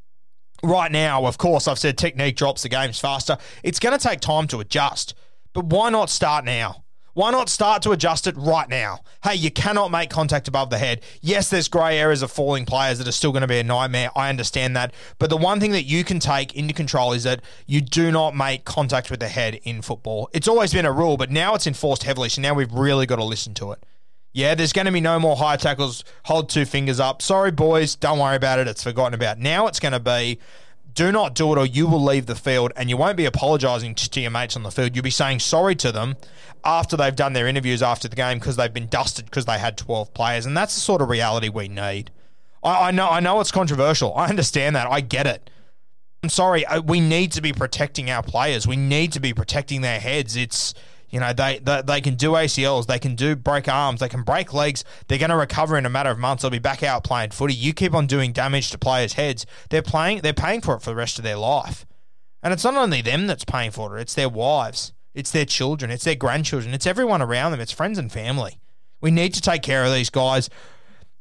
right 0.63 0.93
now, 0.93 1.27
of 1.27 1.39
course, 1.39 1.67
I've 1.67 1.79
said 1.79 1.99
technique 1.99 2.37
drops 2.37 2.63
the 2.63 2.69
games 2.69 3.01
faster. 3.01 3.37
It's 3.63 3.81
going 3.81 3.99
to 3.99 4.03
take 4.03 4.21
time 4.21 4.47
to 4.49 4.61
adjust. 4.61 5.15
But 5.53 5.67
why 5.67 5.91
not 5.91 6.11
start 6.11 6.45
now? 6.45 6.85
Why 7.15 7.33
not 7.33 7.49
start 7.49 7.83
to 7.83 7.91
adjust 7.91 8.29
it 8.29 8.37
right 8.37 8.69
now? 8.69 9.01
Hey, 9.25 9.35
you 9.35 9.51
cannot 9.51 9.91
make 9.91 10.09
contact 10.09 10.47
above 10.47 10.71
the 10.71 10.79
head. 10.79 11.03
Yes, 11.21 11.51
there's 11.51 11.67
grey 11.67 11.99
areas 11.99 12.23
of 12.23 12.31
falling 12.31 12.65
players 12.65 12.99
that 12.99 13.09
are 13.09 13.13
still 13.13 13.33
going 13.33 13.43
to 13.43 13.49
be 13.49 13.59
a 13.59 13.65
nightmare. 13.65 14.11
I 14.15 14.29
understand 14.29 14.77
that. 14.77 14.95
But 15.19 15.29
the 15.29 15.37
one 15.37 15.59
thing 15.59 15.73
that 15.73 15.83
you 15.83 16.05
can 16.05 16.21
take 16.21 16.55
into 16.55 16.73
control 16.73 17.13
is 17.13 17.25
that 17.25 17.41
you 17.67 17.81
do 17.81 18.13
not 18.13 18.37
make 18.37 18.65
contact 18.65 19.11
with 19.11 19.19
the 19.19 19.27
head 19.27 19.59
in 19.65 19.83
football. 19.83 20.31
It's 20.33 20.47
always 20.47 20.73
been 20.73 20.87
a 20.87 20.93
rule, 20.93 21.17
but 21.17 21.29
now 21.29 21.57
it's 21.57 21.67
enforced 21.67 22.05
heavily. 22.05 22.29
So 22.29 22.41
now 22.41 22.55
we've 22.55 22.73
really 22.73 23.05
got 23.05 23.17
to 23.17 23.25
listen 23.25 23.53
to 23.55 23.73
it. 23.73 23.85
Yeah, 24.33 24.55
there's 24.55 24.73
going 24.73 24.87
to 24.87 24.93
be 24.93 25.01
no 25.01 25.19
more 25.19 25.37
high 25.37 25.57
tackles. 25.57 26.05
Hold 26.25 26.49
two 26.51 26.65
fingers 26.65 27.01
up. 27.01 27.23
Sorry, 27.23 27.51
boys. 27.51 27.97
Don't 27.97 28.19
worry 28.19 28.37
about 28.37 28.59
it. 28.59 28.69
It's 28.69 28.83
forgotten 28.83 29.15
about. 29.15 29.39
Now 29.39 29.67
it's 29.67 29.81
going 29.81 29.93
to 29.93 30.01
be 30.01 30.39
do 30.95 31.13
not 31.13 31.33
do 31.33 31.53
it 31.53 31.59
or 31.59 31.65
you 31.65 31.87
will 31.87 32.03
leave 32.03 32.27
the 32.27 32.35
field 32.35 32.73
and 32.75 32.91
you 32.91 32.97
won't 32.97 33.17
be 33.17 33.25
apologising 33.25 33.95
to 33.95 34.21
your 34.21 34.33
mates 34.33 34.57
on 34.57 34.65
the 34.65 34.71
field. 34.71 34.97
You'll 34.97 35.05
be 35.05 35.11
saying 35.11 35.39
sorry 35.39 35.77
to 35.77 35.93
them 35.93 36.17
after 36.65 36.97
they've 36.97 37.15
done 37.15 37.35
their 37.35 37.47
interviews 37.47 37.83
after 37.83 38.09
the 38.09 38.17
game 38.17 38.39
because 38.39 38.57
they've 38.57 38.73
been 38.73 38.89
dusted 38.89 39.27
because 39.27 39.45
they 39.45 39.61
had 39.61 39.79
12 39.79 40.13
players. 40.13 40.45
And 40.45 40.57
that's 40.57 40.75
the 40.75 40.81
sort 40.81 41.01
of 41.01 41.09
reality 41.09 41.51
we 41.51 41.69
need. 41.69 42.11
I, 42.65 42.89
I 42.89 42.91
know, 42.91 43.09
I 43.09 43.21
know 43.21 43.39
it's 43.39 43.53
controversial. 43.53 44.13
I 44.15 44.27
understand 44.29 44.75
that. 44.75 44.89
I 44.91 45.01
get 45.01 45.29
it. 45.29 45.51
I'm 46.25 46.31
sorry. 46.31 46.67
Uh, 46.67 46.81
we 46.81 47.01
need 47.01 47.31
to 47.33 47.41
be 47.41 47.53
protecting 47.53 48.11
our 48.11 48.25
players. 48.25 48.67
We 48.67 48.75
need 48.75 49.13
to 49.13 49.21
be 49.21 49.33
protecting 49.33 49.83
their 49.83 50.01
heads. 50.01 50.35
It's 50.35 50.75
you 51.11 51.21
know, 51.21 51.33
they, 51.33 51.59
they, 51.59 51.83
they 51.83 52.01
can 52.01 52.15
do 52.15 52.33
ACLs, 52.33 52.87
they 52.87 52.99
can 52.99 53.15
do 53.15 53.35
break 53.35 53.69
arms, 53.69 54.01
they 54.01 54.09
can 54.09 54.23
break 54.23 54.53
legs. 54.53 54.85
They're 55.07 55.19
going 55.19 55.31
to 55.31 55.37
recover 55.37 55.79
in 55.79 55.87
a 55.87 55.91
matter 55.91 56.11
of 56.11 56.19
months. 56.19 56.43
They'll 56.43 56.51
be 56.51 56.59
back 56.59 56.83
out 56.83 57.05
playing 57.05 57.31
footy. 57.31 57.55
You 57.55 57.73
keep 57.73 57.95
on 57.95 58.07
doing 58.07 58.33
damage 58.33 58.71
to 58.71 58.79
players' 58.79 59.15
heads. 59.15 59.47
They're 59.71 59.83
playing. 59.83 60.21
They're 60.21 60.33
paying 60.33 60.61
for 60.61 60.75
it 60.75 60.83
for 60.83 60.91
the 60.91 60.97
rest 60.97 61.19
of 61.19 61.25
their 61.25 61.37
life. 61.37 61.87
And 62.43 62.53
it's 62.53 62.65
not 62.65 62.77
only 62.77 63.03
them 63.03 63.27
that's 63.27 63.45
paying 63.45 63.71
for 63.71 63.97
it. 63.97 64.03
It's 64.03 64.15
their 64.15 64.29
wives. 64.29 64.93
It's 65.15 65.31
their 65.31 65.45
children. 65.45 65.91
It's 65.91 66.05
their 66.05 66.15
grandchildren. 66.15 66.75
It's 66.75 66.87
everyone 66.87 67.23
around 67.23 67.53
them. 67.53 67.61
It's 67.61 67.73
friends 67.73 67.99
and 67.99 68.13
family. 68.13 68.61
We 69.01 69.11
need 69.11 69.35
to 69.35 69.41
take 69.41 69.63
care 69.63 69.85
of 69.85 69.93
these 69.93 70.11
guys. 70.11 70.49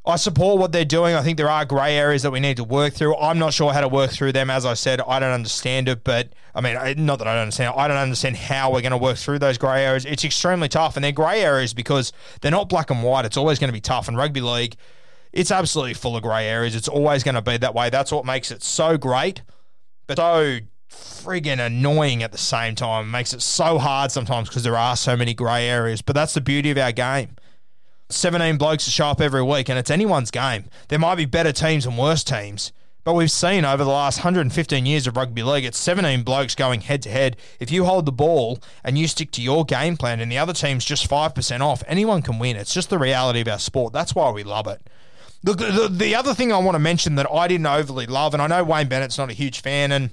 I 0.08 0.16
support 0.16 0.58
what 0.58 0.72
they're 0.72 0.86
doing. 0.86 1.16
I 1.16 1.22
think 1.22 1.38
there 1.38 1.50
are 1.50 1.66
grey 1.66 1.98
areas 1.98 2.24
that 2.24 2.32
we 2.32 2.40
need 2.40 2.56
to 2.58 2.64
work 2.64 2.94
through. 2.94 3.18
I'm 3.18 3.38
not 3.38 3.54
sure 3.54 3.74
how 3.74 3.82
to 3.82 3.90
work 3.90 4.12
through 4.12 4.32
them. 4.32 4.50
As 4.50 4.66
I 4.66 4.74
said, 4.74 5.02
I 5.02 5.20
don't 5.20 5.34
understand 5.34 5.90
it, 5.90 6.06
but 6.06 6.30
I 6.56 6.62
mean, 6.62 7.06
not 7.06 7.20
that 7.20 7.28
I 7.28 7.34
don't 7.34 7.42
understand. 7.42 7.74
I 7.76 7.90
don't 7.90 7.98
understand 7.98 8.38
how 8.38 8.72
we're 8.72 8.82
going 8.82 8.92
to 8.92 8.98
work 8.98 9.18
through 9.18 9.40
those 9.40 9.58
grey 9.58 9.84
areas. 9.84 10.06
It's 10.06 10.24
extremely 10.24 10.70
tough, 10.70 10.96
and 10.96 11.04
they're 11.04 11.12
grey 11.12 11.42
areas 11.42 11.74
because 11.74 12.14
they're 12.40 12.52
not 12.52 12.70
black 12.70 12.90
and 12.90 13.04
white. 13.04 13.26
It's 13.26 13.36
always 13.36 13.60
going 13.60 13.68
to 13.68 13.74
be 13.74 13.82
tough. 13.82 14.08
And 14.08 14.16
rugby 14.16 14.40
league, 14.40 14.78
it's 15.34 15.52
absolutely 15.52 15.94
full 15.94 16.16
of 16.16 16.24
grey 16.24 16.48
areas. 16.48 16.74
It's 16.74 16.88
always 16.88 17.24
going 17.24 17.36
to 17.36 17.42
be 17.42 17.58
that 17.58 17.76
way. 17.76 17.90
That's 17.90 18.12
what 18.12 18.26
makes 18.26 18.50
it 18.50 18.64
so 18.64 18.98
great, 18.98 19.42
but 20.08 20.18
so 20.18 20.60
friggin' 20.90 21.60
annoying 21.60 22.24
at 22.24 22.32
the 22.32 22.38
same 22.38 22.76
time. 22.76 23.10
It 23.10 23.12
makes 23.12 23.34
it 23.34 23.42
so 23.42 23.78
hard 23.78 24.12
sometimes 24.14 24.48
because 24.48 24.64
there 24.64 24.78
are 24.78 24.96
so 24.96 25.18
many 25.18 25.34
grey 25.34 25.68
areas. 25.68 26.02
But 26.02 26.16
that's 26.16 26.34
the 26.34 26.40
beauty 26.40 26.72
of 26.72 26.78
our 26.78 26.94
game. 26.94 27.36
17 28.10 28.58
blokes 28.58 28.86
to 28.86 28.92
show 28.92 29.08
up 29.08 29.22
every 29.22 29.44
week, 29.44 29.70
and 29.70 29.78
it's 29.78 29.92
anyone's 29.92 30.32
game. 30.32 30.66
There 30.88 31.00
might 31.00 31.16
be 31.16 31.26
better 31.26 31.52
teams 31.52 31.86
and 31.86 31.98
worse 31.98 32.24
teams. 32.24 32.72
But 33.08 33.14
we've 33.14 33.32
seen 33.32 33.64
over 33.64 33.86
the 33.86 33.90
last 33.90 34.20
115 34.20 34.86
years 34.86 35.08
of 35.08 35.16
rugby 35.16 35.42
league, 35.42 35.64
it's 35.64 35.78
17 35.78 36.24
blokes 36.24 36.56
going 36.56 36.82
head 36.82 37.02
to 37.04 37.10
head. 37.10 37.38
If 37.58 37.72
you 37.72 37.86
hold 37.86 38.06
the 38.06 38.12
ball 38.12 38.60
and 38.84 38.98
you 38.98 39.08
stick 39.08 39.32
to 39.32 39.42
your 39.42 39.64
game 39.64 39.96
plan 39.96 40.20
and 40.20 40.30
the 40.30 40.38
other 40.38 40.52
team's 40.52 40.84
just 40.84 41.10
5% 41.10 41.62
off, 41.62 41.84
anyone 41.88 42.22
can 42.22 42.38
win. 42.38 42.58
It's 42.58 42.74
just 42.74 42.90
the 42.90 43.00
reality 43.00 43.40
of 43.40 43.48
our 43.48 43.60
sport. 43.60 43.94
That's 43.94 44.14
why 44.14 44.30
we 44.32 44.44
love 44.44 44.68
it. 44.68 44.82
The, 45.42 45.54
the, 45.54 45.88
the 45.90 46.16
other 46.16 46.34
thing 46.34 46.52
I 46.52 46.58
want 46.58 46.76
to 46.76 46.80
mention 46.80 47.16
that 47.16 47.32
I 47.32 47.48
didn't 47.48 47.68
overly 47.68 48.08
love, 48.08 48.34
and 48.34 48.42
I 48.42 48.48
know 48.48 48.66
Wayne 48.66 48.90
Bennett's 48.90 49.18
not 49.18 49.30
a 49.30 49.34
huge 49.34 49.62
fan, 49.62 49.94
and 49.94 50.10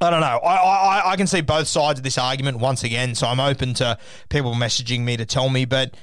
I 0.00 0.10
don't 0.10 0.20
know. 0.20 0.38
I, 0.38 0.54
I, 0.54 1.10
I 1.10 1.16
can 1.16 1.26
see 1.26 1.40
both 1.40 1.66
sides 1.66 1.98
of 1.98 2.04
this 2.04 2.18
argument 2.18 2.58
once 2.58 2.84
again, 2.84 3.16
so 3.16 3.26
I'm 3.26 3.40
open 3.40 3.74
to 3.74 3.98
people 4.28 4.54
messaging 4.54 5.00
me 5.00 5.16
to 5.16 5.26
tell 5.26 5.48
me, 5.48 5.64
but 5.64 5.96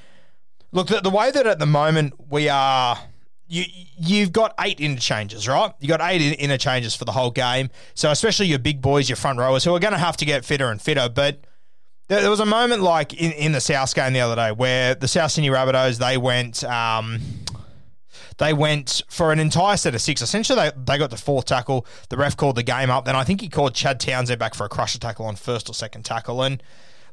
Look, 0.72 0.88
the, 0.88 1.02
the 1.02 1.10
way 1.10 1.32
that 1.32 1.48
at 1.48 1.60
the 1.60 1.66
moment 1.66 2.14
we 2.30 2.50
are 2.50 2.98
you 3.50 3.66
you've 3.98 4.32
got 4.32 4.54
eight 4.60 4.80
interchanges, 4.80 5.48
right? 5.48 5.74
You 5.80 5.88
got 5.88 6.02
eight 6.02 6.22
interchanges 6.40 6.96
for 6.96 7.04
the 7.04 7.12
whole 7.12 7.32
game. 7.32 7.70
So 7.96 8.12
especially 8.12 8.46
your 8.46 8.60
big 8.60 8.82
boys, 8.82 9.10
your 9.10 9.16
front 9.16 9.40
rowers, 9.40 9.64
who 9.64 9.76
are 9.76 9.80
going 9.80 9.94
to 9.94 10.00
have 10.00 10.16
to 10.18 10.26
get 10.26 10.46
fitter 10.46 10.70
and 10.70 10.82
fitter. 10.82 11.10
But 11.10 11.42
there, 12.08 12.22
there, 12.22 12.30
was 12.30 12.40
a 12.40 12.46
moment 12.46 12.84
like 12.84 13.14
in, 13.14 13.32
in 13.32 13.52
the 13.52 13.60
South 13.60 13.94
game 13.94 14.14
the 14.14 14.22
other 14.22 14.36
day 14.36 14.52
where 14.52 14.96
the 14.96 15.08
South 15.08 15.32
Sydney 15.32 15.50
Rabbitohs 15.50 15.98
they 15.98 16.18
went. 16.18 16.64
Um, 16.64 17.20
they 18.38 18.54
went 18.54 19.02
for 19.10 19.34
an 19.34 19.40
entire 19.40 19.76
set 19.76 19.94
of 19.96 20.02
six. 20.02 20.22
Essentially, 20.22 20.58
they, 20.58 20.72
they 20.86 20.98
got 20.98 21.10
the 21.10 21.18
fourth 21.18 21.44
tackle. 21.44 21.86
The 22.08 22.16
ref 22.16 22.38
called 22.38 22.56
the 22.56 22.64
game 22.64 22.90
up. 22.90 23.04
Then 23.04 23.16
I 23.16 23.26
think 23.26 23.42
he 23.42 23.50
called 23.50 23.76
Chad 23.76 24.00
Townsend 24.00 24.40
back 24.40 24.56
for 24.56 24.64
a 24.66 24.70
crusher 24.70 24.98
tackle 24.98 25.26
on 25.26 25.36
first 25.36 25.70
or 25.70 25.74
second 25.74 26.04
tackle. 26.04 26.42
And 26.42 26.64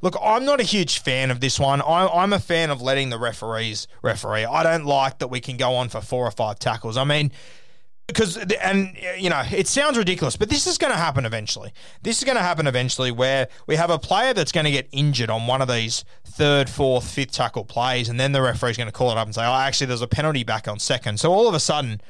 Look, 0.03 0.17
I'm 0.23 0.45
not 0.45 0.61
a 0.61 0.65
huge 0.65 0.99
fan 0.99 1.31
of 1.31 1.41
this 1.41 1.59
one. 1.59 1.81
I'm, 1.83 2.09
I'm 2.13 2.33
a 2.33 2.39
fan 2.39 2.71
of 2.71 2.83
letting 2.83 3.11
the 3.11 3.19
referees 3.19 3.89
referee. 4.03 4.45
I 4.45 4.63
don't 4.63 4.85
like 4.85 5.19
that 5.19 5.29
we 5.29 5.41
can 5.41 5.57
go 5.57 5.75
on 5.75 5.89
for 5.89 6.01
four 6.01 6.27
or 6.27 6.31
five 6.31 6.59
tackles. 6.59 6.97
I 6.97 7.05
mean, 7.05 7.33
because 8.07 8.37
and 8.37 8.97
you 9.19 9.29
know 9.29 9.43
it 9.51 9.67
sounds 9.67 9.99
ridiculous 9.99 10.37
but 10.37 10.49
this 10.49 10.67
is 10.67 10.79
going 10.79 10.93
to 10.93 10.99
happen 10.99 11.25
eventually 11.25 11.73
this 12.03 12.19
is 12.19 12.25
going 12.25 12.37
to 12.37 12.43
happen 12.43 12.67
eventually 12.67 13.11
where 13.11 13.49
we 13.67 13.75
have 13.75 13.91
a 13.91 13.99
player 13.99 14.33
that's 14.33 14.53
going 14.53 14.65
to 14.65 14.71
get 14.71 14.89
injured 14.93 15.29
on 15.29 15.47
one 15.47 15.61
of 15.61 15.69
these 15.69 16.05
third 16.25 16.71
fourth 16.71 17.09
fifth 17.09 17.33
tackle 17.33 17.65
plays 17.65 18.09
and 18.09 18.21
then 18.21 18.33
the 18.33 18.41
referee's 18.41 18.77
going 18.77 18.87
to 18.87 18.93
call 18.93 19.11
it 19.11 19.19
up 19.19 19.27
and 19.27 19.35
say 19.35 19.45
oh 19.45 19.55
actually 19.55 19.89
there's 19.89 20.03
a 20.03 20.07
penalty 20.07 20.45
back 20.45 20.69
on 20.69 20.79
second 20.79 21.19
so 21.19 21.33
all 21.33 21.49
of 21.49 21.55
a 21.55 21.61
sudden 21.61 22.01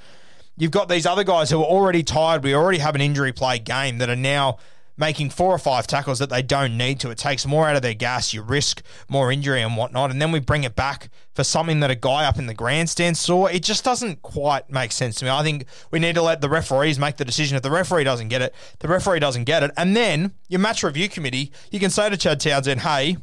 you've 0.58 0.70
got 0.70 0.88
these 0.88 1.06
other 1.06 1.24
guys 1.24 1.50
who 1.50 1.60
are 1.60 1.64
already 1.64 2.02
tired 2.02 2.44
we 2.44 2.54
already 2.54 2.78
have 2.78 2.94
an 2.94 3.00
injury 3.00 3.32
play 3.32 3.58
game 3.58 3.96
that 3.96 4.10
are 4.10 4.16
now 4.16 4.58
making 4.96 5.30
four 5.30 5.52
or 5.52 5.58
five 5.58 5.86
tackles 5.86 6.18
that 6.18 6.30
they 6.30 6.42
don't 6.42 6.76
need 6.76 7.00
to. 7.00 7.10
It 7.10 7.18
takes 7.18 7.46
more 7.46 7.68
out 7.68 7.76
of 7.76 7.82
their 7.82 7.94
gas. 7.94 8.32
You 8.32 8.42
risk 8.42 8.82
more 9.08 9.30
injury 9.30 9.62
and 9.62 9.76
whatnot. 9.76 10.10
And 10.10 10.20
then 10.20 10.32
we 10.32 10.40
bring 10.40 10.64
it 10.64 10.74
back 10.74 11.10
for 11.34 11.44
something 11.44 11.80
that 11.80 11.90
a 11.90 11.94
guy 11.94 12.24
up 12.24 12.38
in 12.38 12.46
the 12.46 12.54
grandstand 12.54 13.16
saw. 13.16 13.46
It 13.46 13.62
just 13.62 13.84
doesn't 13.84 14.22
quite 14.22 14.70
make 14.70 14.92
sense 14.92 15.16
to 15.16 15.24
me. 15.24 15.30
I 15.30 15.42
think 15.42 15.66
we 15.90 15.98
need 15.98 16.14
to 16.14 16.22
let 16.22 16.40
the 16.40 16.48
referees 16.48 16.98
make 16.98 17.16
the 17.16 17.24
decision. 17.24 17.56
If 17.56 17.62
the 17.62 17.70
referee 17.70 18.04
doesn't 18.04 18.28
get 18.28 18.42
it, 18.42 18.54
the 18.78 18.88
referee 18.88 19.20
doesn't 19.20 19.44
get 19.44 19.62
it. 19.62 19.70
And 19.76 19.94
then 19.94 20.32
your 20.48 20.60
match 20.60 20.82
review 20.82 21.08
committee, 21.08 21.52
you 21.70 21.78
can 21.78 21.90
say 21.90 22.08
to 22.08 22.16
Chad 22.16 22.40
Townsend, 22.40 22.80
hey, 22.80 23.18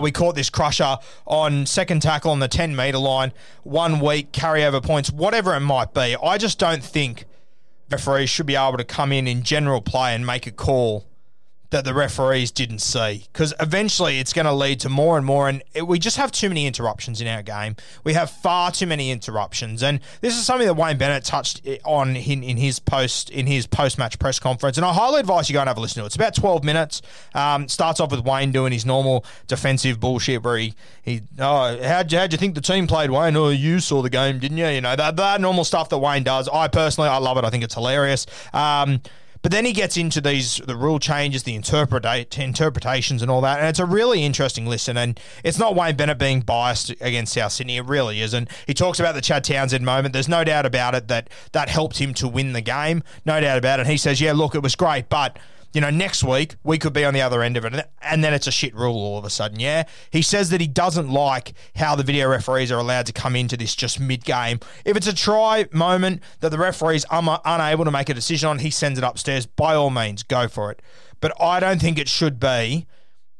we 0.00 0.10
caught 0.10 0.34
this 0.34 0.50
crusher 0.50 0.96
on 1.26 1.66
second 1.66 2.00
tackle 2.00 2.30
on 2.30 2.40
the 2.40 2.48
10 2.48 2.74
metre 2.74 2.98
line, 2.98 3.32
one 3.62 4.00
week, 4.00 4.32
carryover 4.32 4.82
points, 4.82 5.10
whatever 5.10 5.54
it 5.54 5.60
might 5.60 5.92
be. 5.94 6.16
I 6.16 6.38
just 6.38 6.58
don't 6.58 6.82
think 6.82 7.26
referees 7.90 8.30
should 8.30 8.46
be 8.46 8.56
able 8.56 8.76
to 8.76 8.84
come 8.84 9.12
in 9.12 9.26
in 9.26 9.42
general 9.42 9.80
play 9.80 10.14
and 10.14 10.26
make 10.26 10.46
a 10.46 10.52
call 10.52 11.09
that 11.70 11.84
the 11.84 11.94
referees 11.94 12.50
didn't 12.50 12.80
see 12.80 13.24
because 13.32 13.54
eventually 13.60 14.18
it's 14.18 14.32
going 14.32 14.46
to 14.46 14.52
lead 14.52 14.80
to 14.80 14.88
more 14.88 15.16
and 15.16 15.24
more 15.24 15.48
and 15.48 15.62
it, 15.72 15.86
we 15.86 15.98
just 15.98 16.16
have 16.16 16.32
too 16.32 16.48
many 16.48 16.66
interruptions 16.66 17.20
in 17.20 17.28
our 17.28 17.42
game. 17.42 17.76
We 18.02 18.14
have 18.14 18.30
far 18.30 18.72
too 18.72 18.86
many 18.86 19.10
interruptions 19.10 19.82
and 19.82 20.00
this 20.20 20.36
is 20.36 20.44
something 20.44 20.66
that 20.66 20.74
Wayne 20.74 20.98
Bennett 20.98 21.24
touched 21.24 21.66
on 21.84 22.16
in, 22.16 22.42
in 22.42 22.56
his 22.56 22.80
post 22.80 23.30
in 23.30 23.46
his 23.46 23.66
post-match 23.66 24.18
press 24.18 24.38
conference 24.40 24.76
and 24.76 24.84
I 24.84 24.92
highly 24.92 25.20
advise 25.20 25.48
you 25.48 25.54
go 25.54 25.60
and 25.60 25.68
have 25.68 25.78
a 25.78 25.80
listen 25.80 26.00
to 26.00 26.04
it. 26.04 26.06
It's 26.06 26.16
about 26.16 26.34
12 26.34 26.64
minutes. 26.64 27.02
Um, 27.34 27.68
starts 27.68 28.00
off 28.00 28.10
with 28.10 28.24
Wayne 28.24 28.50
doing 28.50 28.72
his 28.72 28.84
normal 28.84 29.24
defensive 29.46 30.00
bullshit 30.00 30.42
where 30.42 30.58
he, 30.58 30.74
he 31.02 31.22
oh 31.38 31.80
how'd 31.82 32.10
you, 32.10 32.18
how'd 32.18 32.32
you 32.32 32.38
think 32.38 32.56
the 32.56 32.60
team 32.60 32.88
played 32.88 33.10
Wayne? 33.10 33.36
Oh 33.36 33.50
you 33.50 33.78
saw 33.78 34.02
the 34.02 34.10
game 34.10 34.40
didn't 34.40 34.58
you? 34.58 34.66
You 34.66 34.80
know 34.80 34.96
that, 34.96 35.16
that 35.16 35.40
normal 35.40 35.64
stuff 35.64 35.88
that 35.90 35.98
Wayne 35.98 36.24
does. 36.24 36.48
I 36.48 36.66
personally 36.66 37.08
I 37.08 37.18
love 37.18 37.38
it. 37.38 37.44
I 37.44 37.50
think 37.50 37.62
it's 37.62 37.74
hilarious. 37.74 38.26
Um, 38.52 39.02
But 39.42 39.52
then 39.52 39.64
he 39.64 39.72
gets 39.72 39.96
into 39.96 40.20
these 40.20 40.60
the 40.66 40.76
rule 40.76 40.98
changes, 40.98 41.44
the 41.44 41.58
interpreta- 41.58 42.38
interpretations, 42.38 43.22
and 43.22 43.30
all 43.30 43.40
that, 43.40 43.58
and 43.58 43.68
it's 43.68 43.78
a 43.78 43.86
really 43.86 44.24
interesting 44.24 44.66
listen. 44.66 44.96
And 44.96 45.18
it's 45.42 45.58
not 45.58 45.74
Wayne 45.74 45.96
Bennett 45.96 46.18
being 46.18 46.40
biased 46.40 46.90
against 47.00 47.32
South 47.32 47.52
Sydney; 47.52 47.78
it 47.78 47.86
really 47.86 48.20
isn't. 48.20 48.50
He 48.66 48.74
talks 48.74 49.00
about 49.00 49.14
the 49.14 49.22
Chad 49.22 49.44
Townsend 49.44 49.84
moment. 49.84 50.12
There's 50.12 50.28
no 50.28 50.44
doubt 50.44 50.66
about 50.66 50.94
it 50.94 51.08
that 51.08 51.30
that 51.52 51.68
helped 51.70 51.98
him 51.98 52.12
to 52.14 52.28
win 52.28 52.52
the 52.52 52.60
game, 52.60 53.02
no 53.24 53.40
doubt 53.40 53.58
about 53.58 53.80
it. 53.80 53.82
And 53.82 53.90
he 53.90 53.96
says, 53.96 54.20
"Yeah, 54.20 54.32
look, 54.32 54.54
it 54.54 54.62
was 54.62 54.76
great, 54.76 55.08
but." 55.08 55.38
You 55.72 55.80
know, 55.80 55.90
next 55.90 56.24
week 56.24 56.56
we 56.62 56.78
could 56.78 56.92
be 56.92 57.04
on 57.04 57.14
the 57.14 57.22
other 57.22 57.42
end 57.42 57.56
of 57.56 57.64
it, 57.64 57.88
and 58.02 58.24
then 58.24 58.34
it's 58.34 58.46
a 58.46 58.50
shit 58.50 58.74
rule 58.74 58.96
all 58.96 59.18
of 59.18 59.24
a 59.24 59.30
sudden. 59.30 59.60
Yeah, 59.60 59.84
he 60.10 60.22
says 60.22 60.50
that 60.50 60.60
he 60.60 60.66
doesn't 60.66 61.08
like 61.08 61.52
how 61.76 61.94
the 61.94 62.02
video 62.02 62.28
referees 62.28 62.72
are 62.72 62.78
allowed 62.78 63.06
to 63.06 63.12
come 63.12 63.36
into 63.36 63.56
this 63.56 63.74
just 63.74 64.00
mid 64.00 64.24
game. 64.24 64.60
If 64.84 64.96
it's 64.96 65.06
a 65.06 65.14
try 65.14 65.66
moment 65.72 66.22
that 66.40 66.50
the 66.50 66.58
referees 66.58 67.04
are 67.06 67.40
unable 67.44 67.84
to 67.84 67.90
make 67.90 68.08
a 68.08 68.14
decision 68.14 68.48
on, 68.48 68.58
he 68.58 68.70
sends 68.70 68.98
it 68.98 69.04
upstairs. 69.04 69.46
By 69.46 69.74
all 69.74 69.90
means, 69.90 70.22
go 70.22 70.48
for 70.48 70.70
it. 70.70 70.82
But 71.20 71.40
I 71.40 71.60
don't 71.60 71.80
think 71.80 71.98
it 71.98 72.08
should 72.08 72.40
be 72.40 72.86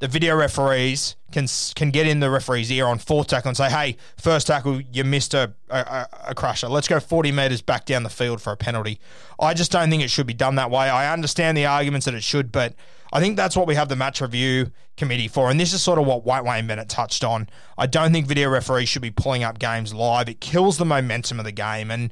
the 0.00 0.08
video 0.08 0.34
referees 0.34 1.14
can 1.30 1.46
can 1.76 1.90
get 1.90 2.06
in 2.06 2.20
the 2.20 2.30
referee's 2.30 2.72
ear 2.72 2.86
on 2.86 2.98
fourth 2.98 3.28
tackle 3.28 3.50
and 3.50 3.56
say, 3.56 3.70
"Hey, 3.70 3.96
first 4.16 4.46
tackle, 4.46 4.80
you 4.80 5.04
missed 5.04 5.34
a, 5.34 5.52
a, 5.68 6.06
a 6.28 6.34
crusher. 6.34 6.68
Let's 6.68 6.88
go 6.88 6.98
40 6.98 7.30
metres 7.32 7.62
back 7.62 7.84
down 7.84 8.02
the 8.02 8.10
field 8.10 8.40
for 8.40 8.52
a 8.52 8.56
penalty." 8.56 8.98
I 9.38 9.54
just 9.54 9.70
don't 9.70 9.90
think 9.90 10.02
it 10.02 10.10
should 10.10 10.26
be 10.26 10.34
done 10.34 10.56
that 10.56 10.70
way. 10.70 10.88
I 10.88 11.12
understand 11.12 11.56
the 11.56 11.66
arguments 11.66 12.06
that 12.06 12.14
it 12.14 12.22
should, 12.22 12.50
but 12.50 12.74
I 13.12 13.20
think 13.20 13.36
that's 13.36 13.56
what 13.56 13.66
we 13.66 13.74
have 13.74 13.88
the 13.88 13.96
match 13.96 14.22
review 14.22 14.72
committee 14.96 15.28
for, 15.28 15.50
and 15.50 15.60
this 15.60 15.74
is 15.74 15.82
sort 15.82 15.98
of 15.98 16.06
what 16.06 16.24
White 16.24 16.44
Wayne 16.44 16.66
Bennett 16.66 16.88
touched 16.88 17.22
on. 17.22 17.48
I 17.76 17.86
don't 17.86 18.10
think 18.10 18.26
video 18.26 18.48
referees 18.48 18.88
should 18.88 19.02
be 19.02 19.10
pulling 19.10 19.44
up 19.44 19.58
games 19.58 19.92
live. 19.92 20.30
It 20.30 20.40
kills 20.40 20.78
the 20.78 20.86
momentum 20.86 21.38
of 21.38 21.44
the 21.44 21.52
game, 21.52 21.90
and 21.90 22.10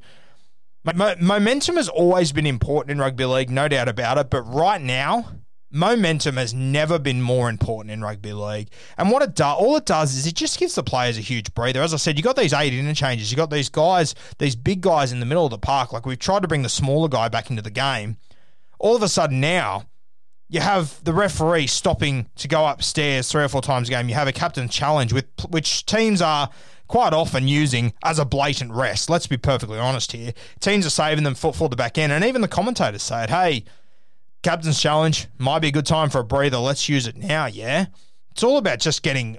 momentum 1.19 1.75
has 1.75 1.89
always 1.89 2.31
been 2.31 2.45
important 2.45 2.91
in 2.91 2.99
rugby 2.99 3.25
league, 3.25 3.49
no 3.49 3.67
doubt 3.67 3.89
about 3.89 4.19
it. 4.19 4.29
But 4.29 4.43
right 4.43 4.81
now 4.81 5.25
momentum 5.71 6.37
has 6.37 6.53
never 6.53 6.97
been 6.97 7.21
more 7.21 7.49
important 7.49 7.91
in 7.91 8.01
rugby 8.01 8.33
league. 8.33 8.69
And 8.97 9.11
what 9.11 9.21
it 9.21 9.35
does, 9.35 9.57
all 9.59 9.75
it 9.75 9.85
does 9.85 10.15
is 10.15 10.25
it 10.25 10.35
just 10.35 10.59
gives 10.59 10.75
the 10.75 10.83
players 10.83 11.17
a 11.17 11.21
huge 11.21 11.53
breather. 11.53 11.81
As 11.81 11.93
I 11.93 11.97
said, 11.97 12.17
you 12.17 12.23
got 12.23 12.35
these 12.35 12.53
eight 12.53 12.73
interchanges, 12.73 13.31
you 13.31 13.37
got 13.37 13.51
these 13.51 13.69
guys, 13.69 14.15
these 14.37 14.55
big 14.55 14.81
guys 14.81 15.11
in 15.11 15.19
the 15.19 15.25
middle 15.25 15.45
of 15.45 15.51
the 15.51 15.57
park. 15.57 15.93
Like 15.93 16.05
we've 16.05 16.19
tried 16.19 16.41
to 16.41 16.47
bring 16.47 16.63
the 16.63 16.69
smaller 16.69 17.07
guy 17.07 17.29
back 17.29 17.49
into 17.49 17.61
the 17.61 17.69
game. 17.69 18.17
All 18.79 18.95
of 18.95 19.03
a 19.03 19.09
sudden 19.09 19.39
now, 19.39 19.85
you 20.47 20.61
have 20.61 21.03
the 21.03 21.13
referee 21.13 21.67
stopping 21.67 22.27
to 22.37 22.47
go 22.47 22.65
upstairs 22.65 23.31
three 23.31 23.43
or 23.43 23.47
four 23.47 23.61
times 23.61 23.87
a 23.87 23.91
game. 23.91 24.09
You 24.09 24.15
have 24.15 24.27
a 24.27 24.33
captain 24.33 24.67
challenge 24.67 25.13
with 25.13 25.25
which 25.49 25.85
teams 25.85 26.21
are 26.23 26.49
quite 26.87 27.13
often 27.13 27.47
using 27.47 27.93
as 28.03 28.17
a 28.17 28.25
blatant 28.25 28.71
rest. 28.71 29.11
Let's 29.11 29.27
be 29.27 29.37
perfectly 29.37 29.77
honest 29.77 30.11
here. 30.11 30.33
Teams 30.59 30.87
are 30.87 30.89
saving 30.89 31.23
them 31.23 31.35
for, 31.35 31.53
for 31.53 31.69
the 31.69 31.75
back 31.75 31.99
end, 31.99 32.11
and 32.11 32.25
even 32.25 32.41
the 32.41 32.47
commentators 32.47 33.03
say 33.03 33.25
it. 33.25 33.29
Hey, 33.29 33.63
Captain's 34.41 34.81
challenge 34.81 35.27
might 35.37 35.59
be 35.59 35.67
a 35.67 35.71
good 35.71 35.85
time 35.85 36.09
for 36.09 36.19
a 36.19 36.23
breather. 36.23 36.57
Let's 36.57 36.87
use 36.87 37.07
it 37.07 37.17
now. 37.17 37.45
Yeah, 37.45 37.87
it's 38.31 38.43
all 38.43 38.57
about 38.57 38.79
just 38.79 39.03
getting 39.03 39.37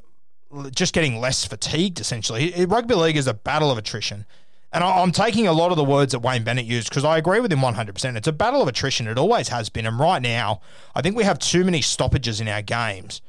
just 0.74 0.92
getting 0.92 1.20
less 1.20 1.44
fatigued. 1.44 2.00
Essentially, 2.00 2.52
rugby 2.66 2.94
league 2.94 3.16
is 3.16 3.26
a 3.26 3.34
battle 3.34 3.70
of 3.70 3.78
attrition. 3.78 4.26
And 4.72 4.84
I'm 4.84 5.10
taking 5.10 5.48
a 5.48 5.52
lot 5.52 5.72
of 5.72 5.76
the 5.76 5.84
words 5.84 6.12
that 6.12 6.20
Wayne 6.20 6.44
Bennett 6.44 6.64
used 6.64 6.90
because 6.90 7.04
I 7.04 7.18
agree 7.18 7.40
with 7.40 7.52
him 7.52 7.58
100%. 7.58 8.16
It's 8.16 8.28
a 8.28 8.32
battle 8.32 8.62
of 8.62 8.68
attrition. 8.68 9.08
It 9.08 9.18
always 9.18 9.48
has 9.48 9.68
been. 9.68 9.84
And 9.84 9.98
right 9.98 10.22
now, 10.22 10.60
I 10.94 11.02
think 11.02 11.16
we 11.16 11.24
have 11.24 11.40
too 11.40 11.64
many 11.64 11.82
stoppages 11.82 12.40
in 12.40 12.46
our 12.46 12.62
games. 12.62 13.20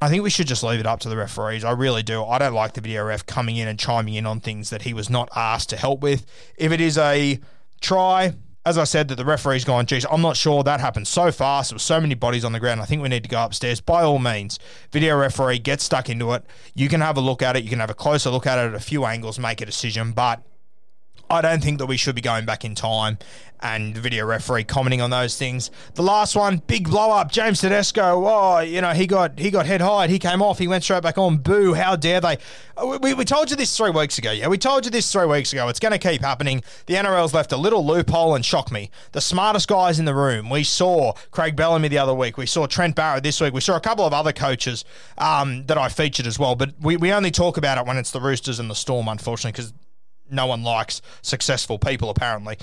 I 0.00 0.08
think 0.08 0.22
we 0.22 0.30
should 0.30 0.46
just 0.46 0.62
leave 0.64 0.80
it 0.80 0.86
up 0.86 1.00
to 1.00 1.10
the 1.10 1.16
referees. 1.16 1.62
I 1.62 1.72
really 1.72 2.02
do. 2.02 2.24
I 2.24 2.38
don't 2.38 2.54
like 2.54 2.72
the 2.72 2.80
video 2.80 3.04
ref 3.04 3.26
coming 3.26 3.56
in 3.56 3.68
and 3.68 3.78
chiming 3.78 4.14
in 4.14 4.24
on 4.24 4.40
things 4.40 4.70
that 4.70 4.82
he 4.82 4.94
was 4.94 5.10
not 5.10 5.28
asked 5.36 5.68
to 5.70 5.76
help 5.76 6.00
with. 6.00 6.24
If 6.56 6.72
it 6.72 6.80
is 6.80 6.96
a 6.96 7.38
try, 7.80 8.34
as 8.64 8.78
I 8.78 8.84
said, 8.84 9.08
that 9.08 9.16
the 9.16 9.24
referee's 9.24 9.64
gone, 9.64 9.86
geez, 9.86 10.06
I'm 10.10 10.20
not 10.20 10.36
sure 10.36 10.62
that 10.62 10.80
happened 10.80 11.08
so 11.08 11.32
fast. 11.32 11.70
There 11.70 11.76
were 11.76 11.80
so 11.80 12.00
many 12.00 12.14
bodies 12.14 12.44
on 12.44 12.52
the 12.52 12.60
ground. 12.60 12.80
I 12.80 12.84
think 12.84 13.02
we 13.02 13.08
need 13.08 13.24
to 13.24 13.28
go 13.28 13.42
upstairs. 13.42 13.80
By 13.80 14.02
all 14.02 14.20
means, 14.20 14.58
video 14.92 15.16
referee, 15.16 15.58
get 15.58 15.80
stuck 15.80 16.08
into 16.08 16.32
it. 16.32 16.44
You 16.74 16.88
can 16.88 17.00
have 17.00 17.16
a 17.16 17.20
look 17.20 17.42
at 17.42 17.56
it. 17.56 17.64
You 17.64 17.70
can 17.70 17.80
have 17.80 17.90
a 17.90 17.94
closer 17.94 18.30
look 18.30 18.46
at 18.46 18.58
it 18.58 18.68
at 18.68 18.74
a 18.74 18.80
few 18.80 19.04
angles, 19.04 19.38
make 19.38 19.60
a 19.60 19.66
decision. 19.66 20.12
But 20.12 20.42
I 21.30 21.40
don't 21.40 21.62
think 21.62 21.78
that 21.78 21.86
we 21.86 21.96
should 21.96 22.14
be 22.14 22.20
going 22.20 22.44
back 22.44 22.64
in 22.64 22.74
time 22.74 23.18
and 23.62 23.96
video 23.96 24.26
referee 24.26 24.64
commenting 24.64 25.00
on 25.00 25.10
those 25.10 25.38
things. 25.38 25.70
The 25.94 26.02
last 26.02 26.34
one, 26.34 26.58
big 26.66 26.90
blow 26.90 27.12
up. 27.12 27.30
James 27.30 27.60
Tedesco. 27.60 28.26
Oh, 28.26 28.58
you 28.58 28.80
know 28.80 28.90
he 28.90 29.06
got 29.06 29.38
he 29.38 29.50
got 29.50 29.66
head 29.66 29.80
high. 29.80 30.08
He 30.08 30.18
came 30.18 30.42
off. 30.42 30.58
He 30.58 30.68
went 30.68 30.84
straight 30.84 31.02
back 31.02 31.16
on. 31.16 31.38
Boo! 31.38 31.74
How 31.74 31.96
dare 31.96 32.20
they? 32.20 32.38
Uh, 32.76 32.98
we, 33.00 33.14
we 33.14 33.24
told 33.24 33.50
you 33.50 33.56
this 33.56 33.74
three 33.76 33.90
weeks 33.90 34.18
ago. 34.18 34.32
Yeah, 34.32 34.48
we 34.48 34.58
told 34.58 34.84
you 34.84 34.90
this 34.90 35.10
three 35.10 35.26
weeks 35.26 35.52
ago. 35.52 35.68
It's 35.68 35.78
going 35.78 35.92
to 35.92 35.98
keep 35.98 36.20
happening. 36.20 36.62
The 36.86 36.94
NRL's 36.94 37.34
left 37.34 37.52
a 37.52 37.56
little 37.56 37.86
loophole 37.86 38.34
and 38.34 38.44
shocked 38.44 38.72
me. 38.72 38.90
The 39.12 39.20
smartest 39.20 39.68
guys 39.68 39.98
in 39.98 40.04
the 40.04 40.14
room. 40.14 40.50
We 40.50 40.64
saw 40.64 41.12
Craig 41.30 41.54
Bellamy 41.54 41.88
the 41.88 41.98
other 41.98 42.14
week. 42.14 42.36
We 42.36 42.46
saw 42.46 42.66
Trent 42.66 42.96
Barrett 42.96 43.22
this 43.22 43.40
week. 43.40 43.54
We 43.54 43.60
saw 43.60 43.76
a 43.76 43.80
couple 43.80 44.04
of 44.04 44.12
other 44.12 44.32
coaches 44.32 44.84
um, 45.18 45.66
that 45.66 45.78
I 45.78 45.88
featured 45.88 46.26
as 46.26 46.38
well. 46.38 46.56
But 46.56 46.74
we, 46.80 46.96
we 46.96 47.12
only 47.12 47.30
talk 47.30 47.56
about 47.56 47.78
it 47.78 47.86
when 47.86 47.96
it's 47.96 48.10
the 48.10 48.20
Roosters 48.20 48.58
and 48.58 48.68
the 48.68 48.74
Storm, 48.74 49.08
unfortunately, 49.08 49.52
because 49.52 49.72
no 50.30 50.46
one 50.46 50.62
likes 50.62 51.02
successful 51.22 51.78
people, 51.78 52.10
apparently. 52.10 52.56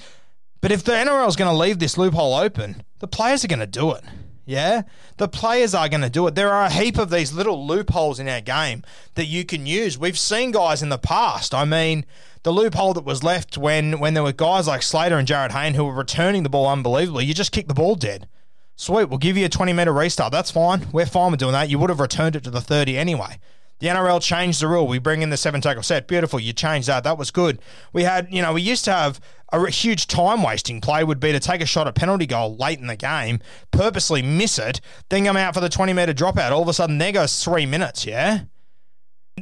But 0.62 0.72
if 0.72 0.84
the 0.84 0.91
NRL 0.91 1.28
is 1.28 1.36
going 1.36 1.52
to 1.52 1.58
leave 1.58 1.80
this 1.80 1.98
loophole 1.98 2.36
open, 2.36 2.84
the 3.00 3.08
players 3.08 3.43
are 3.43 3.48
going 3.48 3.60
to 3.60 3.67
do 3.67 3.91
it. 3.93 4.04
Yeah, 4.45 4.82
the 5.17 5.28
players 5.28 5.76
are 5.76 5.88
going 5.88 6.02
to 6.02 6.10
do 6.10 6.26
it. 6.26 6.34
There 6.34 6.52
are 6.52 6.65
a 6.65 6.72
heap 6.72 6.98
of 6.98 7.12
these 7.12 7.32
little 7.32 7.67
loopholes 7.67 8.19
in 8.19 8.28
our 8.28 8.41
game 8.41 8.84
that 9.13 9.26
you 9.26 9.45
can 9.45 9.67
use. 9.67 9.95
We've 9.95 10.17
seen 10.17 10.50
guys 10.50 10.82
in 10.82 10.89
the 10.89 10.98
past. 10.98 11.54
I 11.54 11.65
mean, 11.65 12.04
the 12.41 12.52
loophole 12.52 12.95
that 12.95 13.06
was 13.06 13.24
left 13.24 13.60
when 13.60 14.00
when 14.00 14.15
there 14.15 14.24
were 14.24 14.32
guys 14.32 14.67
like 14.67 14.82
Slater 14.82 15.19
and 15.19 15.28
Jarryd 15.28 15.52
Hayne 15.52 15.76
who 15.76 15.86
were 15.86 15.93
returning 15.93 16.41
the 16.41 16.50
ball 16.50 16.67
unbelievably. 16.67 17.26
You 17.26 17.36
just 17.36 17.52
kick 17.52 17.67
the 17.67 17.76
ball 17.76 17.93
dead. 17.93 18.28
Sweet, 18.76 19.10
we'll 19.10 19.19
give 19.19 19.38
you 19.38 19.45
a 19.45 19.50
20 19.50 19.72
meter 19.74 19.93
restart. 19.93 20.32
That's 20.32 20.50
fine. 20.50 20.88
We're 20.91 21.06
fine 21.06 21.30
with 21.30 21.39
doing 21.39 21.52
that. 21.52 21.69
You 21.69 21.78
would 21.78 21.91
have 21.91 22.00
returned 22.00 22.36
it 22.36 22.43
to 22.45 22.50
the 22.50 22.62
30 22.62 22.98
anyway. 22.98 23.38
The 23.80 23.88
NRL 23.88 24.22
changed 24.22 24.62
the 24.62 24.68
rule. 24.68 24.88
We 24.88 25.00
bring 25.00 25.22
in 25.22 25.30
the 25.30 25.38
seven 25.38 25.62
tackle 25.62 25.84
set. 25.84 26.08
Beautiful. 26.08 26.39
You 26.39 26.54
changed 26.54 26.88
that. 26.89 27.04
That 27.04 27.18
was 27.18 27.32
good. 27.32 27.60
We 27.94 28.04
had, 28.04 28.28
you 28.30 28.42
know, 28.42 28.54
we 28.54 28.62
used 28.62 28.86
to 28.86 28.92
have 28.92 29.22
a 29.52 29.70
huge 29.70 30.08
time 30.08 30.44
wasting 30.44 30.82
play 30.82 31.04
would 31.04 31.20
be 31.20 31.32
to 31.32 31.39
take 31.39 31.62
a 31.62 31.65
shot 31.65 31.88
at 31.88 31.96
penalty 31.96 32.26
goal 32.26 32.56
late 32.58 32.80
in 32.80 32.88
the 32.88 32.96
game, 32.96 33.39
purposely 33.72 34.22
miss 34.22 34.60
it, 34.60 34.82
then 35.10 35.26
come 35.26 35.38
out 35.38 35.54
for 35.54 35.62
the 35.62 35.70
20 35.70 35.94
metre 35.94 36.13
dropout. 36.13 36.52
All 36.52 36.62
of 36.62 36.68
a 36.68 36.74
sudden, 36.74 36.98
there 36.98 37.12
goes 37.12 37.44
three 37.44 37.65
minutes, 37.65 38.06
yeah? 38.06 38.42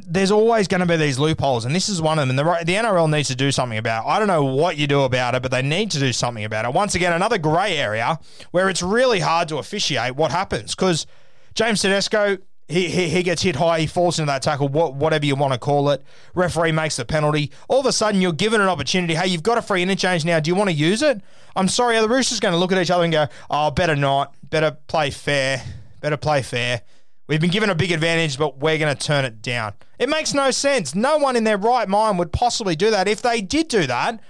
There's 0.06 0.30
always 0.30 0.68
going 0.68 0.80
to 0.80 0.86
be 0.86 0.96
these 0.96 1.18
loopholes, 1.18 1.64
and 1.64 1.74
this 1.74 1.88
is 1.88 2.00
one 2.00 2.20
of 2.20 2.28
them. 2.28 2.38
And 2.38 2.38
the, 2.38 2.64
the 2.64 2.74
NRL 2.74 3.10
needs 3.10 3.28
to 3.28 3.34
do 3.34 3.50
something 3.50 3.76
about 3.76 4.04
it. 4.04 4.08
I 4.08 4.20
don't 4.20 4.28
know 4.28 4.44
what 4.44 4.76
you 4.76 4.86
do 4.86 5.00
about 5.00 5.34
it, 5.34 5.42
but 5.42 5.50
they 5.50 5.62
need 5.62 5.90
to 5.90 5.98
do 5.98 6.12
something 6.12 6.44
about 6.44 6.64
it. 6.64 6.72
Once 6.72 6.94
again, 6.94 7.12
another 7.12 7.36
grey 7.36 7.76
area 7.76 8.20
where 8.52 8.68
it's 8.68 8.82
really 8.82 9.18
hard 9.18 9.48
to 9.48 9.58
officiate 9.58 10.14
what 10.14 10.30
happens 10.30 10.76
because 10.76 11.06
James 11.54 11.82
Tedesco 11.82 12.38
he, 12.68 12.88
he, 12.88 13.08
he 13.08 13.22
gets 13.22 13.42
hit 13.42 13.56
high, 13.56 13.80
he 13.80 13.86
falls 13.86 14.18
into 14.18 14.30
that 14.30 14.42
tackle, 14.42 14.68
what, 14.68 14.94
whatever 14.94 15.24
you 15.24 15.34
want 15.34 15.54
to 15.54 15.58
call 15.58 15.88
it. 15.88 16.02
Referee 16.34 16.72
makes 16.72 16.96
the 16.96 17.04
penalty. 17.06 17.50
All 17.66 17.80
of 17.80 17.86
a 17.86 17.92
sudden, 17.92 18.20
you're 18.20 18.32
given 18.32 18.60
an 18.60 18.68
opportunity. 18.68 19.14
Hey, 19.14 19.28
you've 19.28 19.42
got 19.42 19.56
a 19.56 19.62
free 19.62 19.82
interchange 19.82 20.24
now. 20.24 20.38
Do 20.38 20.50
you 20.50 20.54
want 20.54 20.68
to 20.68 20.74
use 20.74 21.02
it? 21.02 21.22
I'm 21.56 21.68
sorry, 21.68 21.96
are 21.96 22.02
the 22.02 22.08
Roosters 22.08 22.40
going 22.40 22.52
to 22.52 22.58
look 22.58 22.70
at 22.70 22.78
each 22.78 22.90
other 22.90 23.04
and 23.04 23.12
go, 23.12 23.26
oh, 23.48 23.70
better 23.70 23.96
not. 23.96 24.34
Better 24.50 24.76
play 24.86 25.10
fair. 25.10 25.64
Better 26.02 26.18
play 26.18 26.42
fair. 26.42 26.82
We've 27.26 27.40
been 27.40 27.50
given 27.50 27.70
a 27.70 27.74
big 27.74 27.90
advantage, 27.90 28.38
but 28.38 28.58
we're 28.58 28.78
going 28.78 28.94
to 28.94 29.06
turn 29.06 29.24
it 29.24 29.42
down. 29.42 29.72
It 29.98 30.08
makes 30.08 30.34
no 30.34 30.50
sense. 30.50 30.94
No 30.94 31.18
one 31.18 31.36
in 31.36 31.44
their 31.44 31.58
right 31.58 31.88
mind 31.88 32.18
would 32.18 32.32
possibly 32.32 32.76
do 32.76 32.90
that. 32.90 33.08
If 33.08 33.22
they 33.22 33.40
did 33.40 33.68
do 33.68 33.86
that, 33.86 34.20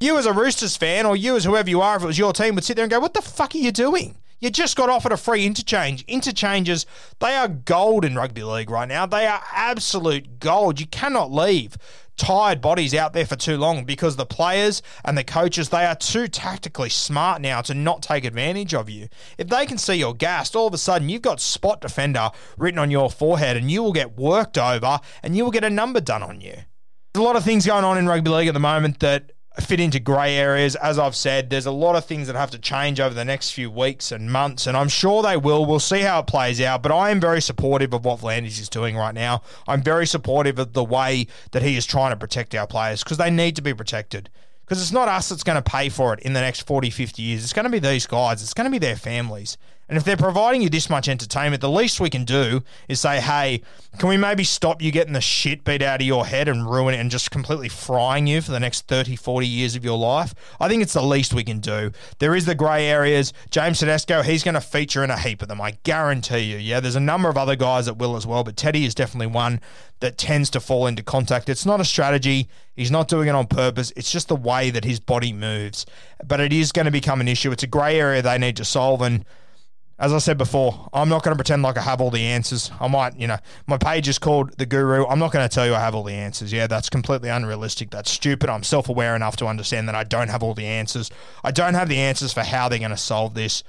you 0.00 0.16
as 0.16 0.26
a 0.26 0.32
Roosters 0.32 0.76
fan 0.76 1.06
or 1.06 1.16
you 1.16 1.36
as 1.36 1.44
whoever 1.44 1.70
you 1.70 1.80
are, 1.80 1.96
if 1.96 2.02
it 2.02 2.06
was 2.06 2.18
your 2.18 2.32
team, 2.32 2.54
would 2.54 2.64
sit 2.64 2.76
there 2.76 2.84
and 2.84 2.90
go, 2.90 3.00
what 3.00 3.14
the 3.14 3.22
fuck 3.22 3.54
are 3.54 3.58
you 3.58 3.72
doing? 3.72 4.16
You 4.44 4.50
just 4.50 4.76
got 4.76 4.90
offered 4.90 5.12
a 5.12 5.16
free 5.16 5.46
interchange. 5.46 6.04
Interchanges, 6.06 6.84
they 7.18 7.34
are 7.34 7.48
gold 7.48 8.04
in 8.04 8.14
rugby 8.14 8.42
league 8.42 8.68
right 8.68 8.86
now. 8.86 9.06
They 9.06 9.26
are 9.26 9.42
absolute 9.54 10.38
gold. 10.38 10.78
You 10.78 10.86
cannot 10.86 11.32
leave 11.32 11.78
tired 12.18 12.60
bodies 12.60 12.94
out 12.94 13.14
there 13.14 13.24
for 13.24 13.36
too 13.36 13.56
long 13.56 13.84
because 13.84 14.16
the 14.16 14.26
players 14.26 14.82
and 15.02 15.16
the 15.16 15.24
coaches 15.24 15.70
they 15.70 15.86
are 15.86 15.94
too 15.94 16.28
tactically 16.28 16.90
smart 16.90 17.40
now 17.40 17.62
to 17.62 17.72
not 17.72 18.02
take 18.02 18.26
advantage 18.26 18.74
of 18.74 18.90
you. 18.90 19.08
If 19.38 19.48
they 19.48 19.64
can 19.64 19.78
see 19.78 19.94
you're 19.94 20.12
gassed, 20.12 20.54
all 20.54 20.66
of 20.66 20.74
a 20.74 20.78
sudden 20.78 21.08
you've 21.08 21.22
got 21.22 21.40
spot 21.40 21.80
defender 21.80 22.28
written 22.58 22.78
on 22.78 22.90
your 22.90 23.10
forehead 23.10 23.56
and 23.56 23.70
you 23.70 23.82
will 23.82 23.94
get 23.94 24.18
worked 24.18 24.58
over 24.58 25.00
and 25.22 25.34
you 25.34 25.44
will 25.44 25.52
get 25.52 25.64
a 25.64 25.70
number 25.70 26.02
done 26.02 26.22
on 26.22 26.42
you. 26.42 26.52
There's 27.14 27.22
a 27.22 27.22
lot 27.22 27.36
of 27.36 27.44
things 27.44 27.64
going 27.64 27.84
on 27.84 27.96
in 27.96 28.06
rugby 28.06 28.28
league 28.28 28.48
at 28.48 28.54
the 28.54 28.60
moment 28.60 29.00
that 29.00 29.32
fit 29.60 29.78
into 29.80 30.00
grey 30.00 30.36
areas. 30.36 30.74
As 30.76 30.98
I've 30.98 31.14
said, 31.14 31.50
there's 31.50 31.66
a 31.66 31.70
lot 31.70 31.94
of 31.94 32.04
things 32.04 32.26
that 32.26 32.36
have 32.36 32.50
to 32.50 32.58
change 32.58 32.98
over 32.98 33.14
the 33.14 33.24
next 33.24 33.50
few 33.50 33.70
weeks 33.70 34.10
and 34.10 34.30
months, 34.30 34.66
and 34.66 34.76
I'm 34.76 34.88
sure 34.88 35.22
they 35.22 35.36
will. 35.36 35.64
We'll 35.64 35.80
see 35.80 36.00
how 36.00 36.20
it 36.20 36.26
plays 36.26 36.60
out, 36.60 36.82
but 36.82 36.90
I 36.92 37.10
am 37.10 37.20
very 37.20 37.40
supportive 37.40 37.92
of 37.92 38.04
what 38.04 38.20
V'landys 38.20 38.60
is 38.60 38.68
doing 38.68 38.96
right 38.96 39.14
now. 39.14 39.42
I'm 39.68 39.82
very 39.82 40.06
supportive 40.06 40.58
of 40.58 40.72
the 40.72 40.84
way 40.84 41.28
that 41.52 41.62
he 41.62 41.76
is 41.76 41.86
trying 41.86 42.10
to 42.10 42.16
protect 42.16 42.54
our 42.54 42.66
players 42.66 43.04
because 43.04 43.18
they 43.18 43.30
need 43.30 43.56
to 43.56 43.62
be 43.62 43.74
protected. 43.74 44.28
Because 44.64 44.80
it's 44.80 44.92
not 44.92 45.08
us 45.08 45.28
that's 45.28 45.44
going 45.44 45.62
to 45.62 45.70
pay 45.70 45.90
for 45.90 46.14
it 46.14 46.20
in 46.20 46.32
the 46.32 46.40
next 46.40 46.62
40, 46.66 46.88
50 46.88 47.22
years. 47.22 47.44
It's 47.44 47.52
going 47.52 47.64
to 47.64 47.70
be 47.70 47.78
these 47.78 48.06
guys. 48.06 48.42
It's 48.42 48.54
going 48.54 48.64
to 48.64 48.70
be 48.70 48.78
their 48.78 48.96
families. 48.96 49.58
And 49.88 49.98
if 49.98 50.04
they're 50.04 50.16
providing 50.16 50.62
you 50.62 50.70
this 50.70 50.88
much 50.88 51.08
entertainment, 51.08 51.60
the 51.60 51.70
least 51.70 52.00
we 52.00 52.08
can 52.10 52.24
do 52.24 52.62
is 52.88 53.00
say, 53.00 53.20
hey, 53.20 53.62
can 53.98 54.08
we 54.08 54.16
maybe 54.16 54.42
stop 54.44 54.80
you 54.80 54.90
getting 54.90 55.12
the 55.12 55.20
shit 55.20 55.62
beat 55.62 55.82
out 55.82 56.00
of 56.00 56.06
your 56.06 56.26
head 56.26 56.48
and 56.48 56.68
ruin 56.68 56.94
it 56.94 57.00
and 57.00 57.10
just 57.10 57.30
completely 57.30 57.68
frying 57.68 58.26
you 58.26 58.40
for 58.40 58.50
the 58.50 58.60
next 58.60 58.86
30, 58.86 59.16
40 59.16 59.46
years 59.46 59.76
of 59.76 59.84
your 59.84 59.98
life? 59.98 60.34
I 60.58 60.68
think 60.68 60.82
it's 60.82 60.94
the 60.94 61.02
least 61.02 61.34
we 61.34 61.44
can 61.44 61.60
do. 61.60 61.92
There 62.18 62.34
is 62.34 62.46
the 62.46 62.54
grey 62.54 62.86
areas. 62.86 63.32
James 63.50 63.78
Tedesco, 63.78 64.22
he's 64.22 64.42
going 64.42 64.54
to 64.54 64.60
feature 64.60 65.04
in 65.04 65.10
a 65.10 65.18
heap 65.18 65.42
of 65.42 65.48
them, 65.48 65.60
I 65.60 65.72
guarantee 65.82 66.40
you. 66.40 66.56
Yeah, 66.56 66.80
there's 66.80 66.96
a 66.96 67.00
number 67.00 67.28
of 67.28 67.36
other 67.36 67.56
guys 67.56 67.86
that 67.86 67.98
will 67.98 68.16
as 68.16 68.26
well, 68.26 68.42
but 68.42 68.56
Teddy 68.56 68.84
is 68.84 68.94
definitely 68.94 69.26
one 69.26 69.60
that 70.00 70.18
tends 70.18 70.50
to 70.50 70.60
fall 70.60 70.86
into 70.86 71.02
contact. 71.02 71.48
It's 71.48 71.66
not 71.66 71.80
a 71.80 71.84
strategy. 71.84 72.48
He's 72.74 72.90
not 72.90 73.08
doing 73.08 73.28
it 73.28 73.34
on 73.34 73.46
purpose. 73.46 73.92
It's 73.96 74.10
just 74.10 74.28
the 74.28 74.36
way 74.36 74.70
that 74.70 74.84
his 74.84 74.98
body 74.98 75.32
moves. 75.32 75.86
But 76.26 76.40
it 76.40 76.52
is 76.52 76.72
going 76.72 76.86
to 76.86 76.90
become 76.90 77.20
an 77.20 77.28
issue. 77.28 77.52
It's 77.52 77.62
a 77.62 77.68
grey 77.68 77.98
area 77.98 78.20
they 78.20 78.38
need 78.38 78.56
to 78.56 78.64
solve. 78.64 79.02
And 79.02 79.24
as 79.98 80.12
I 80.12 80.18
said 80.18 80.38
before, 80.38 80.88
I'm 80.92 81.08
not 81.08 81.22
going 81.22 81.34
to 81.34 81.36
pretend 81.36 81.62
like 81.62 81.78
I 81.78 81.82
have 81.82 82.00
all 82.00 82.10
the 82.10 82.20
answers. 82.20 82.70
I 82.80 82.88
might, 82.88 83.16
you 83.16 83.28
know, 83.28 83.38
my 83.66 83.78
page 83.78 84.08
is 84.08 84.18
called 84.18 84.56
The 84.58 84.66
Guru. 84.66 85.06
I'm 85.06 85.20
not 85.20 85.30
going 85.30 85.48
to 85.48 85.54
tell 85.54 85.66
you 85.66 85.74
I 85.74 85.80
have 85.80 85.94
all 85.94 86.02
the 86.02 86.14
answers. 86.14 86.52
Yeah, 86.52 86.66
that's 86.66 86.88
completely 86.88 87.28
unrealistic. 87.28 87.90
That's 87.90 88.10
stupid. 88.10 88.50
I'm 88.50 88.64
self 88.64 88.88
aware 88.88 89.14
enough 89.14 89.36
to 89.36 89.46
understand 89.46 89.88
that 89.88 89.94
I 89.94 90.02
don't 90.02 90.30
have 90.30 90.42
all 90.42 90.54
the 90.54 90.66
answers. 90.66 91.10
I 91.44 91.52
don't 91.52 91.74
have 91.74 91.88
the 91.88 91.98
answers 91.98 92.32
for 92.32 92.42
how 92.42 92.68
they're 92.68 92.80
going 92.80 92.90
to 92.90 92.96
solve 92.96 93.34
this. 93.34 93.62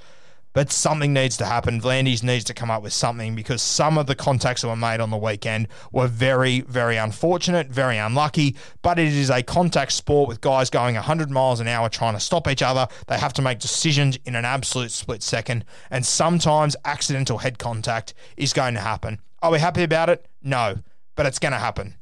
But 0.56 0.72
something 0.72 1.12
needs 1.12 1.36
to 1.36 1.44
happen. 1.44 1.82
V'landys 1.82 2.22
needs 2.22 2.42
to 2.44 2.54
come 2.54 2.70
up 2.70 2.82
with 2.82 2.94
something 2.94 3.34
because 3.34 3.60
some 3.60 3.98
of 3.98 4.06
the 4.06 4.14
contacts 4.14 4.62
that 4.62 4.68
were 4.68 4.74
made 4.74 5.00
on 5.00 5.10
the 5.10 5.18
weekend 5.18 5.68
were 5.92 6.06
very, 6.06 6.62
very 6.62 6.96
unfortunate, 6.96 7.68
very 7.68 7.98
unlucky. 7.98 8.56
But 8.80 8.98
it 8.98 9.08
is 9.08 9.28
a 9.28 9.42
contact 9.42 9.92
sport 9.92 10.28
with 10.28 10.40
guys 10.40 10.70
going 10.70 10.94
100 10.94 11.30
miles 11.30 11.60
an 11.60 11.68
hour 11.68 11.90
trying 11.90 12.14
to 12.14 12.20
stop 12.20 12.48
each 12.48 12.62
other. 12.62 12.88
They 13.06 13.18
have 13.18 13.34
to 13.34 13.42
make 13.42 13.58
decisions 13.58 14.18
in 14.24 14.34
an 14.34 14.46
absolute 14.46 14.92
split 14.92 15.22
second. 15.22 15.66
And 15.90 16.06
sometimes 16.06 16.74
accidental 16.86 17.36
head 17.36 17.58
contact 17.58 18.14
is 18.38 18.54
going 18.54 18.72
to 18.76 18.80
happen. 18.80 19.20
Are 19.42 19.52
we 19.52 19.58
happy 19.58 19.82
about 19.82 20.08
it? 20.08 20.24
No, 20.42 20.76
but 21.16 21.26
it's 21.26 21.38
going 21.38 21.52
to 21.52 21.58
happen. 21.58 21.96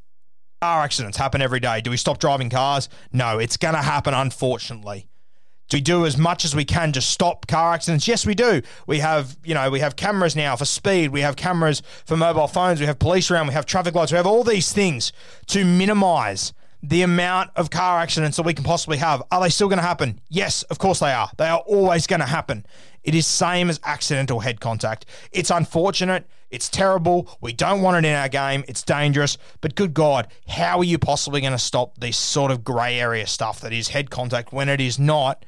Car 0.60 0.84
accidents 0.84 1.18
happen 1.18 1.42
every 1.42 1.58
day. 1.58 1.80
Do 1.80 1.90
we 1.90 1.96
stop 1.96 2.18
driving 2.18 2.50
cars? 2.50 2.88
No, 3.12 3.40
it's 3.40 3.56
going 3.56 3.74
to 3.74 3.82
happen, 3.82 4.14
unfortunately. 4.14 5.08
We 5.74 5.80
do 5.80 6.06
as 6.06 6.16
much 6.16 6.44
as 6.44 6.54
we 6.54 6.64
can 6.64 6.92
to 6.92 7.00
stop 7.00 7.48
car 7.48 7.74
accidents? 7.74 8.06
Yes, 8.06 8.24
we 8.24 8.36
do. 8.36 8.62
We 8.86 9.00
have, 9.00 9.36
you 9.42 9.54
know, 9.54 9.70
we 9.70 9.80
have 9.80 9.96
cameras 9.96 10.36
now 10.36 10.54
for 10.54 10.64
speed. 10.64 11.10
We 11.10 11.22
have 11.22 11.34
cameras 11.34 11.82
for 12.04 12.16
mobile 12.16 12.46
phones. 12.46 12.78
We 12.78 12.86
have 12.86 13.00
police 13.00 13.28
around. 13.28 13.48
We 13.48 13.54
have 13.54 13.66
traffic 13.66 13.92
lights. 13.92 14.12
We 14.12 14.16
have 14.16 14.24
all 14.24 14.44
these 14.44 14.72
things 14.72 15.12
to 15.48 15.64
minimize 15.64 16.52
the 16.80 17.02
amount 17.02 17.50
of 17.56 17.70
car 17.70 17.98
accidents 17.98 18.36
that 18.36 18.44
we 18.44 18.54
can 18.54 18.62
possibly 18.62 18.98
have. 18.98 19.20
Are 19.32 19.40
they 19.40 19.48
still 19.48 19.66
going 19.66 19.80
to 19.80 19.84
happen? 19.84 20.20
Yes, 20.28 20.62
of 20.62 20.78
course 20.78 21.00
they 21.00 21.10
are. 21.10 21.28
They 21.38 21.48
are 21.48 21.58
always 21.66 22.06
going 22.06 22.20
to 22.20 22.26
happen. 22.26 22.64
It 23.02 23.16
is 23.16 23.26
same 23.26 23.68
as 23.68 23.80
accidental 23.82 24.38
head 24.38 24.60
contact. 24.60 25.06
It's 25.32 25.50
unfortunate. 25.50 26.28
It's 26.52 26.68
terrible. 26.68 27.36
We 27.40 27.52
don't 27.52 27.82
want 27.82 27.96
it 27.96 28.08
in 28.08 28.14
our 28.14 28.28
game. 28.28 28.62
It's 28.68 28.84
dangerous. 28.84 29.38
But 29.60 29.74
good 29.74 29.92
God, 29.92 30.28
how 30.46 30.78
are 30.78 30.84
you 30.84 31.00
possibly 31.00 31.40
going 31.40 31.52
to 31.52 31.58
stop 31.58 31.98
this 31.98 32.16
sort 32.16 32.52
of 32.52 32.62
grey 32.62 33.00
area 33.00 33.26
stuff 33.26 33.60
that 33.62 33.72
is 33.72 33.88
head 33.88 34.08
contact 34.08 34.52
when 34.52 34.68
it 34.68 34.80
is 34.80 35.00
not? 35.00 35.44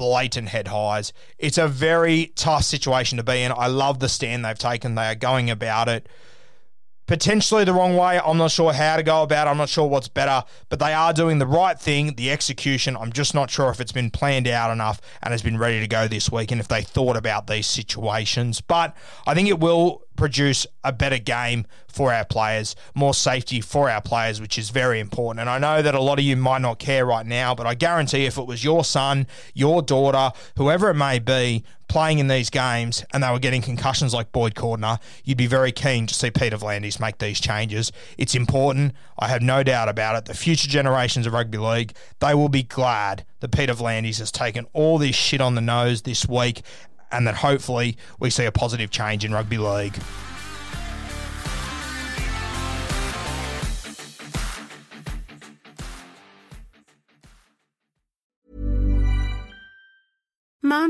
Blatant 0.00 0.48
head 0.48 0.68
highs. 0.68 1.12
It's 1.38 1.58
a 1.58 1.68
very 1.68 2.32
tough 2.34 2.64
situation 2.64 3.18
to 3.18 3.22
be 3.22 3.42
in. 3.42 3.52
I 3.52 3.66
love 3.66 3.98
the 3.98 4.08
stand 4.08 4.46
they've 4.46 4.58
taken. 4.58 4.94
They 4.94 5.08
are 5.08 5.14
going 5.14 5.50
about 5.50 5.90
it 5.90 6.08
potentially 7.10 7.64
the 7.64 7.72
wrong 7.72 7.96
way. 7.96 8.20
I'm 8.24 8.36
not 8.36 8.52
sure 8.52 8.72
how 8.72 8.96
to 8.96 9.02
go 9.02 9.24
about 9.24 9.48
it. 9.48 9.50
I'm 9.50 9.56
not 9.56 9.68
sure 9.68 9.84
what's 9.84 10.06
better, 10.06 10.44
but 10.68 10.78
they 10.78 10.92
are 10.92 11.12
doing 11.12 11.40
the 11.40 11.46
right 11.46 11.76
thing, 11.76 12.14
the 12.14 12.30
execution. 12.30 12.96
I'm 12.96 13.12
just 13.12 13.34
not 13.34 13.50
sure 13.50 13.68
if 13.68 13.80
it's 13.80 13.90
been 13.90 14.12
planned 14.12 14.46
out 14.46 14.70
enough 14.70 15.00
and 15.20 15.32
has 15.32 15.42
been 15.42 15.58
ready 15.58 15.80
to 15.80 15.88
go 15.88 16.06
this 16.06 16.30
week 16.30 16.52
and 16.52 16.60
if 16.60 16.68
they 16.68 16.82
thought 16.82 17.16
about 17.16 17.48
these 17.48 17.66
situations. 17.66 18.60
But 18.60 18.96
I 19.26 19.34
think 19.34 19.48
it 19.48 19.58
will 19.58 20.02
produce 20.20 20.66
a 20.84 20.92
better 20.92 21.16
game 21.16 21.64
for 21.88 22.12
our 22.12 22.26
players, 22.26 22.76
more 22.94 23.14
safety 23.14 23.62
for 23.62 23.88
our 23.88 24.02
players, 24.02 24.38
which 24.38 24.58
is 24.58 24.68
very 24.68 25.00
important. 25.00 25.40
And 25.40 25.48
I 25.48 25.58
know 25.58 25.80
that 25.80 25.94
a 25.94 26.00
lot 26.00 26.18
of 26.18 26.24
you 26.26 26.36
might 26.36 26.60
not 26.60 26.78
care 26.78 27.06
right 27.06 27.24
now, 27.24 27.54
but 27.54 27.66
I 27.66 27.72
guarantee 27.74 28.26
if 28.26 28.36
it 28.36 28.46
was 28.46 28.62
your 28.62 28.84
son, 28.84 29.26
your 29.54 29.80
daughter, 29.80 30.30
whoever 30.58 30.90
it 30.90 30.94
may 30.94 31.20
be, 31.20 31.64
playing 31.88 32.20
in 32.20 32.28
these 32.28 32.50
games 32.50 33.02
and 33.12 33.22
they 33.22 33.30
were 33.32 33.38
getting 33.38 33.62
concussions 33.62 34.12
like 34.14 34.30
Boyd 34.30 34.54
Cordner, 34.54 35.00
you'd 35.24 35.38
be 35.38 35.48
very 35.48 35.72
keen 35.72 36.06
to 36.06 36.14
see 36.14 36.30
Peter 36.30 36.56
V'landys 36.56 37.00
make 37.00 37.18
these 37.18 37.40
changes. 37.40 37.90
It's 38.16 38.34
important. 38.34 38.92
I 39.18 39.26
have 39.26 39.42
no 39.42 39.62
doubt 39.64 39.88
about 39.88 40.16
it. 40.16 40.26
The 40.26 40.34
future 40.34 40.68
generations 40.68 41.26
of 41.26 41.32
rugby 41.32 41.58
league, 41.58 41.94
they 42.20 42.34
will 42.34 42.48
be 42.50 42.62
glad 42.62 43.24
that 43.40 43.50
Peter 43.50 43.72
V'landys 43.72 44.18
has 44.18 44.30
taken 44.30 44.66
all 44.72 44.98
this 44.98 45.16
shit 45.16 45.40
on 45.40 45.56
the 45.56 45.60
nose 45.60 46.02
this 46.02 46.28
week 46.28 46.62
and 47.12 47.26
that 47.26 47.34
hopefully 47.34 47.96
we 48.18 48.30
see 48.30 48.44
a 48.44 48.52
positive 48.52 48.90
change 48.90 49.24
in 49.24 49.32
rugby 49.32 49.58
league. 49.58 49.96
Mom 60.62 60.89